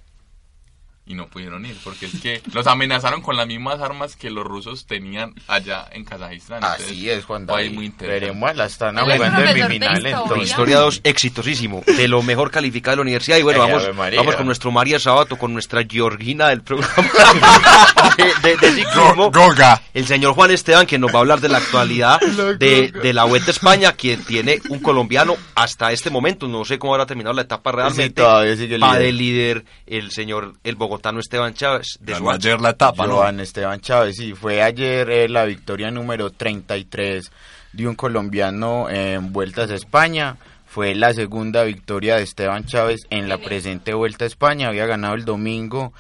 Y 1.11 1.15
no 1.15 1.27
pudieron 1.27 1.67
ir, 1.67 1.77
porque 1.83 2.07
es 2.07 2.21
que 2.23 2.41
los 2.53 2.69
amenazaron 2.69 3.21
con 3.21 3.37
las 3.37 3.45
mismas 3.45 3.81
armas 3.81 4.15
que 4.15 4.31
los 4.31 4.45
rusos 4.47 4.87
tenían 4.87 5.35
allá 5.49 5.89
en 5.91 6.05
Kazajistán. 6.05 6.63
Así 6.63 6.83
Entonces, 6.85 7.19
es, 7.19 7.25
Juan 7.25 7.47
David. 7.47 7.73
muy. 7.73 7.93
Veremos, 7.99 8.55
la 8.55 8.67
están 8.67 8.97
jugando 8.97 9.41
en 9.43 9.59
historia. 9.59 9.93
entonces. 9.97 10.49
Historia 10.51 10.79
2, 10.79 11.01
exitosísimo, 11.03 11.83
de 11.85 12.07
lo 12.07 12.23
mejor 12.23 12.53
calificado 12.53 12.93
de 12.93 12.97
la 12.99 13.03
universidad. 13.03 13.39
Y 13.39 13.43
bueno, 13.43 13.65
Ay, 13.65 13.73
vamos, 13.73 13.97
vamos 14.17 14.37
con 14.37 14.47
nuestro 14.47 14.71
María 14.71 15.01
Sabato, 15.01 15.37
con 15.37 15.53
nuestra 15.53 15.83
Georgina 15.85 16.47
del 16.51 16.63
programa 16.63 16.95
de, 18.17 18.49
de- 18.51 18.57
de 18.57 18.73
ciclismo. 18.73 19.33
Goga. 19.33 19.83
El 19.93 20.07
señor 20.07 20.35
Juan 20.35 20.53
Esteban, 20.53 20.87
que 20.87 20.97
nos 20.99 21.13
va 21.13 21.17
a 21.17 21.21
hablar 21.23 21.41
de 21.41 21.49
la 21.49 21.59
actualidad 21.59 22.21
de, 22.59 22.93
de 22.93 23.13
la 23.13 23.25
Vuelta 23.25 23.51
a 23.51 23.55
España, 23.55 23.93
quien 23.95 24.23
tiene 24.25 24.61
un 24.69 24.79
colombiano 24.79 25.37
hasta 25.57 25.91
este 25.91 26.11
momento. 26.11 26.47
No 26.47 26.65
sé 26.65 26.79
cómo 26.79 26.95
habrá 26.95 27.07
terminado 27.07 27.35
la 27.35 27.43
etapa 27.43 27.73
realmente. 27.73 28.23
todavía 28.23 28.57
sigue 28.57 28.79
Va 28.79 28.93
líder. 28.93 29.03
de 29.03 29.13
líder 29.13 29.65
el 29.87 30.11
señor, 30.13 30.55
el 30.63 30.77
bogotano 31.01 31.21
Esteban 31.21 31.55
Chávez. 31.55 31.99
De 32.01 32.13
Ganó 32.13 32.31
ayer 32.31 32.61
la 32.61 32.71
etapa, 32.71 33.07
¿no? 33.07 33.17
Joan 33.17 33.41
Esteban 33.41 33.81
Chávez, 33.81 34.17
sí, 34.17 34.35
fue 34.35 34.63
ayer 34.63 35.09
eh, 35.11 35.29
la 35.29 35.45
victoria 35.45 35.91
número 35.91 36.31
33 36.31 37.31
de 37.73 37.89
un 37.89 37.95
colombiano 37.95 38.91
en 38.91 39.33
Vueltas 39.33 39.71
a 39.71 39.75
España. 39.75 40.37
Fue 40.67 40.95
la 40.95 41.15
segunda 41.15 41.65
victoria 41.65 42.17
de 42.17 42.23
Esteban 42.23 42.65
Chávez 42.67 43.01
en 43.09 43.29
la 43.29 43.39
presente 43.39 43.95
Vuelta 43.95 44.25
a 44.25 44.29
España. 44.29 44.69
Había 44.69 44.87
ganado 44.87 45.15
el 45.15 45.25
domingo 45.25 45.93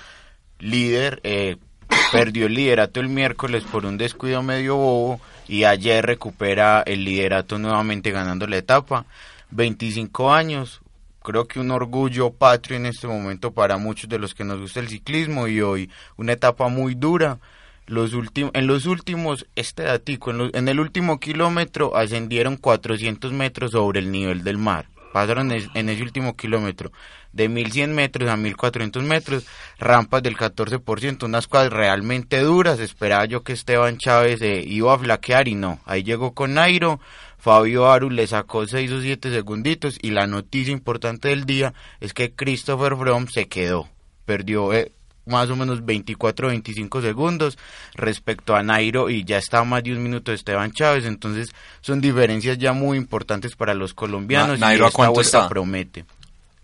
líder, 0.59 1.21
eh, 1.25 1.57
perdió 2.13 2.47
el 2.47 2.55
liderato 2.55 3.01
el 3.01 3.09
miércoles 3.09 3.65
por 3.65 3.87
un 3.87 3.97
descuido 3.97 4.43
medio 4.43 4.77
bobo 4.77 5.21
y 5.49 5.65
ayer 5.65 6.05
recupera 6.05 6.83
el 6.87 7.05
liderato 7.05 7.59
nuevamente 7.59 8.11
ganando 8.11 8.47
la 8.47 8.59
etapa. 8.59 9.07
25 9.51 10.33
años, 10.33 10.81
creo 11.23 11.47
que 11.47 11.61
un 11.61 11.71
orgullo 11.71 12.31
patrio 12.33 12.77
en 12.77 12.87
este 12.87 13.07
momento 13.07 13.53
para 13.53 13.77
muchos 13.79 14.09
de 14.09 14.19
los 14.19 14.35
que 14.35 14.45
nos 14.45 14.61
gusta 14.61 14.81
el 14.81 14.89
ciclismo 14.89 15.49
y 15.49 15.61
hoy 15.61 15.91
una 16.17 16.33
etapa 16.33 16.69
muy 16.69 16.95
dura. 16.95 17.39
Los 17.87 18.15
últimos, 18.15 18.53
en 18.55 18.67
los 18.69 18.87
últimos, 18.87 19.47
este 19.57 19.83
datico, 19.83 20.31
en, 20.31 20.39
lo- 20.39 20.55
en 20.55 20.69
el 20.69 20.79
último 20.79 21.19
kilómetro 21.19 21.97
ascendieron 21.97 22.57
400 22.57 23.33
metros 23.33 23.73
sobre 23.73 23.99
el 24.01 24.13
nivel 24.13 24.45
del 24.45 24.59
mar. 24.59 24.87
Pasaron 25.13 25.51
en 25.51 25.89
ese 25.89 26.03
último 26.05 26.37
kilómetro 26.37 26.93
de 27.33 27.49
1100 27.49 27.93
metros 27.93 28.29
a 28.31 28.37
1400 28.37 29.03
metros, 29.03 29.45
rampas 29.79 30.23
del 30.23 30.37
14%, 30.37 31.25
unas 31.27 31.49
cosas 31.49 31.73
realmente 31.73 32.39
duras. 32.41 32.79
Esperaba 32.79 33.25
yo 33.25 33.43
que 33.43 33.53
Esteban 33.55 33.99
Chávez 33.99 34.41
eh, 34.41 34.63
iba 34.65 34.95
a 34.95 34.99
flaquear 34.99 35.49
y 35.49 35.57
no. 35.57 35.81
Ahí 35.85 36.05
llegó 36.05 36.33
con 36.33 36.55
Nairo, 36.55 37.01
Fabio 37.41 37.91
Aru 37.91 38.11
le 38.11 38.27
sacó 38.27 38.67
6 38.67 38.93
o 38.93 39.01
7 39.01 39.31
segunditos 39.31 39.99
y 40.03 40.11
la 40.11 40.27
noticia 40.27 40.73
importante 40.73 41.29
del 41.29 41.45
día 41.47 41.73
es 42.01 42.13
que 42.13 42.33
Christopher 42.33 42.97
Froome 42.97 43.29
se 43.31 43.49
quedó. 43.49 43.89
Perdió 44.27 44.73
eh, 44.75 44.93
más 45.27 45.49
o 45.51 45.57
menos 45.57 45.85
24 45.85 46.47
o 46.49 46.51
25 46.51 47.01
segundos 47.01 47.57
respecto 47.95 48.55
a 48.55 48.63
Nairo 48.63 49.09
y 49.11 49.25
ya 49.25 49.39
está 49.39 49.65
más 49.65 49.83
de 49.83 49.93
un 49.93 50.03
minuto 50.03 50.31
de 50.31 50.37
Esteban 50.37 50.73
Chávez. 50.73 51.05
Entonces 51.07 51.51
son 51.81 52.01
diferencias 52.01 52.59
ya 52.59 52.73
muy 52.73 52.99
importantes 52.99 53.57
para 53.57 53.75
los 53.75 53.95
colombianos 53.95 54.59
Na- 54.61 54.67
Nairo, 54.69 54.83
y 54.83 54.85
¿a 54.85 54.89
esta 54.89 54.97
cuánto 54.97 55.15
vuelta 55.15 55.39
está? 55.39 55.49
promete. 55.49 56.05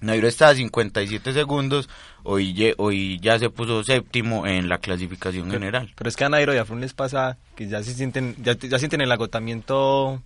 Nairo 0.01 0.29
está 0.29 0.49
a 0.51 0.55
57 0.55 1.33
segundos, 1.33 1.89
hoy, 2.23 2.53
ye- 2.53 2.75
hoy 2.77 3.19
ya 3.21 3.39
se 3.39 3.49
puso 3.49 3.83
séptimo 3.83 4.47
en 4.47 4.69
la 4.69 4.77
clasificación 4.77 5.51
general. 5.51 5.91
Pero 5.97 6.09
es 6.11 6.17
que 6.17 6.25
a 6.25 6.29
Nairo 6.29 6.55
y 6.55 6.59
a 6.59 6.67
Froome 6.67 6.83
les 6.83 6.93
pasa 6.93 7.39
que 7.57 7.67
ya 7.67 7.83
se 7.83 7.95
sienten, 7.95 8.37
ya, 8.43 8.53
ya 8.59 8.79
sienten 8.79 9.01
el 9.01 9.11
agotamiento 9.11 10.23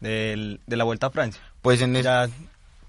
del- 0.00 0.60
de 0.66 0.76
la 0.76 0.84
Vuelta 0.84 1.06
a 1.06 1.10
Francia. 1.10 1.40
Pues 1.62 1.80
en, 1.82 1.96
es- 1.96 2.04
Ya, 2.04 2.28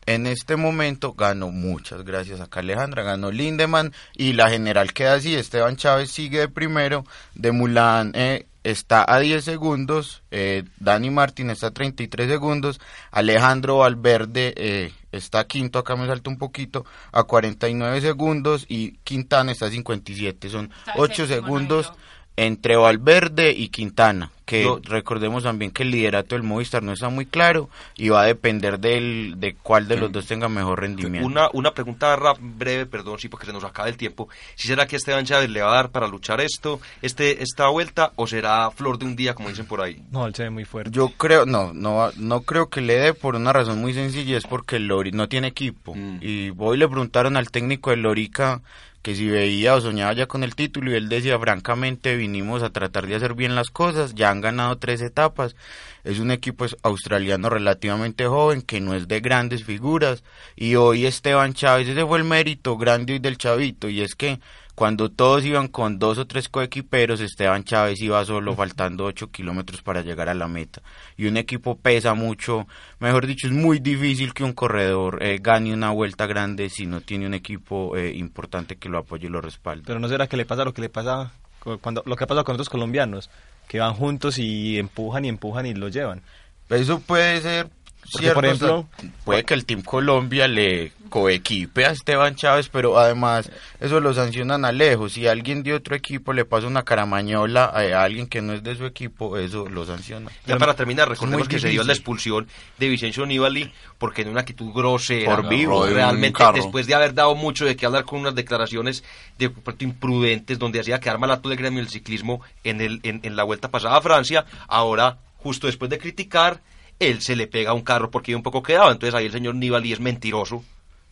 en 0.06 0.26
este 0.28 0.56
momento 0.56 1.14
ganó 1.14 1.52
muchas 1.52 2.04
gracias 2.04 2.42
acá 2.42 2.62
Alejandra, 2.62 3.04
ganó 3.04 3.32
Lindemann 3.32 3.94
y 4.16 4.34
la 4.34 4.50
general 4.50 4.94
queda 4.94 5.14
así, 5.14 5.36
Esteban 5.36 5.76
Chávez 5.78 6.10
sigue 6.12 6.40
de 6.40 6.48
primero, 6.50 7.06
de 7.36 7.52
Mulán 7.52 8.12
eh, 8.16 8.48
está 8.64 9.06
a 9.08 9.20
10 9.20 9.44
segundos, 9.44 10.24
eh, 10.32 10.64
Dani 10.80 11.10
Martín 11.12 11.50
está 11.52 11.68
a 11.68 11.72
33 11.72 12.28
segundos, 12.30 12.80
Alejandro 13.12 13.78
Valverde 13.80 14.54
eh, 14.58 14.94
está 15.12 15.46
quinto, 15.46 15.80
acá 15.80 15.96
me 15.96 16.08
salto 16.08 16.30
un 16.30 16.38
poquito, 16.38 16.86
a 17.12 17.24
49 17.24 18.02
segundos 18.02 18.66
y 18.70 18.94
Quintana 19.04 19.52
está 19.52 19.68
a 19.68 19.72
57, 19.72 20.50
son 20.50 20.72
Está 20.80 20.94
8 20.96 21.28
séptimo, 21.28 21.46
segundos. 21.48 21.92
Entre 22.38 22.76
Valverde 22.76 23.52
y 23.52 23.68
Quintana, 23.70 24.32
que 24.46 24.64
No. 24.64 24.80
recordemos 24.84 25.44
también 25.44 25.70
que 25.70 25.84
el 25.84 25.92
liderato 25.92 26.34
del 26.36 26.44
Movistar 26.44 26.82
no 26.82 26.94
está 26.94 27.10
muy 27.10 27.26
claro 27.26 27.70
y 27.98 28.10
va 28.10 28.22
a 28.22 28.26
depender 28.26 28.80
del, 28.80 29.36
de 29.38 29.54
cuál 29.56 29.88
de 29.88 29.98
los 29.98 30.12
dos 30.12 30.26
tenga 30.26 30.50
mejor 30.50 30.80
rendimiento. 30.80 31.28
Una, 31.28 31.50
una 31.54 31.74
pregunta 31.74 32.16
rap- 32.16 32.40
breve, 32.42 32.86
perdón, 32.86 33.20
sí, 33.20 33.28
porque 33.30 33.46
se 33.46 33.54
nos 33.54 33.64
acaba 33.64 33.90
el 33.90 33.98
tiempo. 33.98 34.30
¿Si 34.56 34.68
será 34.68 34.88
que 34.88 34.96
Esteban 34.96 35.26
Chávez 35.26 35.50
le 35.50 35.62
va 35.62 35.72
a 35.72 35.76
dar 35.76 35.90
para 35.92 36.08
luchar 36.08 36.42
esto, 36.42 36.80
este, 37.02 37.44
esta 37.44 37.68
vuelta, 37.68 38.12
o 38.16 38.26
será 38.28 38.72
flor 38.72 38.98
de 38.98 39.06
un 39.06 39.16
día, 39.16 39.34
como 39.36 39.50
dicen 39.50 39.66
por 39.68 39.82
ahí? 39.82 40.02
no, 40.10 40.26
él 40.26 40.34
se 40.34 40.44
ve 40.44 40.50
muy 40.50 40.66
fuerte. 40.66 40.90
Yo 40.92 41.10
creo, 41.10 41.46
no, 41.46 41.74
no, 41.74 41.96
va- 41.96 42.12
no 42.16 42.42
creo 42.42 42.70
que 42.70 42.82
le 42.82 42.96
dé 42.96 43.14
por 43.14 43.36
una 43.36 43.54
razón 43.54 43.80
muy 43.80 43.94
sencilla, 43.94 44.38
es 44.38 44.46
porque 44.48 44.78
el 44.78 44.88
Lori 44.88 45.12
no 45.12 45.28
tiene 45.30 45.48
equipo. 45.48 45.94
Mm. 45.96 46.20
Y 46.22 46.52
hoy 46.58 46.78
le 46.78 46.88
preguntaron 46.88 47.36
al 47.38 47.52
técnico 47.52 47.90
del 47.92 48.02
Lorica 48.02 48.62
que 49.02 49.16
si 49.16 49.28
veía 49.28 49.76
o 49.76 49.82
soñaba 49.82 50.14
ya 50.14 50.28
con 50.28 50.44
el 50.44 50.56
título 50.56 50.92
y 50.92 50.96
él 50.96 51.10
decía, 51.10 51.40
francamente, 51.40 52.16
vinimos 52.16 52.62
a 52.64 52.70
tratar 52.70 53.08
de 53.08 53.16
hacer 53.16 53.34
bien 53.34 53.56
las 53.56 53.70
cosas, 53.70 54.14
ya 54.14 54.30
han 54.30 54.42
ganado 54.42 54.78
tres 54.78 55.02
etapas, 55.02 55.56
es 56.04 56.20
un 56.20 56.32
equipo 56.32 56.66
australiano 56.84 57.50
relativamente 57.50 58.28
joven, 58.28 58.62
que 58.62 58.80
no 58.80 58.94
es 58.94 59.08
de 59.08 59.20
grandes 59.20 59.64
figuras, 59.64 60.24
y 60.56 60.76
hoy 60.76 61.06
Esteban 61.06 61.54
Chávez, 61.54 61.88
ese 61.88 62.06
fue 62.06 62.20
el 62.20 62.24
mérito 62.26 62.78
grande 62.78 63.20
del 63.20 63.38
chavito, 63.38 63.90
y 63.90 64.02
es 64.02 64.16
que 64.16 64.40
cuando 64.76 65.10
todos 65.10 65.44
iban 65.46 65.68
con 65.68 66.00
dos 66.00 66.18
o 66.18 66.26
tres 66.26 66.50
coequiperos, 66.50 67.20
Esteban 67.22 67.64
Chávez 67.64 68.02
iba 68.02 68.24
solo, 68.26 68.56
faltando 68.56 69.06
ocho 69.06 69.30
kilómetros 69.30 69.82
para 69.82 70.02
llegar 70.02 70.30
a 70.30 70.34
la 70.34 70.48
meta. 70.48 70.82
Y 71.18 71.28
un 71.28 71.38
equipo 71.38 71.78
pesa 71.78 72.14
mucho, 72.14 72.68
mejor 73.00 73.28
dicho, 73.28 73.48
es 73.48 73.54
muy 73.54 73.80
difícil 73.80 74.34
que 74.34 74.44
un 74.44 74.54
corredor 74.54 75.22
eh, 75.22 75.40
gane 75.42 75.74
una 75.74 75.92
vuelta 75.92 76.26
grande 76.26 76.70
si 76.70 76.86
no 76.86 77.02
tiene 77.02 77.28
un 77.28 77.34
equipo 77.34 77.96
eh, 77.98 78.14
importante 78.16 78.78
que 78.78 78.90
lo 78.90 78.98
apoye 78.98 79.28
y 79.28 79.30
lo 79.30 79.42
respalde. 79.42 79.84
Pero 79.86 80.00
no 80.00 80.08
será 80.08 80.28
que 80.28 80.38
le 80.38 80.46
pasa 80.46 80.64
lo 80.66 80.74
que 80.74 80.82
le 80.82 80.90
pasa 80.90 81.32
cu- 81.60 81.78
cuando 81.80 82.02
lo 82.06 82.16
que 82.16 82.24
ha 82.24 82.28
pasado 82.28 82.46
con 82.46 82.54
otros 82.56 82.70
colombianos, 82.70 83.30
que 83.68 83.80
van 83.80 83.94
juntos 83.94 84.38
y 84.40 84.80
empujan 84.80 85.26
y 85.26 85.30
empujan 85.30 85.66
y 85.66 85.74
lo 85.74 85.90
llevan. 85.90 86.22
Eso 86.70 87.00
puede 87.02 87.42
ser 87.42 87.70
Porque, 88.02 88.18
cierto, 88.20 88.34
por 88.36 88.46
ejemplo- 88.46 88.80
o 88.98 89.02
sea, 89.02 89.10
puede 89.24 89.44
que 89.44 89.54
el 89.54 89.66
Team 89.66 89.82
Colombia 89.84 90.48
le 90.48 90.92
coequipe 91.10 91.86
a 91.86 91.92
Esteban 91.92 92.36
Chávez, 92.36 92.70
pero 92.70 92.98
además 92.98 93.52
eso 93.80 94.00
lo 94.00 94.14
sancionan 94.14 94.64
a 94.66 94.72
lejos. 94.72 95.14
Si 95.14 95.28
alguien 95.28 95.62
de 95.62 95.74
otro 95.74 95.96
equipo 95.96 96.32
le 96.34 96.46
pasa 96.46 96.68
una 96.68 96.84
caramañola 96.84 97.66
a, 97.66 98.04
alguien 98.04 98.28
que 98.28 98.42
no 98.42 98.54
es 98.54 98.64
de 98.64 98.76
su 98.76 98.86
equipo, 98.86 99.38
eso 99.38 99.68
lo 99.70 99.86
sanciona. 99.86 100.32
Ya 100.46 100.58
para 100.58 100.74
terminar, 100.74 101.10
recordemos 101.10 101.48
que 101.48 101.60
se 101.60 101.70
dio 101.70 101.84
la 101.84 101.94
expulsión 101.94 102.48
de 102.80 102.88
Vicencio 102.88 103.26
Nibali 103.26 103.72
porque 103.98 104.22
en 104.22 104.30
una 104.30 104.42
actitud 104.42 104.74
grosera, 104.74 105.36
Por 105.36 105.50
vivo. 105.50 105.86
realmente 105.86 106.44
después 106.54 106.88
de 106.88 106.96
haber 106.96 107.14
dado 107.14 107.36
mucho 107.36 107.66
de 107.66 107.76
qué 107.76 107.86
hablar 107.86 108.06
con 108.06 108.20
unas 108.22 108.34
declaraciones 108.36 109.04
de 109.38 109.50
pronto 109.50 109.84
imprudentes 109.84 110.58
donde 110.60 110.80
hacía 110.80 111.00
quedar 111.00 111.20
mal 111.20 111.32
a 111.32 111.42
todo 111.42 111.52
el 111.52 111.60
gremio 111.60 111.80
del 111.82 111.90
ciclismo 111.90 112.42
en, 112.64 112.82
el, 112.82 113.00
en, 113.04 113.20
en 113.24 113.36
la 113.36 113.44
vuelta 113.44 113.70
pasada 113.70 113.98
a 113.98 114.02
Francia, 114.02 114.46
ahora 114.68 115.18
justo 115.38 115.68
después 115.68 115.90
de 115.90 115.98
criticar, 115.98 116.62
él 117.02 117.22
se 117.22 117.36
le 117.36 117.48
pega 117.48 117.72
a 117.72 117.74
un 117.74 117.82
carro 117.82 118.10
porque 118.12 118.32
iba 118.32 118.38
un 118.38 118.44
poco 118.44 118.64
quedado, 118.64 118.92
entonces 118.92 119.14
ahí 119.14 119.26
el 119.26 119.32
señor 119.32 119.56
Nibali 119.56 119.92
es 119.94 120.00
mentiroso 120.00 120.64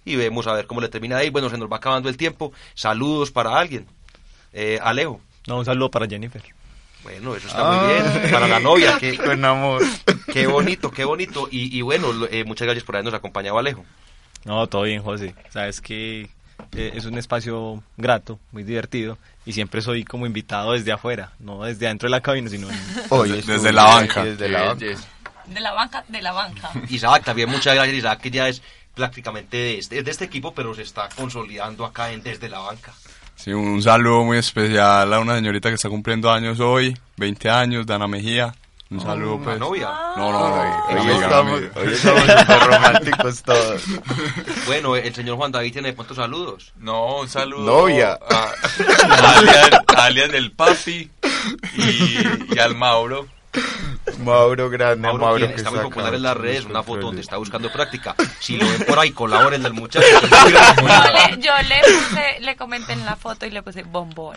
y 0.05 0.15
vemos 0.15 0.47
a 0.47 0.53
ver 0.53 0.65
cómo 0.67 0.81
le 0.81 0.87
termina 0.89 1.17
ahí, 1.17 1.29
bueno, 1.29 1.49
se 1.49 1.57
nos 1.57 1.69
va 1.71 1.77
acabando 1.77 2.09
el 2.09 2.17
tiempo, 2.17 2.51
saludos 2.73 3.31
para 3.31 3.57
alguien, 3.59 3.85
eh, 4.53 4.79
Alejo. 4.81 5.19
No, 5.47 5.57
un 5.59 5.65
saludo 5.65 5.89
para 5.91 6.07
Jennifer. 6.07 6.41
Bueno, 7.03 7.35
eso 7.35 7.47
está 7.47 7.63
muy 7.71 7.93
bien. 8.19 8.31
Para 8.31 8.47
la 8.47 8.59
novia, 8.59 8.97
que, 8.99 9.17
Con 9.17 9.43
amor. 9.45 9.81
Qué 10.31 10.47
bonito, 10.47 10.91
qué 10.91 11.05
bonito. 11.05 11.47
Y, 11.49 11.75
y 11.77 11.81
bueno, 11.81 12.09
eh, 12.29 12.43
muchas 12.43 12.65
gracias 12.65 12.83
por 12.83 12.95
habernos 12.95 13.13
acompañado, 13.13 13.57
Alejo. 13.57 13.85
No, 14.45 14.67
todo 14.67 14.83
bien, 14.83 15.01
José. 15.01 15.33
Sabes 15.49 15.79
que 15.81 16.29
eh, 16.75 16.91
es 16.93 17.05
un 17.05 17.17
espacio 17.17 17.81
grato, 17.97 18.37
muy 18.51 18.63
divertido 18.63 19.17
y 19.45 19.53
siempre 19.53 19.81
soy 19.81 20.03
como 20.03 20.25
invitado 20.25 20.73
desde 20.73 20.91
afuera, 20.91 21.31
no 21.39 21.63
desde 21.63 21.85
adentro 21.87 22.07
de 22.07 22.11
la 22.11 22.21
cabina, 22.21 22.49
sino 22.49 22.69
en- 22.69 22.77
Hoy 23.09 23.41
Desde 23.41 23.71
la 23.71 23.83
banca. 23.85 24.25
Desde 24.25 24.49
la 24.49 24.63
banca. 24.65 24.85
De 25.49 25.59
la 25.59 25.73
banca, 25.73 26.03
de 26.07 26.21
la 26.21 26.31
banca. 26.31 26.71
Isaac, 26.89 27.23
también 27.23 27.49
muchas 27.49 27.75
gracias, 27.75 27.97
Isaac, 27.97 28.21
que 28.21 28.31
ya 28.31 28.47
es 28.47 28.61
prácticamente 28.93 29.57
de 29.57 29.77
este, 29.79 29.99
es 29.99 30.05
de 30.05 30.11
este 30.11 30.25
equipo, 30.25 30.53
pero 30.53 30.73
se 30.75 30.81
está 30.81 31.09
consolidando 31.15 31.85
acá 31.85 32.11
en 32.11 32.21
Desde 32.21 32.49
la 32.49 32.59
Banca. 32.59 32.93
Sí, 33.35 33.51
un 33.53 33.81
saludo 33.81 34.25
muy 34.25 34.37
especial 34.37 35.13
a 35.13 35.19
una 35.19 35.35
señorita 35.35 35.69
que 35.69 35.75
está 35.75 35.87
cumpliendo 35.87 36.29
años 36.29 36.59
hoy, 36.59 36.97
20 37.15 37.49
años, 37.49 37.85
Dana 37.85 38.07
Mejía. 38.07 38.53
Un 38.91 38.99
saludo, 38.99 39.37
¿La 39.37 39.43
pues. 39.43 39.59
novia? 39.59 39.87
No, 40.17 40.31
no, 40.31 40.49
no. 40.49 40.87
Hoy 40.87 40.97
amiga, 40.97 41.21
estamos, 41.21 41.59
amiga. 41.59 41.71
hoy 41.75 41.93
estamos 41.93 42.67
románticos 42.67 43.43
todos. 43.43 43.83
Bueno, 44.65 44.95
el 44.95 45.15
señor 45.15 45.37
Juan 45.37 45.51
David 45.51 45.73
tiene 45.73 45.93
pronto 45.93 46.15
saludos. 46.15 46.73
No, 46.77 47.21
un 47.21 47.29
saludo. 47.29 47.65
Novia. 47.65 48.19
A, 48.29 48.43
a 48.43 49.37
alias, 49.37 49.69
alias 49.95 50.31
del 50.31 50.51
papi 50.51 51.09
y, 51.77 52.55
y 52.55 52.59
al 52.59 52.75
Mauro. 52.75 53.27
Mauro 54.19 54.69
grande, 54.69 55.07
Mauro, 55.07 55.25
Mauro, 55.25 55.47
que 55.47 55.53
está 55.55 55.69
muy 55.69 55.77
saca 55.79 55.89
popular 55.89 56.13
en 56.15 56.21
las 56.23 56.35
redes, 56.37 56.65
una 56.65 56.83
foto 56.83 57.01
donde 57.07 57.21
está 57.21 57.37
buscando 57.37 57.71
práctica. 57.71 58.15
Si 58.39 58.57
lo 58.57 58.67
ven 58.67 58.83
por 58.87 58.99
ahí, 58.99 59.11
colaboren 59.11 59.61
del 59.63 59.73
muchacho. 59.73 60.05
que 60.21 60.27
Yo 60.29 60.47
le, 60.49 61.41
yo 61.41 61.51
le 61.67 61.79
puse, 61.81 62.39
le 62.41 62.55
comenté 62.55 62.93
en 62.93 63.05
la 63.05 63.15
foto 63.15 63.45
y 63.45 63.51
le 63.51 63.61
puse 63.63 63.83
bombón. 63.83 64.35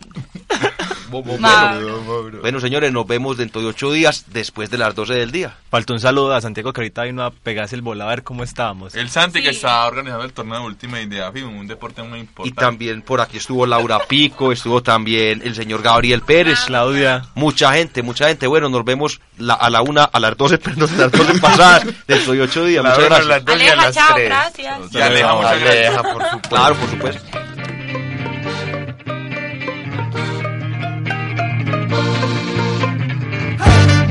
Bueno. 1.10 1.38
Saludo, 1.46 2.00
Mauro. 2.02 2.40
Bueno, 2.40 2.58
señores, 2.60 2.90
nos 2.90 3.06
vemos 3.06 3.36
dentro 3.36 3.60
de 3.60 3.66
ocho 3.68 3.92
días, 3.92 4.24
después 4.28 4.70
de 4.70 4.78
las 4.78 4.94
12 4.94 5.12
del 5.14 5.30
día. 5.30 5.54
Faltó 5.70 5.92
un 5.92 6.00
saludo 6.00 6.34
a 6.34 6.40
Santiago 6.40 6.72
que 6.72 6.80
ahorita 6.80 7.02
vino 7.02 7.22
a 7.22 7.30
pegarse 7.30 7.74
el 7.74 7.82
volado 7.82 8.08
a 8.10 8.14
ver 8.14 8.22
cómo 8.22 8.42
estábamos. 8.44 8.94
El 8.94 9.10
Santi 9.10 9.42
que 9.42 9.50
Sí. 9.50 9.56
está 9.56 9.86
organizando 9.86 10.24
el 10.24 10.32
torneo 10.32 10.60
de 10.60 10.66
Ultimate 10.66 11.06
de 11.06 11.22
AFI, 11.22 11.42
un 11.42 11.66
deporte 11.66 12.02
muy 12.02 12.18
Y 12.18 12.22
importante. 12.22 12.58
también 12.60 13.02
por 13.02 13.20
aquí 13.20 13.36
estuvo 13.36 13.66
Laura 13.66 14.00
Pico, 14.08 14.52
estuvo 14.52 14.82
también 14.82 15.42
el 15.44 15.54
señor 15.54 15.82
Gabriel 15.82 16.22
Pérez. 16.22 16.60
Claudia, 16.66 17.26
Mucha 17.34 17.72
gente, 17.74 18.02
mucha 18.02 18.28
gente. 18.28 18.46
Bueno, 18.46 18.68
nos 18.70 18.84
vemos 18.84 19.20
la- 19.36 19.54
a 19.62 19.70
la 19.70 19.80
una, 19.82 20.04
a 20.04 20.18
las 20.18 20.36
12, 20.36 20.58
perdón, 20.58 20.90
a 20.94 21.02
las 21.02 21.12
12 21.12 21.40
pasadas, 21.40 21.86
dentro 22.06 22.32
de 22.32 22.42
ocho 22.42 22.64
días. 22.64 22.82
La 22.82 22.90
Muchas 22.90 23.04
gracias. 23.04 23.26
las 23.28 23.44
dos 23.44 23.56
y 23.56 23.60
a 23.60 23.72
Aleja, 23.72 23.76
las 23.86 23.94
chao, 23.94 24.16
gracias. 24.16 24.78
Y 24.90 25.00
Aleja, 25.00 25.36
gracias. 25.36 25.70
Aleja, 25.70 26.02
por 26.02 26.22
supuesto. 26.22 26.48
Claro, 26.48 26.74
por 26.74 26.90
supuesto. 26.90 27.38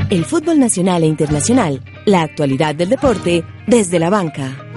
El 0.08 0.24
fútbol 0.26 0.58
nacional 0.58 1.02
e 1.04 1.06
internacional, 1.06 1.80
la 2.04 2.22
actualidad 2.22 2.74
del 2.74 2.90
deporte 2.90 3.44
desde 3.66 3.98
la 3.98 4.10
banca. 4.10 4.71